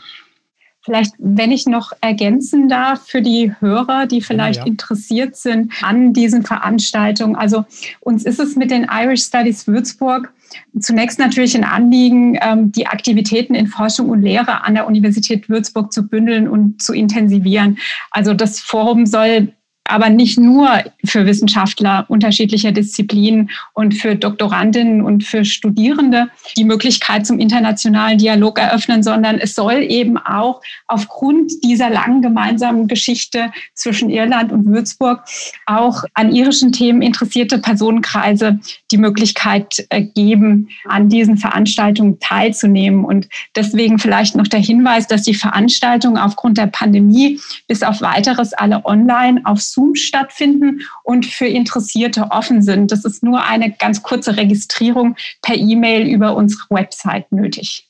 Vielleicht, 0.84 1.14
wenn 1.20 1.52
ich 1.52 1.68
noch 1.68 1.92
ergänzen 2.02 2.68
darf 2.68 3.08
für 3.08 3.22
die 3.22 3.54
Hörer, 3.60 4.08
die 4.08 4.20
vielleicht 4.20 4.62
ja, 4.62 4.66
ja. 4.66 4.68
interessiert 4.68 5.36
sind 5.36 5.72
an 5.84 6.12
diesen 6.12 6.44
Veranstaltungen. 6.44 7.36
Also 7.36 7.66
uns 8.00 8.26
ist 8.26 8.40
es 8.40 8.56
mit 8.56 8.72
den 8.72 8.88
Irish 8.90 9.26
Studies 9.26 9.68
Würzburg 9.68 10.34
zunächst 10.80 11.20
natürlich 11.20 11.56
ein 11.56 11.64
Anliegen, 11.64 12.38
ähm, 12.42 12.72
die 12.72 12.88
Aktivitäten 12.88 13.56
in 13.56 13.68
Forschung 13.68 14.10
und 14.10 14.22
Lehre 14.22 14.64
an 14.64 14.74
der 14.74 14.88
Universität 14.88 15.50
Würzburg 15.50 15.92
zu 15.92 16.08
bündeln 16.08 16.48
und 16.48 16.82
zu 16.82 16.94
intensivieren. 16.94 17.78
Also 18.12 18.34
das 18.34 18.60
Forum 18.60 19.06
soll 19.06 19.54
aber 19.86 20.10
nicht 20.10 20.40
nur 20.40 20.70
für 21.04 21.26
Wissenschaftler 21.26 22.06
unterschiedlicher 22.08 22.72
Disziplinen 22.72 23.50
und 23.74 23.94
für 23.96 24.16
Doktorandinnen 24.16 25.02
und 25.02 25.24
für 25.24 25.44
Studierende 25.44 26.28
die 26.58 26.64
Möglichkeit 26.64 27.26
zum 27.26 27.40
internationalen 27.40 28.18
Dialog 28.18 28.58
eröffnen, 28.58 29.04
sondern 29.04 29.38
es 29.38 29.54
soll 29.54 29.84
eben 29.84 30.18
auch 30.18 30.62
aufgrund 30.88 31.52
dieser 31.64 31.90
langen 31.90 32.22
gemeinsamen 32.22 32.88
Geschichte 32.88 33.52
zwischen 33.74 34.10
Irland 34.10 34.52
und 34.52 34.66
Würzburg 34.66 35.24
auch 35.66 36.04
an 36.14 36.34
irischen 36.34 36.72
Themen 36.72 37.02
interessierte 37.02 37.58
Personenkreise 37.58 38.60
die 38.92 38.98
Möglichkeit 38.98 39.86
äh, 39.90 40.04
geben, 40.04 40.70
an 40.86 41.10
diesen 41.10 41.38
Veranstaltungen 41.38 42.20
teilzunehmen. 42.20 43.04
Und 43.04 43.28
deswegen 43.56 44.00
vielleicht 44.00 44.36
noch 44.36 44.48
der 44.48 44.60
Hinweis, 44.60 45.08
dass 45.08 45.24
die 45.24 45.34
Veranstaltungen 45.34 46.18
aufgrund 46.18 46.58
der 46.58 46.68
Pandemie 46.68 47.40
bis 47.68 47.84
auf 47.84 48.02
weiteres 48.02 48.54
alle 48.54 48.86
online 48.86 49.42
auf 49.44 49.62
Zoom 49.72 49.96
stattfinden 49.96 50.82
und 51.04 51.26
für 51.26 51.48
Interessierte 51.48 52.32
offen 52.32 52.62
sind. 52.62 52.92
Das 52.92 53.06
ist 53.06 53.24
nur 53.24 53.44
eine 53.44 53.72
ganz 53.72 54.04
kurze 54.04 54.38
Registrierung 54.38 55.16
per 55.42 55.56
E-Mail 55.56 56.08
über 56.08 56.36
unsere 56.36 56.64
Website 56.70 57.32
nötig. 57.32 57.88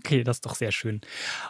Okay, 0.00 0.24
das 0.24 0.38
ist 0.38 0.46
doch 0.46 0.54
sehr 0.54 0.72
schön. 0.72 1.02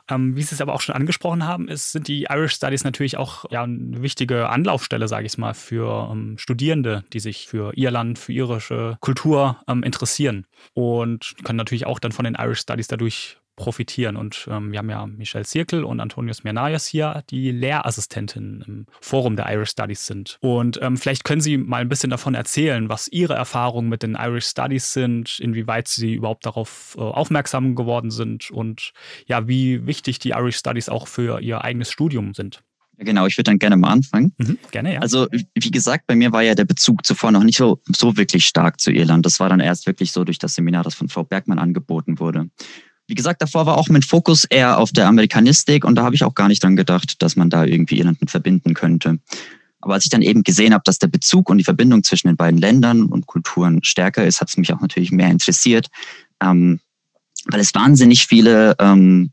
Ähm, 0.08 0.34
wie 0.34 0.42
Sie 0.42 0.54
es 0.54 0.60
aber 0.60 0.74
auch 0.74 0.80
schon 0.80 0.94
angesprochen 0.94 1.46
haben, 1.46 1.68
ist, 1.68 1.92
sind 1.92 2.08
die 2.08 2.24
Irish 2.24 2.54
Studies 2.54 2.82
natürlich 2.82 3.16
auch 3.16 3.44
ja, 3.50 3.62
eine 3.62 4.02
wichtige 4.02 4.48
Anlaufstelle, 4.48 5.06
sage 5.06 5.26
ich 5.26 5.38
mal, 5.38 5.54
für 5.54 6.08
ähm, 6.10 6.36
Studierende, 6.36 7.04
die 7.12 7.20
sich 7.20 7.46
für 7.46 7.72
ihr 7.74 7.92
Land, 7.92 8.18
für 8.18 8.32
irische 8.32 8.98
Kultur 9.00 9.62
ähm, 9.68 9.84
interessieren 9.84 10.46
und 10.74 11.34
können 11.44 11.58
natürlich 11.58 11.86
auch 11.86 12.00
dann 12.00 12.10
von 12.10 12.24
den 12.24 12.34
Irish 12.34 12.60
Studies 12.60 12.88
dadurch 12.88 13.38
profitieren. 13.60 14.16
Und 14.16 14.48
ähm, 14.50 14.72
wir 14.72 14.78
haben 14.78 14.88
ja 14.88 15.06
Michelle 15.06 15.44
Zirkel 15.44 15.84
und 15.84 16.00
Antonius 16.00 16.44
Mernayas 16.44 16.86
hier, 16.86 17.22
die 17.28 17.50
Lehrassistentinnen 17.50 18.64
im 18.66 18.86
Forum 19.02 19.36
der 19.36 19.52
Irish 19.52 19.72
Studies 19.72 20.06
sind. 20.06 20.38
Und 20.40 20.80
ähm, 20.80 20.96
vielleicht 20.96 21.24
können 21.24 21.42
Sie 21.42 21.58
mal 21.58 21.82
ein 21.82 21.90
bisschen 21.90 22.08
davon 22.08 22.34
erzählen, 22.34 22.88
was 22.88 23.06
Ihre 23.08 23.34
Erfahrungen 23.34 23.90
mit 23.90 24.02
den 24.02 24.16
Irish 24.18 24.46
Studies 24.46 24.94
sind, 24.94 25.38
inwieweit 25.40 25.88
Sie 25.88 26.14
überhaupt 26.14 26.46
darauf 26.46 26.96
äh, 26.96 27.02
aufmerksam 27.02 27.74
geworden 27.74 28.10
sind 28.10 28.50
und 28.50 28.92
ja, 29.26 29.46
wie 29.46 29.86
wichtig 29.86 30.18
die 30.20 30.30
Irish 30.30 30.56
Studies 30.56 30.88
auch 30.88 31.06
für 31.06 31.40
Ihr 31.40 31.62
eigenes 31.62 31.90
Studium 31.90 32.32
sind. 32.32 32.62
Genau, 32.96 33.26
ich 33.26 33.36
würde 33.38 33.50
dann 33.50 33.58
gerne 33.58 33.76
mal 33.76 33.90
anfangen. 33.90 34.32
Mhm, 34.36 34.58
gerne, 34.70 34.94
ja. 34.94 35.00
Also, 35.00 35.26
wie 35.30 35.70
gesagt, 35.70 36.06
bei 36.06 36.14
mir 36.14 36.32
war 36.32 36.42
ja 36.42 36.54
der 36.54 36.66
Bezug 36.66 37.06
zuvor 37.06 37.32
noch 37.32 37.44
nicht 37.44 37.56
so, 37.56 37.80
so 37.94 38.16
wirklich 38.18 38.46
stark 38.46 38.78
zu 38.78 38.90
Irland. 38.90 39.24
Das 39.24 39.40
war 39.40 39.48
dann 39.48 39.60
erst 39.60 39.86
wirklich 39.86 40.12
so 40.12 40.24
durch 40.24 40.38
das 40.38 40.54
Seminar, 40.54 40.84
das 40.84 40.94
von 40.94 41.08
Frau 41.08 41.24
Bergmann 41.24 41.58
angeboten 41.58 42.20
wurde. 42.20 42.50
Wie 43.10 43.16
gesagt, 43.16 43.42
davor 43.42 43.66
war 43.66 43.76
auch 43.76 43.88
mein 43.88 44.02
Fokus 44.02 44.44
eher 44.44 44.78
auf 44.78 44.92
der 44.92 45.08
Amerikanistik 45.08 45.84
und 45.84 45.96
da 45.96 46.04
habe 46.04 46.14
ich 46.14 46.22
auch 46.22 46.36
gar 46.36 46.46
nicht 46.46 46.62
dran 46.62 46.76
gedacht, 46.76 47.20
dass 47.20 47.34
man 47.34 47.50
da 47.50 47.64
irgendwie 47.64 47.98
Irland 47.98 48.20
mit 48.20 48.30
verbinden 48.30 48.72
könnte. 48.72 49.18
Aber 49.80 49.94
als 49.94 50.04
ich 50.04 50.10
dann 50.10 50.22
eben 50.22 50.44
gesehen 50.44 50.72
habe, 50.72 50.84
dass 50.84 51.00
der 51.00 51.08
Bezug 51.08 51.50
und 51.50 51.58
die 51.58 51.64
Verbindung 51.64 52.04
zwischen 52.04 52.28
den 52.28 52.36
beiden 52.36 52.60
Ländern 52.60 53.06
und 53.06 53.26
Kulturen 53.26 53.82
stärker 53.82 54.24
ist, 54.24 54.40
hat 54.40 54.48
es 54.48 54.56
mich 54.56 54.72
auch 54.72 54.80
natürlich 54.80 55.10
mehr 55.10 55.28
interessiert, 55.28 55.88
ähm, 56.40 56.78
weil 57.46 57.58
es 57.58 57.74
wahnsinnig 57.74 58.28
viele 58.28 58.76
ähm, 58.78 59.32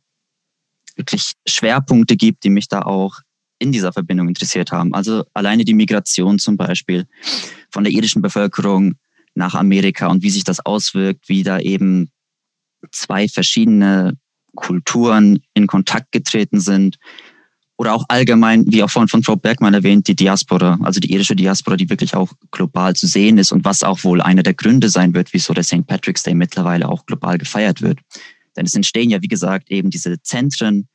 wirklich 0.95 1.33
Schwerpunkte 1.47 2.17
gibt, 2.17 2.45
die 2.45 2.49
mich 2.49 2.69
da 2.69 2.81
auch 2.81 3.19
in 3.59 3.71
dieser 3.71 3.93
Verbindung 3.93 4.27
interessiert 4.27 4.71
haben. 4.71 4.95
Also 4.95 5.23
alleine 5.35 5.65
die 5.65 5.75
Migration 5.75 6.39
zum 6.39 6.57
Beispiel 6.57 7.05
von 7.69 7.83
der 7.83 7.93
irischen 7.93 8.23
Bevölkerung 8.23 8.95
nach 9.35 9.53
Amerika 9.53 10.07
und 10.07 10.23
wie 10.23 10.31
sich 10.31 10.45
das 10.45 10.65
auswirkt, 10.65 11.29
wie 11.29 11.43
da 11.43 11.59
eben 11.59 12.09
zwei 12.91 13.27
verschiedene 13.27 14.17
Kulturen 14.55 15.39
in 15.53 15.67
Kontakt 15.67 16.11
getreten 16.11 16.59
sind. 16.59 16.97
Oder 17.79 17.93
auch 17.93 18.05
allgemein, 18.07 18.65
wie 18.71 18.81
auch 18.81 18.89
vorhin 18.89 19.07
von 19.07 19.21
Frau 19.21 19.35
Bergmann 19.35 19.75
erwähnt, 19.75 20.07
die 20.07 20.15
Diaspora, 20.15 20.79
also 20.81 20.99
die 20.99 21.11
irische 21.13 21.35
Diaspora, 21.35 21.77
die 21.77 21.89
wirklich 21.89 22.15
auch 22.15 22.31
global 22.49 22.95
zu 22.95 23.05
sehen 23.05 23.37
ist 23.37 23.51
und 23.51 23.65
was 23.65 23.83
auch 23.83 24.03
wohl 24.03 24.19
einer 24.19 24.41
der 24.41 24.55
Gründe 24.55 24.89
sein 24.89 25.13
wird, 25.13 25.31
wieso 25.31 25.53
der 25.53 25.63
St. 25.63 25.85
Patrick's 25.85 26.23
Day 26.23 26.33
mittlerweile 26.33 26.89
auch 26.89 27.05
global 27.05 27.37
gefeiert 27.37 27.83
wird. 27.83 27.99
Denn 28.55 28.65
es 28.65 28.73
entstehen 28.73 29.11
ja, 29.11 29.21
wie 29.21 29.27
gesagt, 29.27 29.69
eben 29.69 29.91
diese 29.91 30.19
Zentren, 30.23 30.87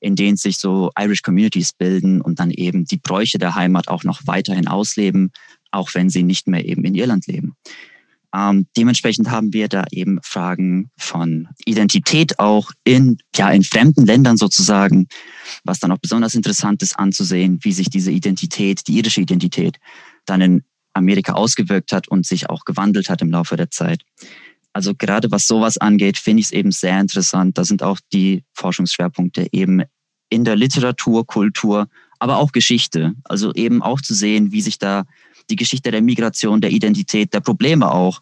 in 0.00 0.16
denen 0.16 0.38
sich 0.38 0.56
so 0.56 0.90
Irish 0.98 1.20
Communities 1.20 1.74
bilden 1.74 2.22
und 2.22 2.40
dann 2.40 2.50
eben 2.50 2.86
die 2.86 2.96
Bräuche 2.96 3.38
der 3.38 3.54
Heimat 3.54 3.88
auch 3.88 4.02
noch 4.02 4.22
weiterhin 4.24 4.66
ausleben, 4.66 5.30
auch 5.70 5.90
wenn 5.92 6.08
sie 6.08 6.22
nicht 6.22 6.48
mehr 6.48 6.64
eben 6.64 6.84
in 6.84 6.94
Irland 6.94 7.26
leben. 7.26 7.54
Ähm, 8.34 8.66
dementsprechend 8.76 9.30
haben 9.30 9.52
wir 9.52 9.68
da 9.68 9.84
eben 9.90 10.20
Fragen 10.22 10.90
von 10.96 11.48
Identität 11.64 12.38
auch 12.38 12.70
in, 12.84 13.18
ja, 13.34 13.50
in 13.50 13.64
fremden 13.64 14.06
Ländern 14.06 14.36
sozusagen, 14.36 15.08
was 15.64 15.80
dann 15.80 15.90
auch 15.90 15.98
besonders 15.98 16.34
interessant 16.34 16.82
ist 16.82 16.96
anzusehen, 16.96 17.58
wie 17.62 17.72
sich 17.72 17.90
diese 17.90 18.12
Identität, 18.12 18.86
die 18.86 18.98
irische 18.98 19.20
Identität, 19.20 19.78
dann 20.26 20.40
in 20.40 20.64
Amerika 20.92 21.32
ausgewirkt 21.32 21.92
hat 21.92 22.08
und 22.08 22.26
sich 22.26 22.48
auch 22.48 22.64
gewandelt 22.64 23.10
hat 23.10 23.22
im 23.22 23.30
Laufe 23.30 23.56
der 23.56 23.70
Zeit. 23.70 24.02
Also 24.72 24.94
gerade 24.94 25.30
was 25.32 25.46
sowas 25.46 25.78
angeht, 25.78 26.18
finde 26.18 26.40
ich 26.40 26.46
es 26.46 26.52
eben 26.52 26.70
sehr 26.70 27.00
interessant. 27.00 27.58
Da 27.58 27.64
sind 27.64 27.82
auch 27.82 27.98
die 28.12 28.44
Forschungsschwerpunkte 28.54 29.48
eben 29.52 29.82
in 30.28 30.44
der 30.44 30.54
Literatur, 30.54 31.26
Kultur, 31.26 31.88
aber 32.20 32.36
auch 32.36 32.52
Geschichte. 32.52 33.14
Also 33.24 33.52
eben 33.54 33.82
auch 33.82 34.00
zu 34.00 34.14
sehen, 34.14 34.52
wie 34.52 34.60
sich 34.60 34.78
da 34.78 35.04
die 35.50 35.56
Geschichte 35.56 35.90
der 35.90 36.02
Migration, 36.02 36.60
der 36.60 36.70
Identität, 36.70 37.34
der 37.34 37.40
Probleme 37.40 37.90
auch 37.90 38.20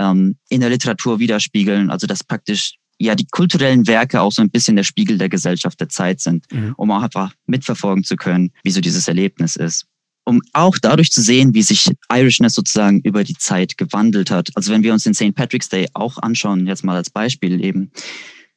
ähm, 0.00 0.36
in 0.48 0.60
der 0.60 0.70
Literatur 0.70 1.18
widerspiegeln. 1.18 1.90
Also 1.90 2.06
dass 2.06 2.24
praktisch 2.24 2.74
ja 2.98 3.14
die 3.14 3.26
kulturellen 3.30 3.86
Werke 3.86 4.20
auch 4.20 4.32
so 4.32 4.42
ein 4.42 4.50
bisschen 4.50 4.76
der 4.76 4.84
Spiegel 4.84 5.18
der 5.18 5.28
Gesellschaft 5.28 5.80
der 5.80 5.88
Zeit 5.88 6.20
sind, 6.20 6.44
mhm. 6.52 6.74
um 6.76 6.90
auch 6.90 7.02
einfach 7.02 7.32
mitverfolgen 7.46 8.04
zu 8.04 8.16
können, 8.16 8.52
wie 8.62 8.70
so 8.70 8.80
dieses 8.80 9.08
Erlebnis 9.08 9.56
ist. 9.56 9.86
Um 10.24 10.42
auch 10.52 10.76
dadurch 10.78 11.10
zu 11.10 11.22
sehen, 11.22 11.54
wie 11.54 11.62
sich 11.62 11.90
Irishness 12.12 12.54
sozusagen 12.54 13.00
über 13.00 13.24
die 13.24 13.36
Zeit 13.36 13.78
gewandelt 13.78 14.30
hat. 14.30 14.50
Also 14.54 14.70
wenn 14.72 14.82
wir 14.82 14.92
uns 14.92 15.04
den 15.04 15.14
St. 15.14 15.34
Patrick's 15.34 15.70
Day 15.70 15.88
auch 15.94 16.18
anschauen, 16.18 16.66
jetzt 16.66 16.84
mal 16.84 16.96
als 16.96 17.10
Beispiel 17.10 17.64
eben, 17.64 17.90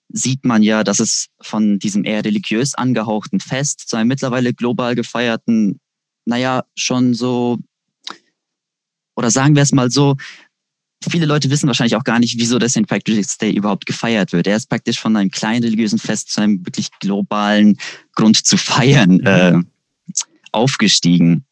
sieht 0.10 0.44
man 0.46 0.62
ja, 0.62 0.84
dass 0.84 1.00
es 1.00 1.30
von 1.42 1.80
diesem 1.80 2.04
eher 2.04 2.24
religiös 2.24 2.76
angehauchten 2.76 3.40
Fest 3.40 3.88
zu 3.88 3.96
einem 3.96 4.10
mittlerweile 4.10 4.54
global 4.54 4.94
gefeierten, 4.94 5.80
naja, 6.26 6.64
schon 6.76 7.14
so 7.14 7.60
oder 9.16 9.32
sagen 9.32 9.56
wir 9.56 9.64
es 9.64 9.72
mal 9.72 9.92
so, 9.92 10.16
viele 11.10 11.26
Leute 11.26 11.50
wissen 11.50 11.68
wahrscheinlich 11.68 11.96
auch 11.96 12.04
gar 12.04 12.20
nicht, 12.20 12.38
wieso 12.38 12.60
der 12.60 12.70
St. 12.70 12.88
Patrick's 12.88 13.38
Day 13.38 13.52
überhaupt 13.52 13.86
gefeiert 13.86 14.34
wird. 14.34 14.48
Er 14.48 14.56
ist 14.56 14.70
praktisch 14.70 15.00
von 15.00 15.16
einem 15.16 15.32
kleinen 15.32 15.64
religiösen 15.64 16.00
Fest 16.00 16.32
zu 16.32 16.42
einem 16.42 16.66
wirklich 16.66 16.90
globalen 17.00 17.78
Grund 18.16 18.46
zu 18.46 18.58
feiern 18.58 19.16
mhm. 19.16 19.26
äh, 19.26 19.54
aufgestiegen 20.52 21.46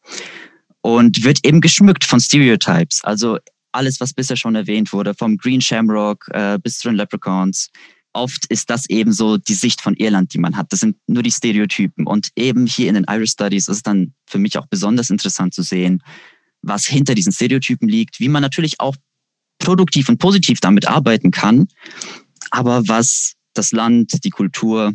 und 0.80 1.24
wird 1.24 1.44
eben 1.44 1.60
geschmückt 1.60 2.04
von 2.04 2.20
Stereotypes. 2.20 3.02
Also 3.04 3.38
alles, 3.72 4.00
was 4.00 4.12
bisher 4.12 4.36
schon 4.36 4.54
erwähnt 4.54 4.92
wurde, 4.92 5.14
vom 5.14 5.36
Green 5.36 5.60
Shamrock 5.60 6.28
äh, 6.30 6.58
bis 6.62 6.78
zu 6.78 6.88
den 6.88 6.96
Leprechauns. 6.96 7.70
Oft 8.14 8.44
ist 8.46 8.68
das 8.68 8.88
eben 8.90 9.12
so 9.12 9.38
die 9.38 9.54
Sicht 9.54 9.80
von 9.80 9.94
Irland, 9.94 10.34
die 10.34 10.38
man 10.38 10.56
hat. 10.56 10.70
Das 10.70 10.80
sind 10.80 10.96
nur 11.06 11.22
die 11.22 11.30
Stereotypen. 11.30 12.06
Und 12.06 12.28
eben 12.36 12.66
hier 12.66 12.88
in 12.88 12.94
den 12.94 13.06
Irish 13.08 13.30
Studies 13.30 13.68
ist 13.68 13.76
es 13.76 13.82
dann 13.82 14.12
für 14.26 14.38
mich 14.38 14.58
auch 14.58 14.66
besonders 14.66 15.08
interessant 15.08 15.54
zu 15.54 15.62
sehen, 15.62 16.02
was 16.62 16.86
hinter 16.86 17.14
diesen 17.14 17.32
Stereotypen 17.32 17.88
liegt, 17.88 18.20
wie 18.20 18.28
man 18.28 18.42
natürlich 18.42 18.80
auch 18.80 18.96
produktiv 19.58 20.08
und 20.08 20.18
positiv 20.18 20.60
damit 20.60 20.88
arbeiten 20.88 21.30
kann, 21.30 21.68
aber 22.50 22.86
was 22.88 23.34
das 23.54 23.72
Land, 23.72 24.24
die 24.24 24.30
Kultur 24.30 24.94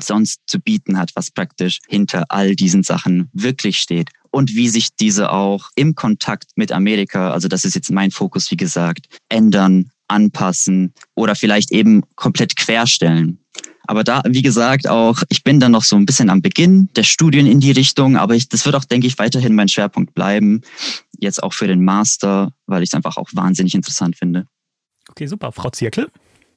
sonst 0.00 0.40
zu 0.46 0.60
bieten 0.60 0.96
hat, 0.98 1.10
was 1.14 1.30
praktisch 1.30 1.80
hinter 1.88 2.24
all 2.28 2.56
diesen 2.56 2.82
Sachen 2.82 3.28
wirklich 3.32 3.78
steht 3.78 4.10
und 4.30 4.54
wie 4.54 4.68
sich 4.68 4.88
diese 4.96 5.30
auch 5.30 5.68
im 5.74 5.94
Kontakt 5.94 6.52
mit 6.56 6.72
Amerika, 6.72 7.30
also 7.30 7.48
das 7.48 7.64
ist 7.64 7.74
jetzt 7.74 7.90
mein 7.90 8.10
Fokus, 8.10 8.50
wie 8.50 8.56
gesagt, 8.56 9.06
ändern, 9.28 9.90
anpassen 10.08 10.94
oder 11.14 11.34
vielleicht 11.34 11.70
eben 11.72 12.02
komplett 12.16 12.56
querstellen. 12.56 13.41
Aber 13.86 14.04
da, 14.04 14.22
wie 14.26 14.42
gesagt, 14.42 14.88
auch, 14.88 15.22
ich 15.28 15.44
bin 15.44 15.60
dann 15.60 15.72
noch 15.72 15.82
so 15.82 15.96
ein 15.96 16.06
bisschen 16.06 16.30
am 16.30 16.42
Beginn 16.42 16.88
der 16.94 17.02
Studien 17.02 17.46
in 17.46 17.60
die 17.60 17.72
Richtung, 17.72 18.16
aber 18.16 18.34
ich, 18.34 18.48
das 18.48 18.64
wird 18.64 18.74
auch, 18.76 18.84
denke 18.84 19.06
ich, 19.06 19.18
weiterhin 19.18 19.54
mein 19.54 19.68
Schwerpunkt 19.68 20.14
bleiben. 20.14 20.62
Jetzt 21.18 21.42
auch 21.42 21.52
für 21.52 21.66
den 21.66 21.84
Master, 21.84 22.52
weil 22.66 22.82
ich 22.82 22.90
es 22.90 22.94
einfach 22.94 23.16
auch 23.16 23.28
wahnsinnig 23.32 23.74
interessant 23.74 24.16
finde. 24.16 24.46
Okay, 25.10 25.26
super. 25.26 25.52
Frau 25.52 25.70
Zirkel? 25.70 26.08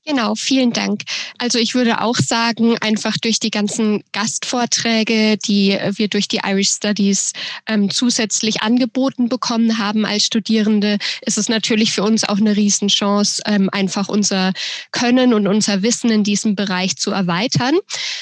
Genau, 0.07 0.35
vielen 0.35 0.71
Dank. 0.71 1.01
Also 1.39 1.57
ich 1.57 1.73
würde 1.73 1.99
auch 2.01 2.15
sagen, 2.15 2.77
einfach 2.77 3.17
durch 3.17 3.39
die 3.39 3.49
ganzen 3.49 4.03
Gastvorträge, 4.11 5.35
die 5.37 5.79
wir 5.95 6.07
durch 6.09 6.27
die 6.27 6.41
Irish 6.45 6.69
Studies 6.69 7.33
ähm, 7.65 7.89
zusätzlich 7.89 8.61
angeboten 8.61 9.29
bekommen 9.29 9.79
haben 9.79 10.05
als 10.05 10.25
Studierende, 10.25 10.99
ist 11.21 11.39
es 11.39 11.49
natürlich 11.49 11.91
für 11.91 12.03
uns 12.03 12.23
auch 12.23 12.37
eine 12.37 12.55
Riesenchance, 12.55 13.41
ähm, 13.47 13.67
einfach 13.71 14.07
unser 14.07 14.53
Können 14.91 15.33
und 15.33 15.47
unser 15.47 15.81
Wissen 15.81 16.11
in 16.11 16.23
diesem 16.23 16.55
Bereich 16.55 16.97
zu 16.97 17.09
erweitern. 17.09 17.73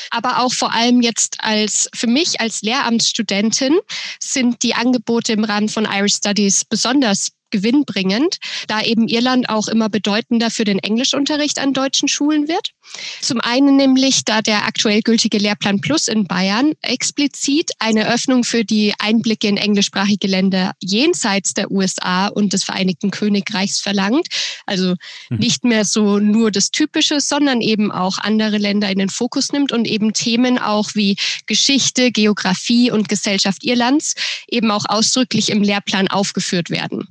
Aber 0.09 0.39
auch 0.39 0.53
vor 0.53 0.73
allem 0.73 1.01
jetzt 1.01 1.43
als 1.43 1.89
für 1.93 2.07
mich 2.07 2.39
als 2.39 2.61
Lehramtsstudentin 2.61 3.77
sind 4.21 4.63
die 4.63 4.73
Angebote 4.73 5.33
im 5.33 5.43
Rahmen 5.43 5.67
von 5.67 5.83
Irish 5.83 6.15
Studies 6.15 6.63
besonders 6.63 7.32
gewinnbringend, 7.53 8.39
da 8.67 8.81
eben 8.81 9.07
Irland 9.07 9.47
auch 9.47 9.67
immer 9.67 9.87
bedeutender 9.87 10.49
für 10.49 10.63
den 10.63 10.79
Englischunterricht 10.79 11.59
an 11.59 11.71
deutschen 11.73 12.07
Schulen 12.07 12.47
wird. 12.47 12.71
Zum 13.21 13.39
einen 13.41 13.75
nämlich, 13.75 14.25
da 14.25 14.41
der 14.41 14.65
aktuell 14.65 15.01
gültige 15.01 15.37
Lehrplan 15.37 15.81
Plus 15.81 16.07
in 16.07 16.25
Bayern 16.25 16.73
explizit 16.81 17.71
eine 17.79 18.07
Öffnung 18.13 18.43
für 18.43 18.63
die 18.63 18.93
Einblicke 18.99 19.47
in 19.47 19.57
englischsprachige 19.57 20.27
Länder 20.27 20.73
jenseits 20.79 21.53
der 21.53 21.71
USA 21.71 22.27
und 22.27 22.53
des 22.53 22.63
Vereinigten 22.63 23.11
Königreichs 23.11 23.79
verlangt. 23.79 24.27
Also 24.65 24.95
mhm. 25.29 25.37
nicht 25.37 25.63
mehr 25.63 25.85
so 25.85 26.19
nur 26.19 26.51
das 26.51 26.71
Typische, 26.71 27.19
sondern 27.19 27.61
eben 27.61 27.91
auch 27.91 28.17
andere 28.17 28.57
Länder 28.57 28.89
in 28.89 28.99
den 28.99 29.09
Fokus 29.09 29.51
nimmt 29.51 29.71
und 29.71 29.87
eben 29.87 30.13
Themen 30.13 30.57
auch 30.57 30.91
wie 30.93 31.15
Geschichte, 31.47 32.11
Geografie 32.11 32.91
und 32.91 33.09
Gesellschaft 33.09 33.63
Irlands 33.63 34.15
eben 34.47 34.71
auch 34.71 34.85
ausdrücklich 34.87 35.49
im 35.49 35.63
Lehrplan 35.63 36.07
aufgeführt 36.07 36.69
werden. 36.69 37.07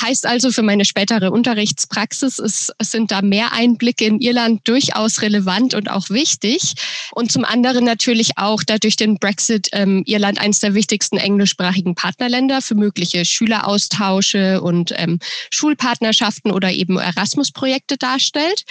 Heißt 0.00 0.26
also 0.26 0.50
für 0.50 0.62
meine 0.62 0.84
spätere 0.84 1.30
Unterrichtspraxis, 1.30 2.38
es, 2.38 2.72
es 2.78 2.90
sind 2.90 3.10
da 3.10 3.22
mehr 3.22 3.52
Einblicke 3.52 4.04
in 4.04 4.20
Irland 4.20 4.66
durchaus 4.68 5.15
relevant 5.22 5.74
und 5.74 5.90
auch 5.90 6.10
wichtig. 6.10 6.74
Und 7.12 7.32
zum 7.32 7.44
anderen 7.44 7.84
natürlich 7.84 8.36
auch, 8.36 8.62
da 8.62 8.78
durch 8.78 8.96
den 8.96 9.18
Brexit 9.18 9.68
ähm, 9.72 10.02
Irland 10.06 10.40
eines 10.40 10.60
der 10.60 10.74
wichtigsten 10.74 11.16
englischsprachigen 11.16 11.94
Partnerländer 11.94 12.62
für 12.62 12.74
mögliche 12.74 13.24
Schüleraustausche 13.24 14.60
und 14.60 14.92
ähm, 14.96 15.18
Schulpartnerschaften 15.50 16.50
oder 16.50 16.72
eben 16.72 16.98
Erasmus-Projekte 16.98 17.96
darstellt. 17.96 18.64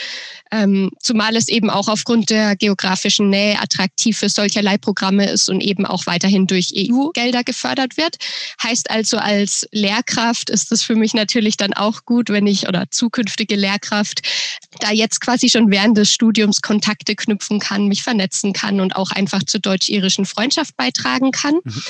Ähm, 0.51 0.91
zumal 0.99 1.35
es 1.35 1.47
eben 1.47 1.69
auch 1.69 1.87
aufgrund 1.87 2.29
der 2.29 2.55
geografischen 2.55 3.29
Nähe 3.29 3.59
attraktiv 3.59 4.17
für 4.17 4.29
solcherlei 4.29 4.77
Programme 4.77 5.29
ist 5.29 5.49
und 5.49 5.61
eben 5.61 5.85
auch 5.85 6.05
weiterhin 6.05 6.47
durch 6.47 6.71
EU-Gelder 6.75 7.43
gefördert 7.43 7.97
wird. 7.97 8.17
Heißt 8.63 8.89
also, 8.89 9.17
als 9.17 9.67
Lehrkraft 9.71 10.49
ist 10.49 10.71
es 10.71 10.83
für 10.83 10.95
mich 10.95 11.13
natürlich 11.13 11.57
dann 11.57 11.73
auch 11.73 12.05
gut, 12.05 12.29
wenn 12.29 12.47
ich 12.47 12.67
oder 12.67 12.85
zukünftige 12.91 13.55
Lehrkraft 13.55 14.21
da 14.79 14.91
jetzt 14.91 15.21
quasi 15.21 15.49
schon 15.49 15.71
während 15.71 15.97
des 15.97 16.11
Studiums 16.11 16.34
Kontakte 16.61 17.15
knüpfen 17.15 17.59
kann, 17.59 17.87
mich 17.87 18.03
vernetzen 18.03 18.53
kann 18.53 18.79
und 18.79 18.95
auch 18.95 19.11
einfach 19.11 19.43
zur 19.43 19.59
deutsch-irischen 19.59 20.25
Freundschaft 20.25 20.75
beitragen 20.77 21.31
kann. 21.31 21.55
Mhm. 21.63 21.83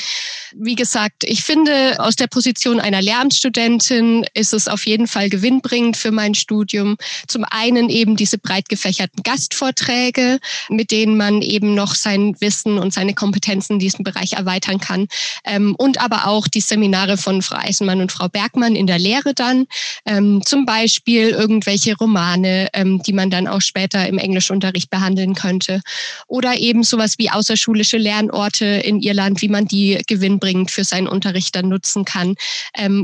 Wie 0.57 0.75
gesagt, 0.75 1.23
ich 1.23 1.43
finde, 1.43 1.99
aus 1.99 2.15
der 2.15 2.27
Position 2.27 2.79
einer 2.79 3.01
Lehramtsstudentin 3.01 4.25
ist 4.33 4.53
es 4.53 4.67
auf 4.67 4.85
jeden 4.85 5.07
Fall 5.07 5.29
gewinnbringend 5.29 5.97
für 5.97 6.11
mein 6.11 6.35
Studium. 6.35 6.97
Zum 7.27 7.43
einen 7.49 7.89
eben 7.89 8.15
diese 8.15 8.37
breit 8.37 8.69
gefächerten 8.69 9.23
Gastvorträge, 9.23 10.39
mit 10.69 10.91
denen 10.91 11.17
man 11.17 11.41
eben 11.41 11.75
noch 11.75 11.95
sein 11.95 12.35
Wissen 12.39 12.77
und 12.77 12.93
seine 12.93 13.13
Kompetenzen 13.13 13.73
in 13.73 13.79
diesem 13.79 14.03
Bereich 14.03 14.33
erweitern 14.33 14.79
kann. 14.79 15.07
Ähm, 15.43 15.75
und 15.77 15.99
aber 15.99 16.27
auch 16.27 16.47
die 16.47 16.61
Seminare 16.61 17.17
von 17.17 17.41
Frau 17.41 17.57
Eisenmann 17.57 18.01
und 18.01 18.11
Frau 18.11 18.29
Bergmann 18.29 18.75
in 18.75 18.87
der 18.87 18.99
Lehre 18.99 19.33
dann. 19.33 19.65
Ähm, 20.05 20.41
zum 20.45 20.65
Beispiel 20.65 21.29
irgendwelche 21.29 21.95
Romane, 21.97 22.69
ähm, 22.73 23.01
die 23.03 23.13
man 23.13 23.29
dann 23.29 23.47
auch 23.47 23.61
später 23.61 24.07
im 24.07 24.17
Englischunterricht 24.35 24.89
behandeln 24.89 25.33
könnte. 25.33 25.81
Oder 26.27 26.57
eben 26.57 26.83
sowas 26.83 27.15
wie 27.17 27.29
außerschulische 27.29 27.97
Lernorte 27.97 28.65
in 28.65 29.01
Irland, 29.01 29.41
wie 29.41 29.47
man 29.47 29.65
die 29.65 30.01
gewinnbringend 30.07 30.71
für 30.71 30.83
seinen 30.83 31.07
Unterricht 31.07 31.55
dann 31.55 31.69
nutzen 31.69 32.03
kann. 32.03 32.35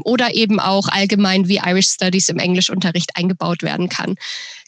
oder 0.03 0.36
eben 0.36 0.59
auch 0.59 0.89
allgemein, 0.89 1.47
wie 1.47 1.61
Irish 1.63 1.88
Studies 1.88 2.29
im 2.29 2.38
Englischunterricht 2.38 3.15
eingebaut 3.15 3.63
werden 3.63 3.88
kann. 3.88 4.15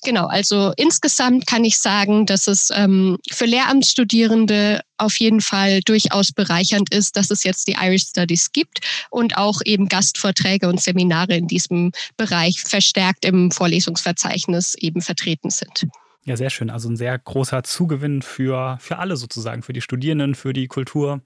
Genau, 0.04 0.28
also 0.28 0.74
insgesamt 0.76 1.48
kann 1.48 1.64
ich 1.64 1.78
sagen, 1.80 2.26
dass 2.26 2.48
es 2.48 2.70
ähm, 2.74 3.18
für 3.32 3.46
Lehramtsstudierende 3.46 4.82
auf 4.98 5.18
jeden 5.18 5.40
Fall 5.40 5.80
durchaus 5.82 6.34
bereichernd 6.34 6.94
ist, 6.94 7.16
dass 7.16 7.32
es 7.32 7.44
jetzt 7.44 7.68
die 7.68 7.78
Irish 7.82 8.08
Studies 8.10 8.52
gibt 8.52 8.80
und 9.10 9.38
auch 9.38 9.62
eben 9.64 9.88
Gastvorträge 9.88 10.68
und 10.68 10.82
Seminare 10.82 11.36
in 11.36 11.48
diesem 11.48 11.94
Bereich 12.18 12.60
verstärkt 12.62 13.24
im 13.24 13.50
Vorlesungsverzeichnis 13.52 14.76
eben 14.76 15.02
vertreten 15.02 15.50
sind. 15.50 15.86
Ja, 16.26 16.38
sehr 16.38 16.50
schön. 16.50 16.70
Also 16.70 16.90
ein 16.90 16.96
sehr 16.96 17.18
großer 17.20 17.64
Zugewinn 17.64 18.22
für, 18.22 18.78
für 18.80 18.98
alle 18.98 19.18
sozusagen, 19.18 19.62
für 19.62 19.74
die 19.74 19.82
Studierenden, 19.82 20.36
für 20.36 20.54
die 20.54 20.68
Kultur. 20.68 21.22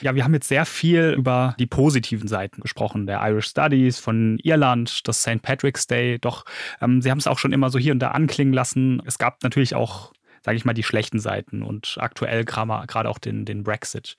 Ja, 0.00 0.14
wir 0.14 0.24
haben 0.24 0.34
jetzt 0.34 0.48
sehr 0.48 0.64
viel 0.64 1.14
über 1.16 1.54
die 1.58 1.66
positiven 1.66 2.28
Seiten 2.28 2.60
gesprochen, 2.60 3.06
der 3.06 3.20
Irish 3.22 3.48
Studies, 3.48 3.98
von 3.98 4.38
Irland, 4.42 5.06
das 5.06 5.22
St. 5.22 5.42
Patrick's 5.42 5.86
Day. 5.86 6.18
Doch 6.18 6.44
ähm, 6.80 7.00
Sie 7.00 7.10
haben 7.10 7.18
es 7.18 7.26
auch 7.26 7.38
schon 7.38 7.52
immer 7.52 7.70
so 7.70 7.78
hier 7.78 7.92
und 7.92 8.00
da 8.00 8.10
anklingen 8.10 8.52
lassen. 8.52 9.02
Es 9.06 9.18
gab 9.18 9.42
natürlich 9.42 9.74
auch 9.74 10.12
sage 10.42 10.56
ich 10.56 10.64
mal, 10.64 10.74
die 10.74 10.82
schlechten 10.82 11.18
Seiten 11.18 11.62
und 11.62 11.96
aktuell 12.00 12.44
gerade 12.44 13.08
auch 13.08 13.18
den, 13.18 13.44
den 13.44 13.62
Brexit. 13.62 14.16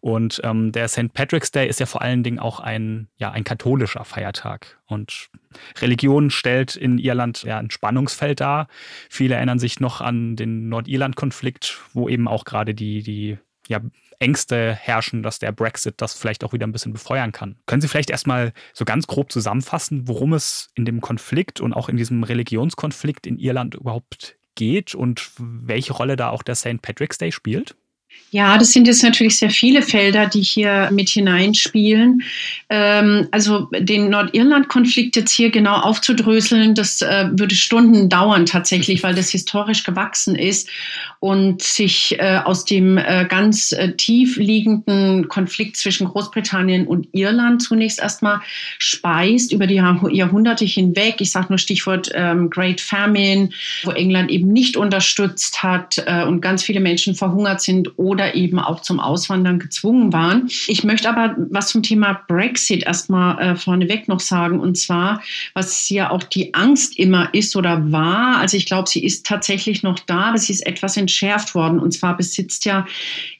Und 0.00 0.40
ähm, 0.44 0.72
der 0.72 0.88
St. 0.88 1.12
Patrick's 1.12 1.50
Day 1.50 1.68
ist 1.68 1.80
ja 1.80 1.86
vor 1.86 2.02
allen 2.02 2.22
Dingen 2.22 2.38
auch 2.38 2.60
ein, 2.60 3.08
ja, 3.16 3.30
ein 3.30 3.44
katholischer 3.44 4.04
Feiertag. 4.04 4.78
Und 4.86 5.30
Religion 5.80 6.30
stellt 6.30 6.76
in 6.76 6.98
Irland 6.98 7.42
ja 7.42 7.58
ein 7.58 7.70
Spannungsfeld 7.70 8.40
dar. 8.40 8.68
Viele 9.08 9.36
erinnern 9.36 9.58
sich 9.58 9.80
noch 9.80 10.00
an 10.00 10.36
den 10.36 10.68
Nordirland-Konflikt, 10.68 11.78
wo 11.92 12.08
eben 12.08 12.28
auch 12.28 12.44
gerade 12.44 12.74
die, 12.74 13.02
die 13.02 13.38
ja, 13.68 13.80
Ängste 14.22 14.74
herrschen, 14.74 15.22
dass 15.22 15.40
der 15.40 15.52
Brexit 15.52 15.94
das 15.98 16.14
vielleicht 16.14 16.44
auch 16.44 16.52
wieder 16.52 16.66
ein 16.66 16.72
bisschen 16.72 16.92
befeuern 16.92 17.32
kann. 17.32 17.56
Können 17.66 17.82
Sie 17.82 17.88
vielleicht 17.88 18.10
erstmal 18.10 18.52
so 18.72 18.84
ganz 18.84 19.06
grob 19.08 19.32
zusammenfassen, 19.32 20.06
worum 20.06 20.32
es 20.32 20.70
in 20.76 20.84
dem 20.84 21.00
Konflikt 21.00 21.60
und 21.60 21.72
auch 21.72 21.88
in 21.88 21.96
diesem 21.96 22.22
Religionskonflikt 22.22 23.26
in 23.26 23.38
Irland 23.38 23.74
überhaupt 23.74 24.36
geht 24.54 24.94
und 24.94 25.30
welche 25.38 25.92
Rolle 25.92 26.16
da 26.16 26.30
auch 26.30 26.42
der 26.42 26.54
St. 26.54 26.80
Patrick's 26.82 27.18
Day 27.18 27.32
spielt? 27.32 27.74
Ja, 28.30 28.56
das 28.56 28.72
sind 28.72 28.86
jetzt 28.86 29.02
natürlich 29.02 29.38
sehr 29.38 29.50
viele 29.50 29.82
Felder, 29.82 30.26
die 30.26 30.40
hier 30.40 30.90
mit 30.90 31.10
hineinspielen. 31.10 32.22
Ähm, 32.70 33.28
also 33.30 33.68
den 33.78 34.08
Nordirland-Konflikt 34.08 35.16
jetzt 35.16 35.32
hier 35.32 35.50
genau 35.50 35.74
aufzudröseln, 35.74 36.74
das 36.74 37.02
äh, 37.02 37.28
würde 37.32 37.54
Stunden 37.54 38.08
dauern 38.08 38.46
tatsächlich, 38.46 39.02
weil 39.02 39.14
das 39.14 39.30
historisch 39.30 39.84
gewachsen 39.84 40.34
ist 40.34 40.68
und 41.22 41.62
sich 41.62 42.18
äh, 42.18 42.40
aus 42.44 42.64
dem 42.64 42.98
äh, 42.98 43.24
ganz 43.28 43.70
äh, 43.70 43.92
tief 43.92 44.38
liegenden 44.38 45.28
Konflikt 45.28 45.76
zwischen 45.76 46.08
Großbritannien 46.08 46.84
und 46.88 47.06
Irland 47.12 47.62
zunächst 47.62 48.00
erstmal 48.00 48.40
speist 48.78 49.52
über 49.52 49.68
die 49.68 49.76
Jahr 49.76 50.10
Jahrhunderte 50.10 50.64
hinweg. 50.64 51.20
Ich 51.20 51.30
sage 51.30 51.46
nur 51.50 51.58
Stichwort 51.58 52.10
ähm, 52.12 52.50
Great 52.50 52.80
Famine, 52.80 53.50
wo 53.84 53.92
England 53.92 54.32
eben 54.32 54.52
nicht 54.52 54.76
unterstützt 54.76 55.62
hat 55.62 56.02
äh, 56.06 56.24
und 56.24 56.40
ganz 56.40 56.64
viele 56.64 56.80
Menschen 56.80 57.14
verhungert 57.14 57.60
sind 57.60 57.96
oder 58.00 58.34
eben 58.34 58.58
auch 58.58 58.80
zum 58.80 58.98
Auswandern 58.98 59.60
gezwungen 59.60 60.12
waren. 60.12 60.48
Ich 60.66 60.82
möchte 60.82 61.08
aber 61.08 61.36
was 61.50 61.68
zum 61.68 61.84
Thema 61.84 62.20
Brexit 62.26 62.82
erstmal 62.82 63.38
äh, 63.38 63.54
vorneweg 63.54 64.08
noch 64.08 64.18
sagen. 64.18 64.58
Und 64.58 64.76
zwar, 64.76 65.22
was 65.54 65.88
ja 65.88 66.10
auch 66.10 66.24
die 66.24 66.52
Angst 66.52 66.98
immer 66.98 67.32
ist 67.32 67.54
oder 67.54 67.92
war. 67.92 68.38
Also 68.38 68.56
ich 68.56 68.66
glaube, 68.66 68.88
sie 68.88 69.04
ist 69.04 69.24
tatsächlich 69.24 69.84
noch 69.84 70.00
da, 70.00 70.22
aber 70.30 70.38
sie 70.38 70.52
ist 70.52 70.66
etwas 70.66 70.96
entschärft 71.12 71.54
worden. 71.54 71.78
Und 71.78 71.92
zwar 71.92 72.16
besitzt 72.16 72.64
ja 72.64 72.86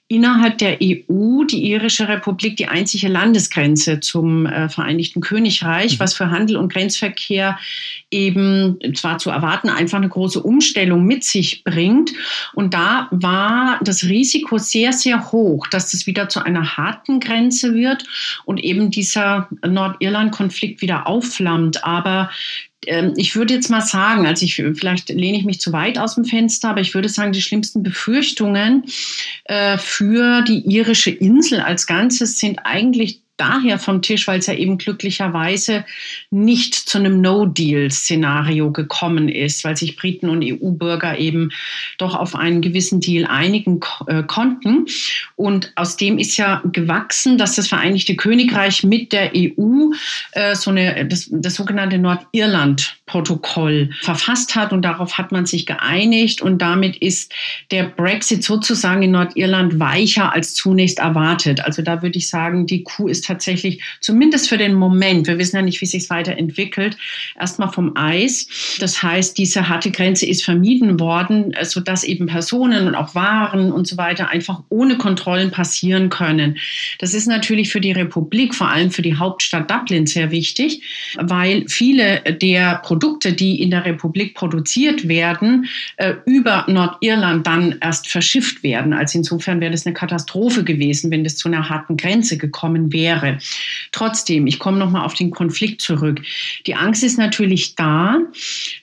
innerhalb 0.08 0.58
der 0.58 0.76
EU 0.82 1.44
die 1.44 1.70
irische 1.70 2.06
Republik 2.06 2.58
die 2.58 2.68
einzige 2.68 3.08
Landesgrenze 3.08 4.00
zum 4.00 4.44
äh, 4.44 4.68
Vereinigten 4.68 5.22
Königreich, 5.22 5.94
mhm. 5.94 6.00
was 6.00 6.14
für 6.14 6.30
Handel 6.30 6.58
und 6.58 6.70
Grenzverkehr 6.70 7.58
eben 8.10 8.78
zwar 8.94 9.16
zu 9.16 9.30
erwarten 9.30 9.70
einfach 9.70 9.96
eine 9.96 10.10
große 10.10 10.42
Umstellung 10.42 11.06
mit 11.06 11.24
sich 11.24 11.64
bringt. 11.64 12.12
Und 12.52 12.74
da 12.74 13.08
war 13.10 13.80
das 13.82 14.04
Risiko 14.04 14.58
sehr, 14.58 14.92
sehr 14.92 15.32
hoch, 15.32 15.66
dass 15.68 15.92
das 15.92 16.06
wieder 16.06 16.28
zu 16.28 16.44
einer 16.44 16.76
harten 16.76 17.18
Grenze 17.18 17.74
wird 17.74 18.04
und 18.44 18.62
eben 18.62 18.90
dieser 18.90 19.48
Nordirland-Konflikt 19.66 20.82
wieder 20.82 21.06
aufflammt. 21.06 21.84
Aber 21.84 22.28
ich 23.16 23.36
würde 23.36 23.54
jetzt 23.54 23.70
mal 23.70 23.80
sagen, 23.80 24.26
also 24.26 24.44
ich, 24.44 24.56
vielleicht 24.56 25.08
lehne 25.08 25.38
ich 25.38 25.44
mich 25.44 25.60
zu 25.60 25.72
weit 25.72 25.98
aus 25.98 26.16
dem 26.16 26.24
Fenster, 26.24 26.70
aber 26.70 26.80
ich 26.80 26.94
würde 26.94 27.08
sagen, 27.08 27.32
die 27.32 27.42
schlimmsten 27.42 27.82
Befürchtungen 27.82 28.84
äh, 29.44 29.78
für 29.78 30.42
die 30.42 30.66
irische 30.66 31.10
Insel 31.10 31.60
als 31.60 31.86
Ganzes 31.86 32.38
sind 32.38 32.58
eigentlich 32.64 33.22
daher 33.42 33.80
vom 33.80 34.02
Tisch, 34.02 34.28
weil 34.28 34.38
es 34.38 34.46
ja 34.46 34.54
eben 34.54 34.78
glücklicherweise 34.78 35.84
nicht 36.30 36.74
zu 36.74 36.98
einem 36.98 37.20
No-Deal-Szenario 37.20 38.70
gekommen 38.70 39.28
ist, 39.28 39.64
weil 39.64 39.76
sich 39.76 39.96
Briten 39.96 40.28
und 40.28 40.44
EU-Bürger 40.44 41.18
eben 41.18 41.50
doch 41.98 42.14
auf 42.14 42.36
einen 42.36 42.62
gewissen 42.62 43.00
Deal 43.00 43.26
einigen 43.26 43.80
äh, 44.06 44.22
konnten. 44.22 44.86
Und 45.34 45.72
aus 45.74 45.96
dem 45.96 46.18
ist 46.18 46.36
ja 46.36 46.62
gewachsen, 46.72 47.36
dass 47.36 47.56
das 47.56 47.66
Vereinigte 47.66 48.14
Königreich 48.14 48.84
mit 48.84 49.12
der 49.12 49.32
EU 49.34 49.90
äh, 50.32 50.54
so 50.54 50.70
eine, 50.70 51.04
das, 51.06 51.28
das 51.32 51.56
sogenannte 51.56 51.98
Nordirland-Protokoll 51.98 53.90
verfasst 54.02 54.54
hat 54.54 54.72
und 54.72 54.82
darauf 54.82 55.18
hat 55.18 55.32
man 55.32 55.46
sich 55.46 55.66
geeinigt 55.66 56.42
und 56.42 56.62
damit 56.62 56.96
ist 56.98 57.32
der 57.72 57.84
Brexit 57.84 58.44
sozusagen 58.44 59.02
in 59.02 59.10
Nordirland 59.10 59.80
weicher 59.80 60.32
als 60.32 60.54
zunächst 60.54 61.00
erwartet. 61.00 61.64
Also 61.64 61.82
da 61.82 62.02
würde 62.02 62.18
ich 62.18 62.28
sagen, 62.28 62.66
die 62.66 62.84
Kuh 62.84 63.08
ist 63.08 63.24
tatsächlich 63.32 63.82
zumindest 64.00 64.48
für 64.48 64.58
den 64.58 64.74
Moment, 64.74 65.26
wir 65.26 65.38
wissen 65.38 65.56
ja 65.56 65.62
nicht, 65.62 65.80
wie 65.80 65.86
sich 65.86 66.04
es 66.04 66.10
weiterentwickelt, 66.10 66.96
erstmal 67.38 67.72
vom 67.72 67.96
Eis. 67.96 68.76
Das 68.78 69.02
heißt, 69.02 69.38
diese 69.38 69.68
harte 69.68 69.90
Grenze 69.90 70.26
ist 70.26 70.44
vermieden 70.44 71.00
worden, 71.00 71.52
äh, 71.54 71.64
sodass 71.64 72.04
eben 72.04 72.26
Personen 72.26 72.86
und 72.86 72.94
auch 72.94 73.14
Waren 73.14 73.72
und 73.72 73.86
so 73.86 73.96
weiter 73.96 74.28
einfach 74.28 74.62
ohne 74.68 74.98
Kontrollen 74.98 75.50
passieren 75.50 76.10
können. 76.10 76.58
Das 76.98 77.14
ist 77.14 77.26
natürlich 77.26 77.70
für 77.70 77.80
die 77.80 77.92
Republik, 77.92 78.54
vor 78.54 78.68
allem 78.68 78.90
für 78.90 79.02
die 79.02 79.16
Hauptstadt 79.16 79.70
Dublin 79.70 80.06
sehr 80.06 80.30
wichtig, 80.30 80.82
weil 81.16 81.64
viele 81.68 82.20
der 82.20 82.76
Produkte, 82.76 83.32
die 83.32 83.62
in 83.62 83.70
der 83.70 83.84
Republik 83.84 84.34
produziert 84.34 85.08
werden, 85.08 85.66
äh, 85.96 86.14
über 86.26 86.66
Nordirland 86.68 87.46
dann 87.46 87.76
erst 87.80 88.08
verschifft 88.08 88.62
werden. 88.62 88.92
Also 88.92 89.18
insofern 89.18 89.60
wäre 89.60 89.72
das 89.72 89.86
eine 89.86 89.94
Katastrophe 89.94 90.64
gewesen, 90.64 91.10
wenn 91.10 91.24
das 91.24 91.36
zu 91.36 91.48
einer 91.48 91.68
harten 91.68 91.96
Grenze 91.96 92.36
gekommen 92.36 92.92
wäre 92.92 93.11
wäre. 93.12 93.38
Trotzdem, 93.92 94.46
ich 94.46 94.58
komme 94.58 94.78
nochmal 94.78 95.04
auf 95.04 95.14
den 95.14 95.30
Konflikt 95.30 95.82
zurück. 95.82 96.20
Die 96.66 96.74
Angst 96.74 97.02
ist 97.02 97.18
natürlich 97.18 97.74
da, 97.74 98.18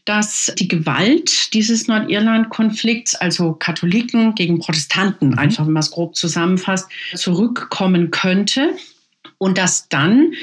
dass 0.05 0.53
die 0.57 0.67
Gewalt 0.67 1.53
dieses 1.53 1.87
Nordirland-Konflikts, 1.87 3.15
also 3.15 3.53
Katholiken 3.53 4.35
gegen 4.35 4.59
Protestanten, 4.59 5.29
mhm. 5.29 5.39
einfach 5.39 5.65
wenn 5.65 5.73
man 5.73 5.81
es 5.81 5.91
grob 5.91 6.15
zusammenfasst, 6.15 6.89
zurückkommen 7.15 8.11
könnte 8.11 8.75
und 9.37 9.57
dass 9.57 9.89
dann 9.89 10.33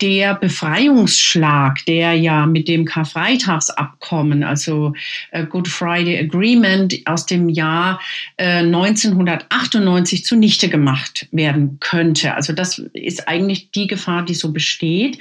der 0.00 0.34
Befreiungsschlag, 0.34 1.78
der 1.86 2.14
ja 2.14 2.46
mit 2.46 2.66
dem 2.66 2.84
Karfreitagsabkommen, 2.84 4.42
also 4.42 4.92
äh, 5.30 5.46
Good 5.46 5.68
Friday 5.68 6.18
Agreement 6.18 6.94
aus 7.04 7.26
dem 7.26 7.48
Jahr 7.48 8.00
äh, 8.36 8.58
1998 8.58 10.24
zunichte 10.24 10.68
gemacht 10.68 11.28
werden 11.30 11.78
könnte. 11.78 12.34
Also 12.34 12.52
das 12.52 12.78
ist 12.92 13.28
eigentlich 13.28 13.70
die 13.70 13.86
Gefahr, 13.86 14.24
die 14.24 14.34
so 14.34 14.52
besteht. 14.52 15.18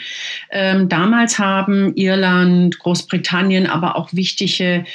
Ähm, 0.49 0.89
damals 0.89 1.37
haben 1.37 1.95
Irland, 1.95 2.79
Großbritannien, 2.79 3.67
aber 3.67 3.95
auch 3.95 4.11
wichtige 4.13 4.85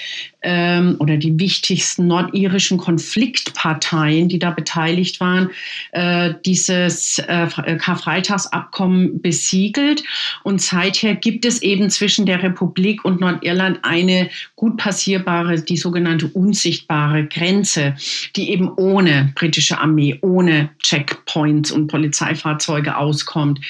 ähm, 0.49 0.96
oder 0.99 1.18
die 1.18 1.38
wichtigsten 1.38 2.07
nordirischen 2.07 2.78
Konfliktparteien, 2.78 4.30
die 4.30 4.38
da 4.38 4.51
beteiligt 4.51 5.20
waren, 5.20 5.51
äh, 5.92 6.32
dieses 6.46 7.18
äh, 7.18 7.46
Karfreitagsabkommen 7.78 9.20
besiegelt. 9.20 10.03
Und 10.44 10.62
seither 10.62 11.16
gibt 11.16 11.44
es 11.44 11.61
eben 11.61 11.90
zwischen 11.90 12.24
der 12.24 12.42
Republik 12.42 13.05
und 13.05 13.20
Nordirland 13.20 13.80
eine 13.82 14.30
gut 14.57 14.78
passierbare, 14.78 15.61
die 15.61 15.76
sogenannte 15.76 16.28
unsichtbare 16.28 17.26
Grenze, 17.26 17.94
die 18.34 18.51
eben 18.51 18.70
ohne 18.74 19.32
britische 19.34 19.78
Armee, 19.78 20.18
ohne 20.22 20.70
Checkpoints 20.82 21.70
und 21.72 21.88
Polizeifahrzeuge 21.88 22.96
auskommt. 22.96 23.61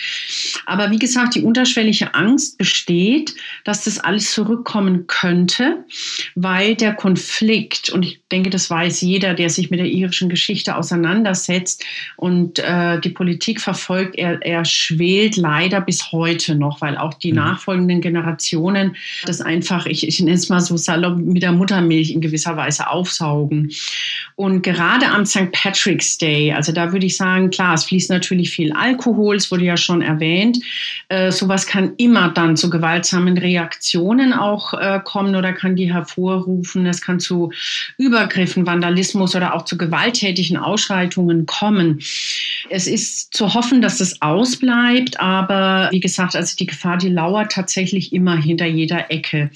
Aber 0.64 0.92
wie 0.92 0.98
gesagt, 1.00 1.34
die 1.34 1.42
unterschwellige 1.42 2.14
Angst 2.14 2.56
besteht, 2.56 3.34
dass 3.64 3.82
das 3.82 3.98
alles 3.98 4.30
zurückkommen 4.30 5.08
könnte, 5.08 5.84
weil 6.36 6.67
weil 6.68 6.74
der 6.74 6.94
Konflikt, 6.94 7.88
und 7.88 8.02
ich 8.04 8.20
denke, 8.30 8.50
das 8.50 8.68
weiß 8.68 9.00
jeder, 9.00 9.34
der 9.34 9.48
sich 9.48 9.70
mit 9.70 9.80
der 9.80 9.86
irischen 9.86 10.28
Geschichte 10.28 10.76
auseinandersetzt 10.76 11.84
und 12.16 12.58
äh, 12.58 13.00
die 13.00 13.08
Politik 13.08 13.60
verfolgt, 13.60 14.16
er, 14.16 14.42
er 14.42 14.64
schwelt 14.64 15.36
leider 15.36 15.80
bis 15.80 16.12
heute 16.12 16.54
noch, 16.54 16.80
weil 16.80 16.98
auch 16.98 17.14
die 17.14 17.32
mhm. 17.32 17.38
nachfolgenden 17.38 18.00
Generationen 18.00 18.96
das 19.24 19.40
einfach, 19.40 19.86
ich, 19.86 20.06
ich 20.06 20.20
nenne 20.20 20.32
es 20.32 20.48
mal 20.48 20.60
so 20.60 20.76
salopp, 20.76 21.16
mit 21.16 21.42
der 21.42 21.52
Muttermilch 21.52 22.10
in 22.10 22.20
gewisser 22.20 22.56
Weise 22.56 22.90
aufsaugen. 22.90 23.70
Und 24.36 24.62
gerade 24.62 25.06
am 25.06 25.24
St. 25.24 25.50
Patrick's 25.52 26.18
Day, 26.18 26.52
also 26.52 26.72
da 26.72 26.92
würde 26.92 27.06
ich 27.06 27.16
sagen, 27.16 27.50
klar, 27.50 27.74
es 27.74 27.84
fließt 27.84 28.10
natürlich 28.10 28.50
viel 28.50 28.72
Alkohol, 28.72 29.36
es 29.36 29.50
wurde 29.50 29.64
ja 29.64 29.76
schon 29.76 30.02
erwähnt. 30.02 30.58
Äh, 31.08 31.32
sowas 31.32 31.66
kann 31.66 31.94
immer 31.96 32.28
dann 32.28 32.56
zu 32.56 32.68
gewaltsamen 32.68 33.38
Reaktionen 33.38 34.32
auch 34.32 34.74
äh, 34.74 35.00
kommen 35.02 35.34
oder 35.34 35.52
kann 35.52 35.76
die 35.76 35.92
hervorrufen 35.92 36.47
hervorrufen. 36.49 36.86
Es 36.86 37.01
kann 37.01 37.20
zu 37.20 37.51
Übergriffen, 37.96 38.66
Vandalismus 38.66 39.34
oder 39.34 39.55
auch 39.55 39.64
zu 39.64 39.76
gewalttätigen 39.76 40.57
Ausschreitungen 40.57 41.46
kommen. 41.46 42.01
Es 42.70 42.86
ist 42.86 43.34
zu 43.34 43.55
hoffen, 43.55 43.82
dass 43.82 44.01
es 44.01 44.20
ausbleibt, 44.22 45.20
aber 45.20 45.88
wie 45.92 46.01
gesagt, 46.01 46.36
also 46.36 46.57
die 46.57 46.66
Gefahr, 46.66 46.99
die 46.99 47.09
lauert 47.09 47.53
tatsächlich 47.53 48.12
immer 48.12 48.36
hinter 48.36 48.66
jeder 48.66 49.11
Ecke. 49.11 49.51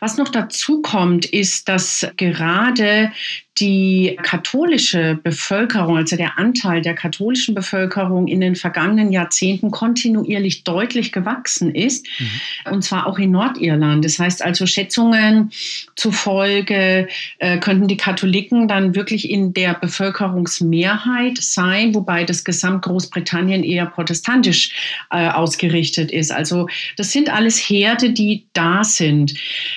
Was 0.00 0.16
noch 0.16 0.28
dazu 0.28 0.82
kommt, 0.82 1.24
ist, 1.26 1.68
dass 1.68 2.06
gerade 2.16 3.10
die 3.58 4.18
katholische 4.22 5.18
Bevölkerung, 5.22 5.96
also 5.96 6.16
der 6.16 6.38
Anteil 6.38 6.82
der 6.82 6.94
katholischen 6.94 7.54
Bevölkerung 7.54 8.28
in 8.28 8.40
den 8.40 8.54
vergangenen 8.54 9.12
Jahrzehnten 9.12 9.70
kontinuierlich 9.70 10.64
deutlich 10.64 11.10
gewachsen 11.10 11.74
ist, 11.74 12.06
mhm. 12.18 12.72
und 12.72 12.82
zwar 12.82 13.06
auch 13.06 13.18
in 13.18 13.30
Nordirland. 13.30 14.04
Das 14.04 14.18
heißt 14.18 14.42
also, 14.42 14.66
Schätzungen 14.66 15.50
zufolge 15.94 16.25
äh, 16.26 17.58
könnten 17.58 17.88
die 17.88 17.96
Katholiken 17.96 18.68
dann 18.68 18.94
wirklich 18.94 19.30
in 19.30 19.52
der 19.52 19.74
Bevölkerungsmehrheit 19.74 21.38
sein, 21.38 21.94
wobei 21.94 22.24
das 22.24 22.44
Gesamt 22.44 22.82
Großbritannien 22.82 23.62
eher 23.62 23.86
protestantisch 23.86 24.72
äh, 25.10 25.28
ausgerichtet 25.28 26.10
ist. 26.10 26.32
Also 26.32 26.68
das 26.96 27.12
sind 27.12 27.32
alles 27.32 27.58
Herde, 27.58 28.10
die 28.10 28.46
da 28.52 28.84
sind. 28.84 29.34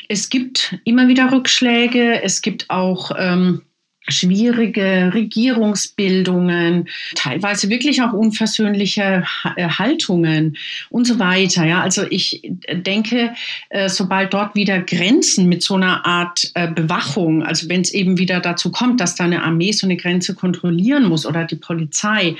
Es 0.07 0.29
gibt 0.29 0.77
immer 0.83 1.07
wieder 1.07 1.31
Rückschläge, 1.31 2.21
es 2.23 2.41
gibt 2.41 2.69
auch 2.69 3.11
ähm, 3.17 3.61
schwierige 4.07 5.11
Regierungsbildungen, 5.13 6.87
teilweise 7.15 7.69
wirklich 7.69 8.01
auch 8.01 8.13
unversöhnliche 8.13 9.23
äh, 9.55 9.67
Haltungen 9.69 10.57
und 10.89 11.05
so 11.05 11.19
weiter. 11.19 11.65
Ja, 11.65 11.81
also 11.81 12.05
ich 12.09 12.41
denke, 12.71 13.33
äh, 13.69 13.89
sobald 13.89 14.33
dort 14.33 14.55
wieder 14.55 14.79
Grenzen 14.79 15.47
mit 15.47 15.63
so 15.63 15.75
einer 15.75 16.05
Art 16.05 16.49
äh, 16.55 16.71
Bewachung, 16.71 17.43
also 17.43 17.69
wenn 17.69 17.81
es 17.81 17.93
eben 17.93 18.17
wieder 18.17 18.39
dazu 18.39 18.71
kommt, 18.71 18.99
dass 18.99 19.15
da 19.15 19.25
eine 19.25 19.43
Armee 19.43 19.71
so 19.71 19.85
eine 19.85 19.97
Grenze 19.97 20.33
kontrollieren 20.33 21.05
muss 21.05 21.25
oder 21.25 21.45
die 21.45 21.55
Polizei, 21.55 22.35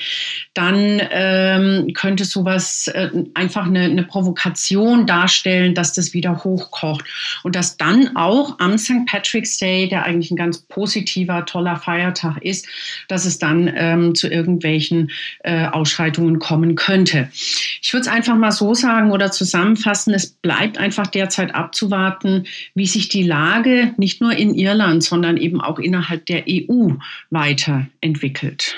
dann 0.54 1.02
ähm, 1.12 1.94
könnte 1.94 2.26
sowas 2.26 2.88
äh, 2.88 3.10
einfach 3.34 3.68
eine, 3.68 3.84
eine 3.84 4.04
Provokation 4.04 5.06
darstellen, 5.06 5.76
dass 5.76 5.94
das 5.94 6.14
wieder 6.14 6.44
hochkocht 6.44 7.06
und 7.44 7.56
dass 7.56 7.78
dann 7.78 8.16
auch 8.16 8.60
am 8.60 8.78
St. 8.78 9.06
Patrick's 9.06 9.58
Day, 9.58 9.88
der 9.88 10.04
eigentlich 10.04 10.32
ein 10.32 10.38
ganz 10.38 10.60
positiver, 10.60 11.46
toller 11.46 11.59
toller 11.60 11.76
Feiertag 11.76 12.38
ist, 12.42 12.68
dass 13.10 13.26
es 13.26 13.38
dann 13.38 13.70
ähm, 13.76 14.16
zu 14.16 14.30
irgendwelchen 14.30 15.12
äh, 15.44 15.66
Ausschreitungen 15.66 16.40
kommen 16.40 16.76
könnte. 16.76 17.30
Ich 17.34 17.92
würde 17.92 18.02
es 18.02 18.08
einfach 18.08 18.38
mal 18.38 18.54
so 18.54 18.74
sagen 18.74 19.12
oder 19.12 19.30
zusammenfassen, 19.30 20.14
es 20.14 20.28
bleibt 20.28 20.78
einfach 20.78 21.08
derzeit 21.08 21.54
abzuwarten, 21.54 22.46
wie 22.76 22.88
sich 22.88 23.10
die 23.10 23.24
Lage 23.24 23.94
nicht 23.98 24.22
nur 24.22 24.32
in 24.32 24.54
Irland, 24.54 25.04
sondern 25.04 25.36
eben 25.36 25.60
auch 25.60 25.80
innerhalb 25.80 26.26
der 26.28 26.46
EU 26.48 26.92
weiterentwickelt. 27.30 28.78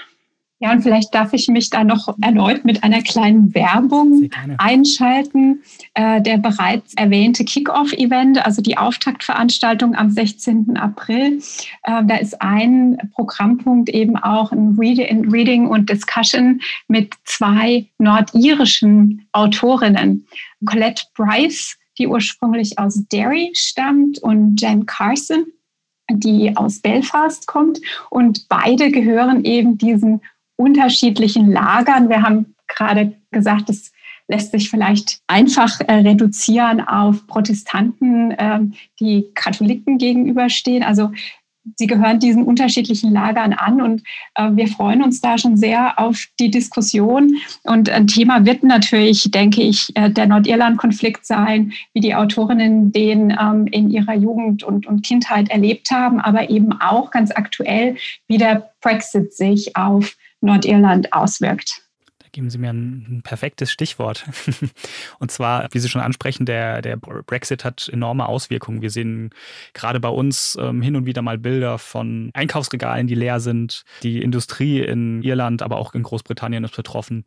Ja, 0.61 0.71
und 0.73 0.83
vielleicht 0.83 1.15
darf 1.15 1.33
ich 1.33 1.47
mich 1.47 1.71
da 1.71 1.83
noch 1.83 2.15
erneut 2.21 2.65
mit 2.65 2.83
einer 2.83 3.01
kleinen 3.01 3.55
Werbung 3.55 4.29
einschalten. 4.59 5.63
Äh, 5.95 6.21
der 6.21 6.37
bereits 6.37 6.93
erwähnte 6.93 7.43
Kick-Off-Event, 7.43 8.45
also 8.45 8.61
die 8.61 8.77
Auftaktveranstaltung 8.77 9.95
am 9.95 10.11
16. 10.11 10.77
April, 10.77 11.39
äh, 11.81 12.03
da 12.05 12.15
ist 12.17 12.39
ein 12.43 12.95
Programmpunkt 13.15 13.89
eben 13.89 14.17
auch 14.17 14.51
ein 14.51 14.77
Reading 14.77 15.65
und 15.65 15.89
Discussion 15.89 16.61
mit 16.87 17.15
zwei 17.23 17.87
nordirischen 17.97 19.27
Autorinnen. 19.31 20.27
Colette 20.63 21.05
Bryce, 21.15 21.75
die 21.97 22.05
ursprünglich 22.05 22.77
aus 22.77 23.03
Derry 23.11 23.49
stammt, 23.55 24.19
und 24.19 24.61
Jen 24.61 24.85
Carson, 24.85 25.43
die 26.11 26.55
aus 26.55 26.79
Belfast 26.79 27.47
kommt. 27.47 27.79
Und 28.11 28.47
beide 28.47 28.91
gehören 28.91 29.43
eben 29.43 29.79
diesen 29.79 30.21
unterschiedlichen 30.61 31.51
Lagern. 31.51 32.09
Wir 32.09 32.21
haben 32.21 32.55
gerade 32.67 33.13
gesagt, 33.31 33.69
es 33.69 33.91
lässt 34.27 34.51
sich 34.51 34.69
vielleicht 34.69 35.19
einfach 35.27 35.81
äh, 35.81 35.93
reduzieren 35.93 36.79
auf 36.81 37.27
Protestanten, 37.27 38.31
äh, 38.31 38.59
die 38.99 39.27
Katholiken 39.33 39.97
gegenüberstehen. 39.97 40.83
Also 40.83 41.11
sie 41.75 41.87
gehören 41.87 42.19
diesen 42.19 42.43
unterschiedlichen 42.43 43.11
Lagern 43.11 43.53
an 43.53 43.81
und 43.81 44.03
äh, 44.35 44.49
wir 44.53 44.67
freuen 44.67 45.03
uns 45.03 45.21
da 45.21 45.37
schon 45.37 45.57
sehr 45.57 45.99
auf 45.99 46.25
die 46.39 46.49
Diskussion. 46.49 47.35
Und 47.63 47.89
ein 47.89 48.07
Thema 48.07 48.45
wird 48.45 48.63
natürlich, 48.63 49.29
denke 49.31 49.61
ich, 49.61 49.95
äh, 49.95 50.09
der 50.09 50.27
Nordirland-Konflikt 50.27 51.25
sein, 51.25 51.73
wie 51.93 51.99
die 51.99 52.15
Autorinnen 52.15 52.91
den 52.91 53.37
ähm, 53.39 53.67
in 53.67 53.89
ihrer 53.89 54.15
Jugend 54.15 54.63
und, 54.63 54.87
und 54.87 55.03
Kindheit 55.03 55.49
erlebt 55.49 55.91
haben, 55.91 56.19
aber 56.19 56.49
eben 56.49 56.71
auch 56.81 57.11
ganz 57.11 57.31
aktuell, 57.31 57.95
wie 58.27 58.37
der 58.37 58.71
Brexit 58.81 59.33
sich 59.33 59.75
auf 59.75 60.15
Nordirland 60.41 61.13
auswirkt. 61.13 61.83
Da 62.17 62.27
geben 62.31 62.49
Sie 62.49 62.57
mir 62.57 62.69
ein, 62.69 63.05
ein 63.09 63.21
perfektes 63.23 63.71
Stichwort. 63.71 64.25
Und 65.19 65.31
zwar, 65.31 65.67
wie 65.71 65.79
Sie 65.79 65.89
schon 65.89 66.01
ansprechen, 66.01 66.45
der, 66.45 66.81
der 66.81 66.97
Brexit 66.97 67.63
hat 67.63 67.89
enorme 67.89 68.27
Auswirkungen. 68.27 68.81
Wir 68.81 68.91
sehen 68.91 69.31
gerade 69.73 69.99
bei 69.99 70.09
uns 70.09 70.57
ähm, 70.59 70.81
hin 70.81 70.95
und 70.95 71.05
wieder 71.05 71.21
mal 71.21 71.37
Bilder 71.37 71.77
von 71.77 72.29
Einkaufsregalen, 72.33 73.07
die 73.07 73.15
leer 73.15 73.39
sind. 73.39 73.83
Die 74.03 74.21
Industrie 74.21 74.81
in 74.81 75.23
Irland, 75.23 75.61
aber 75.61 75.77
auch 75.77 75.93
in 75.93 76.03
Großbritannien 76.03 76.63
ist 76.63 76.75
betroffen. 76.75 77.25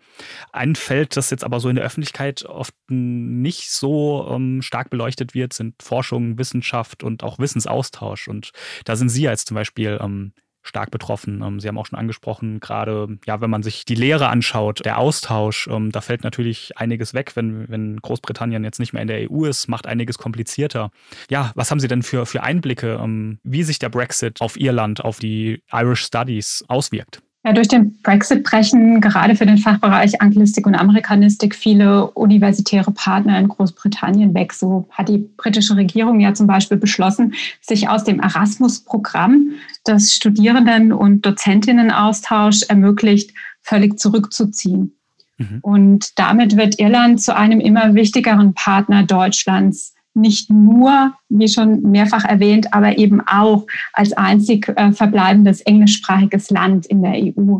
Ein 0.53 0.75
Feld, 0.77 1.17
das 1.17 1.31
jetzt 1.31 1.45
aber 1.45 1.61
so 1.61 1.69
in 1.69 1.77
der 1.77 1.85
Öffentlichkeit 1.85 2.45
oft 2.45 2.75
nicht 2.89 3.71
so 3.71 4.29
ähm, 4.31 4.63
stark 4.63 4.91
beleuchtet 4.91 5.35
wird, 5.35 5.53
sind 5.53 5.83
Forschung, 5.83 6.39
Wissenschaft 6.39 7.03
und 7.03 7.23
auch 7.23 7.39
Wissensaustausch. 7.39 8.29
Und 8.29 8.53
da 8.85 8.97
sind 8.97 9.09
Sie 9.09 9.29
als 9.29 9.45
zum 9.45 9.55
Beispiel 9.55 9.99
ähm, 10.01 10.33
stark 10.65 10.91
betroffen. 10.91 11.43
Ähm, 11.43 11.61
Sie 11.61 11.69
haben 11.69 11.79
auch 11.79 11.87
schon 11.87 11.99
angesprochen, 11.99 12.59
gerade 12.59 13.19
ja, 13.27 13.41
wenn 13.41 13.51
man 13.51 13.63
sich 13.63 13.85
die 13.85 13.95
Lehre 13.95 14.29
anschaut, 14.29 14.85
der 14.85 14.99
Austausch, 14.99 15.69
ähm, 15.71 15.93
da 15.93 16.01
fällt 16.01 16.25
natürlich 16.25 16.77
einiges 16.77 17.15
weg, 17.15 17.33
wenn, 17.37 17.69
wenn 17.69 17.99
Großbritannien 17.99 18.65
jetzt 18.65 18.81
nicht 18.81 18.93
mehr 18.93 19.03
in 19.03 19.09
der 19.09 19.31
EU 19.31 19.45
ist, 19.45 19.69
macht 19.69 19.87
einiges 19.87 20.19
komplizierter. 20.19 20.91
Ja, 21.31 21.53
was 21.55 21.71
haben 21.71 21.81
Sie 21.81 21.89
denn 21.89 22.03
für, 22.03 22.27
für 22.27 22.43
Einblicke, 22.43 22.99
ähm, 23.03 23.39
wie 23.45 23.63
sich 23.63 23.79
der 23.79 23.91
Brexit 23.91 24.41
auf 24.41 24.59
Irland, 24.59 25.05
auf 25.05 25.19
die 25.19 25.63
Irish 25.71 26.03
Studies 26.03 26.65
auswirkt? 26.67 27.23
Ja, 27.47 27.53
durch 27.53 27.69
den 27.69 28.01
Brexit 28.03 28.43
brechen 28.43 29.03
gerade 29.03 29.37
für 29.37 29.45
den 29.45 29.59
Fachbereich 29.59 30.23
Anglistik 30.23 30.67
und 30.67 30.75
Amerikanistik 30.75 31.55
viele 31.55 32.11
universitäre 32.13 32.91
Partner 32.91 33.39
in 33.39 33.49
Großbritannien 33.49 34.33
weg. 34.33 34.55
So 34.55 34.89
hat 34.91 35.11
die 35.11 35.29
britische 35.37 35.77
Regierung 35.77 36.21
ja 36.21 36.33
zum 36.33 36.47
Beispiel 36.47 36.79
beschlossen, 36.79 37.35
sich 37.61 37.91
aus 37.91 38.03
dem 38.03 38.19
Erasmus-Programm, 38.19 39.51
das 39.85 40.15
Studierenden- 40.15 40.93
und 40.93 41.27
Dozentinnen-Austausch 41.27 42.63
ermöglicht, 42.63 43.33
völlig 43.61 43.99
zurückzuziehen. 43.99 44.95
Mhm. 45.37 45.59
Und 45.61 46.19
damit 46.19 46.57
wird 46.57 46.79
Irland 46.79 47.21
zu 47.21 47.37
einem 47.37 47.61
immer 47.61 47.95
wichtigeren 47.95 48.55
Partner 48.55 49.03
Deutschlands. 49.03 49.94
Nicht 50.15 50.51
nur, 50.51 51.15
wie 51.29 51.49
schon 51.49 51.83
mehrfach 51.83 52.25
erwähnt, 52.25 52.73
aber 52.73 52.99
eben 52.99 53.21
auch 53.27 53.67
als 53.93 54.13
einzig 54.13 54.69
äh, 54.77 54.93
verbleibendes 54.93 55.61
englischsprachiges 55.63 56.51
Land 56.51 56.87
in 56.87 57.03
der 57.03 57.15
EU. 57.15 57.59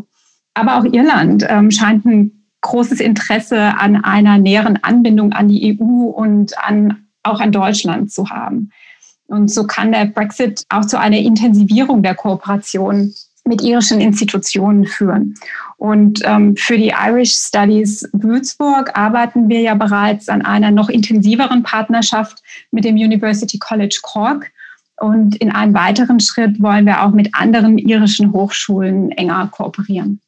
Aber 0.53 0.77
auch 0.77 0.85
Irland 0.85 1.45
ähm, 1.49 1.69
scheint 1.69 2.05
ein 2.05 2.45
großes 2.61 2.99
Interesse 2.99 3.77
an 3.77 4.03
einer 4.03 4.37
näheren 4.37 4.81
Anbindung 4.83 5.33
an 5.33 5.49
die 5.49 5.77
EU 5.77 6.05
und 6.09 6.57
an, 6.57 7.05
auch 7.23 7.39
an 7.39 7.51
Deutschland 7.51 8.11
zu 8.11 8.29
haben. 8.29 8.71
Und 9.27 9.51
so 9.51 9.65
kann 9.67 9.91
der 9.91 10.05
Brexit 10.05 10.65
auch 10.69 10.85
zu 10.85 10.99
einer 10.99 11.17
Intensivierung 11.17 12.03
der 12.03 12.15
Kooperation 12.15 13.13
mit 13.47 13.61
irischen 13.61 14.01
Institutionen 14.01 14.85
führen. 14.85 15.35
Und 15.77 16.21
ähm, 16.23 16.55
für 16.55 16.77
die 16.77 16.93
Irish 16.97 17.33
Studies 17.33 18.07
Würzburg 18.13 18.97
arbeiten 18.97 19.49
wir 19.49 19.61
ja 19.61 19.75
bereits 19.75 20.29
an 20.29 20.41
einer 20.41 20.71
noch 20.71 20.89
intensiveren 20.89 21.61
Partnerschaft 21.63 22.41
mit 22.71 22.85
dem 22.85 22.95
University 22.95 23.59
College 23.59 23.99
Cork. 24.01 24.51
Und 24.97 25.35
in 25.35 25.51
einem 25.51 25.73
weiteren 25.73 26.19
Schritt 26.19 26.61
wollen 26.61 26.85
wir 26.85 27.03
auch 27.03 27.11
mit 27.11 27.35
anderen 27.35 27.77
irischen 27.77 28.31
Hochschulen 28.31 29.11
enger 29.11 29.47
kooperieren. 29.51 30.21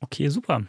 Okay, 0.00 0.28
super. 0.28 0.62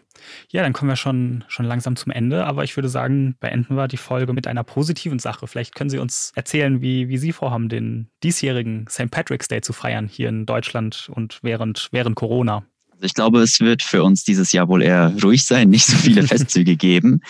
Ja, 0.50 0.64
dann 0.64 0.74
kommen 0.74 0.90
wir 0.90 0.96
schon, 0.96 1.44
schon 1.48 1.66
langsam 1.66 1.96
zum 1.96 2.12
Ende, 2.12 2.46
aber 2.46 2.64
ich 2.64 2.76
würde 2.76 2.90
sagen, 2.90 3.36
beenden 3.40 3.76
wir 3.76 3.88
die 3.88 3.98
Folge 3.98 4.34
mit 4.34 4.48
einer 4.48 4.64
positiven 4.64 5.20
Sache. 5.20 5.48
Vielleicht 5.48 5.76
können 5.76 5.90
Sie 5.90 6.00
uns 6.00 6.32
erzählen, 6.36 6.82
wie, 6.82 7.10
wie 7.10 7.18
Sie 7.18 7.32
vorhaben, 7.32 7.70
den 7.70 8.10
diesjährigen 8.24 8.88
St. 8.90 9.12
Patrick's 9.12 9.48
Day 9.48 9.62
zu 9.62 9.74
feiern 9.74 10.08
hier 10.08 10.30
in 10.30 10.46
Deutschland 10.46 11.10
und 11.14 11.40
während, 11.42 11.90
während 11.92 12.16
Corona. 12.16 12.64
Also 12.92 13.06
ich 13.06 13.14
glaube, 13.14 13.40
es 13.42 13.60
wird 13.60 13.82
für 13.82 14.04
uns 14.04 14.24
dieses 14.24 14.52
Jahr 14.52 14.68
wohl 14.68 14.84
eher 14.84 15.14
ruhig 15.24 15.46
sein, 15.46 15.70
nicht 15.70 15.86
so 15.86 15.96
viele 15.96 16.24
Festzüge 16.28 16.76
geben. 16.76 17.22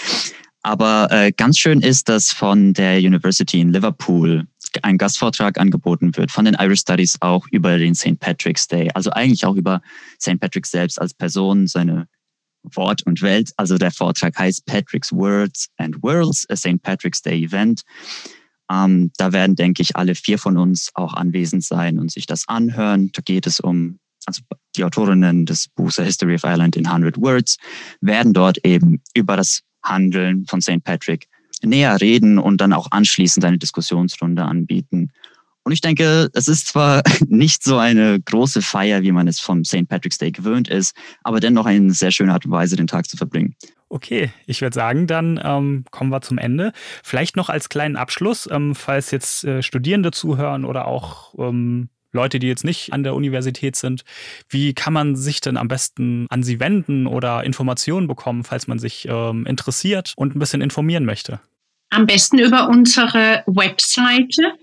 Aber 0.61 1.07
äh, 1.11 1.31
ganz 1.31 1.57
schön 1.57 1.81
ist, 1.81 2.09
dass 2.09 2.31
von 2.31 2.73
der 2.73 2.97
University 2.97 3.61
in 3.61 3.71
Liverpool 3.71 4.45
ein 4.81 4.97
Gastvortrag 4.97 5.57
angeboten 5.57 6.15
wird, 6.15 6.31
von 6.31 6.45
den 6.45 6.55
Irish 6.55 6.81
Studies 6.81 7.17
auch 7.21 7.47
über 7.51 7.77
den 7.77 7.95
St. 7.95 8.19
Patrick's 8.19 8.67
Day, 8.67 8.89
also 8.93 9.09
eigentlich 9.11 9.45
auch 9.45 9.55
über 9.55 9.81
St. 10.21 10.39
Patrick 10.39 10.65
selbst 10.65 10.99
als 10.99 11.13
Person, 11.13 11.67
seine 11.67 12.07
Wort 12.64 13.03
und 13.05 13.22
Welt. 13.22 13.51
Also 13.57 13.78
der 13.78 13.91
Vortrag 13.91 14.38
heißt 14.38 14.66
Patrick's 14.66 15.12
Words 15.12 15.70
and 15.78 16.01
Worlds, 16.01 16.45
a 16.49 16.55
St. 16.55 16.82
Patrick's 16.82 17.22
Day 17.22 17.43
Event. 17.43 17.82
Ähm, 18.72 19.12
da 19.18 19.32
werden, 19.32 19.55
denke 19.55 19.82
ich, 19.82 19.95
alle 19.95 20.16
vier 20.16 20.38
von 20.38 20.57
uns 20.57 20.91
auch 20.93 21.14
anwesend 21.14 21.64
sein 21.64 21.97
und 21.99 22.12
sich 22.12 22.26
das 22.26 22.47
anhören. 22.47 23.12
Da 23.14 23.22
geht 23.24 23.47
es 23.47 23.60
um, 23.60 23.99
also 24.26 24.41
die 24.76 24.84
Autorinnen 24.84 25.45
des 25.45 25.68
Buchs 25.70 25.99
A 25.99 26.03
History 26.03 26.36
of 26.36 26.43
Ireland 26.43 26.76
in 26.76 26.86
100 26.86 27.18
Words 27.18 27.57
werden 28.01 28.34
dort 28.34 28.64
eben 28.66 29.01
über 29.14 29.36
das 29.36 29.62
Handeln 29.84 30.45
von 30.45 30.62
St. 30.62 30.84
Patrick 30.84 31.28
näher 31.64 31.99
reden 31.99 32.38
und 32.38 32.62
dann 32.62 32.74
auch 32.74 32.88
anschließend 32.91 33.43
eine 33.45 33.57
Diskussionsrunde 33.57 34.43
anbieten. 34.43 35.12
Und 35.64 35.74
ich 35.74 35.82
denke, 35.82 36.30
es 36.34 36.47
ist 36.47 36.68
zwar 36.68 37.03
nicht 37.28 37.64
so 37.64 37.78
eine 37.78 38.20
große 38.20 38.62
Feier, 38.62 39.01
wie 39.01 39.12
man 39.12 39.28
es 39.28 39.39
vom 39.39 39.64
St. 39.64 39.88
Patrick's 39.88 40.18
Day 40.18 40.32
gewöhnt 40.32 40.68
ist, 40.68 40.95
aber 41.24 41.39
dennoch 41.39 41.66
eine 41.66 41.91
sehr 41.91 42.12
schöne 42.12 42.34
Art 42.34 42.45
und 42.45 42.51
Weise, 42.51 42.76
den 42.76 42.88
Tag 42.88 43.07
zu 43.07 43.18
verbringen. 43.18 43.55
Okay, 43.89 44.32
ich 44.45 44.62
würde 44.62 44.76
sagen, 44.76 45.07
dann 45.07 45.39
ähm, 45.43 45.84
kommen 45.89 46.12
wir 46.12 46.22
zum 46.22 46.38
Ende. 46.38 46.74
Vielleicht 47.03 47.36
noch 47.36 47.49
als 47.49 47.70
kleinen 47.70 47.95
Abschluss, 47.95 48.47
ähm, 48.51 48.76
falls 48.76 49.10
jetzt 49.10 49.43
äh, 49.43 49.64
Studierende 49.64 50.12
zuhören 50.12 50.64
oder 50.64 50.88
auch 50.88 51.34
ähm, 51.39 51.89
Leute, 52.12 52.39
die 52.39 52.47
jetzt 52.47 52.64
nicht 52.64 52.93
an 52.93 53.03
der 53.03 53.16
Universität 53.16 53.76
sind, 53.76 54.03
wie 54.47 54.74
kann 54.74 54.93
man 54.93 55.16
sich 55.16 55.41
denn 55.41 55.57
am 55.57 55.68
besten 55.68 56.28
an 56.30 56.43
sie 56.43 56.60
wenden 56.60 57.07
oder 57.07 57.43
Informationen 57.43 58.07
bekommen, 58.07 58.43
falls 58.43 58.68
man 58.68 58.80
sich 58.80 59.07
ähm, 59.10 59.45
interessiert 59.45 60.14
und 60.16 60.36
ein 60.36 60.39
bisschen 60.39 60.62
informieren 60.62 61.05
möchte? 61.05 61.39
Am 61.91 62.05
besten 62.05 62.38
über 62.38 62.68
unsere 62.70 63.43
Webseite. 63.47 64.53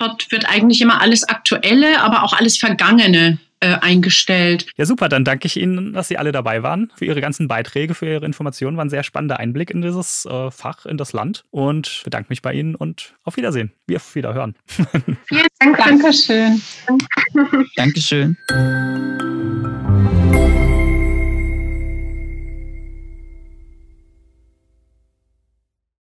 Dort 0.00 0.32
wird 0.32 0.48
eigentlich 0.48 0.80
immer 0.80 1.00
alles 1.02 1.28
Aktuelle, 1.28 2.00
aber 2.00 2.22
auch 2.22 2.32
alles 2.32 2.56
Vergangene 2.56 3.38
äh, 3.60 3.76
eingestellt. 3.82 4.66
Ja, 4.78 4.86
super. 4.86 5.10
Dann 5.10 5.24
danke 5.24 5.46
ich 5.46 5.60
Ihnen, 5.60 5.92
dass 5.92 6.08
Sie 6.08 6.16
alle 6.16 6.32
dabei 6.32 6.62
waren, 6.62 6.90
für 6.96 7.04
Ihre 7.04 7.20
ganzen 7.20 7.48
Beiträge, 7.48 7.94
für 7.94 8.06
Ihre 8.06 8.24
Informationen. 8.24 8.78
War 8.78 8.84
ein 8.86 8.90
sehr 8.90 9.02
spannender 9.02 9.38
Einblick 9.38 9.70
in 9.70 9.82
dieses 9.82 10.24
äh, 10.24 10.50
Fach, 10.50 10.86
in 10.86 10.96
das 10.96 11.12
Land. 11.12 11.44
Und 11.50 12.00
bedanke 12.02 12.28
mich 12.30 12.40
bei 12.40 12.54
Ihnen 12.54 12.74
und 12.74 13.14
auf 13.24 13.36
Wiedersehen. 13.36 13.72
Wir 13.86 13.96
auf 13.96 14.14
Wiederhören. 14.14 14.54
Vielen 15.26 15.46
Dank. 15.58 15.76
Dankeschön. 15.76 16.62
Dankeschön. 17.76 18.36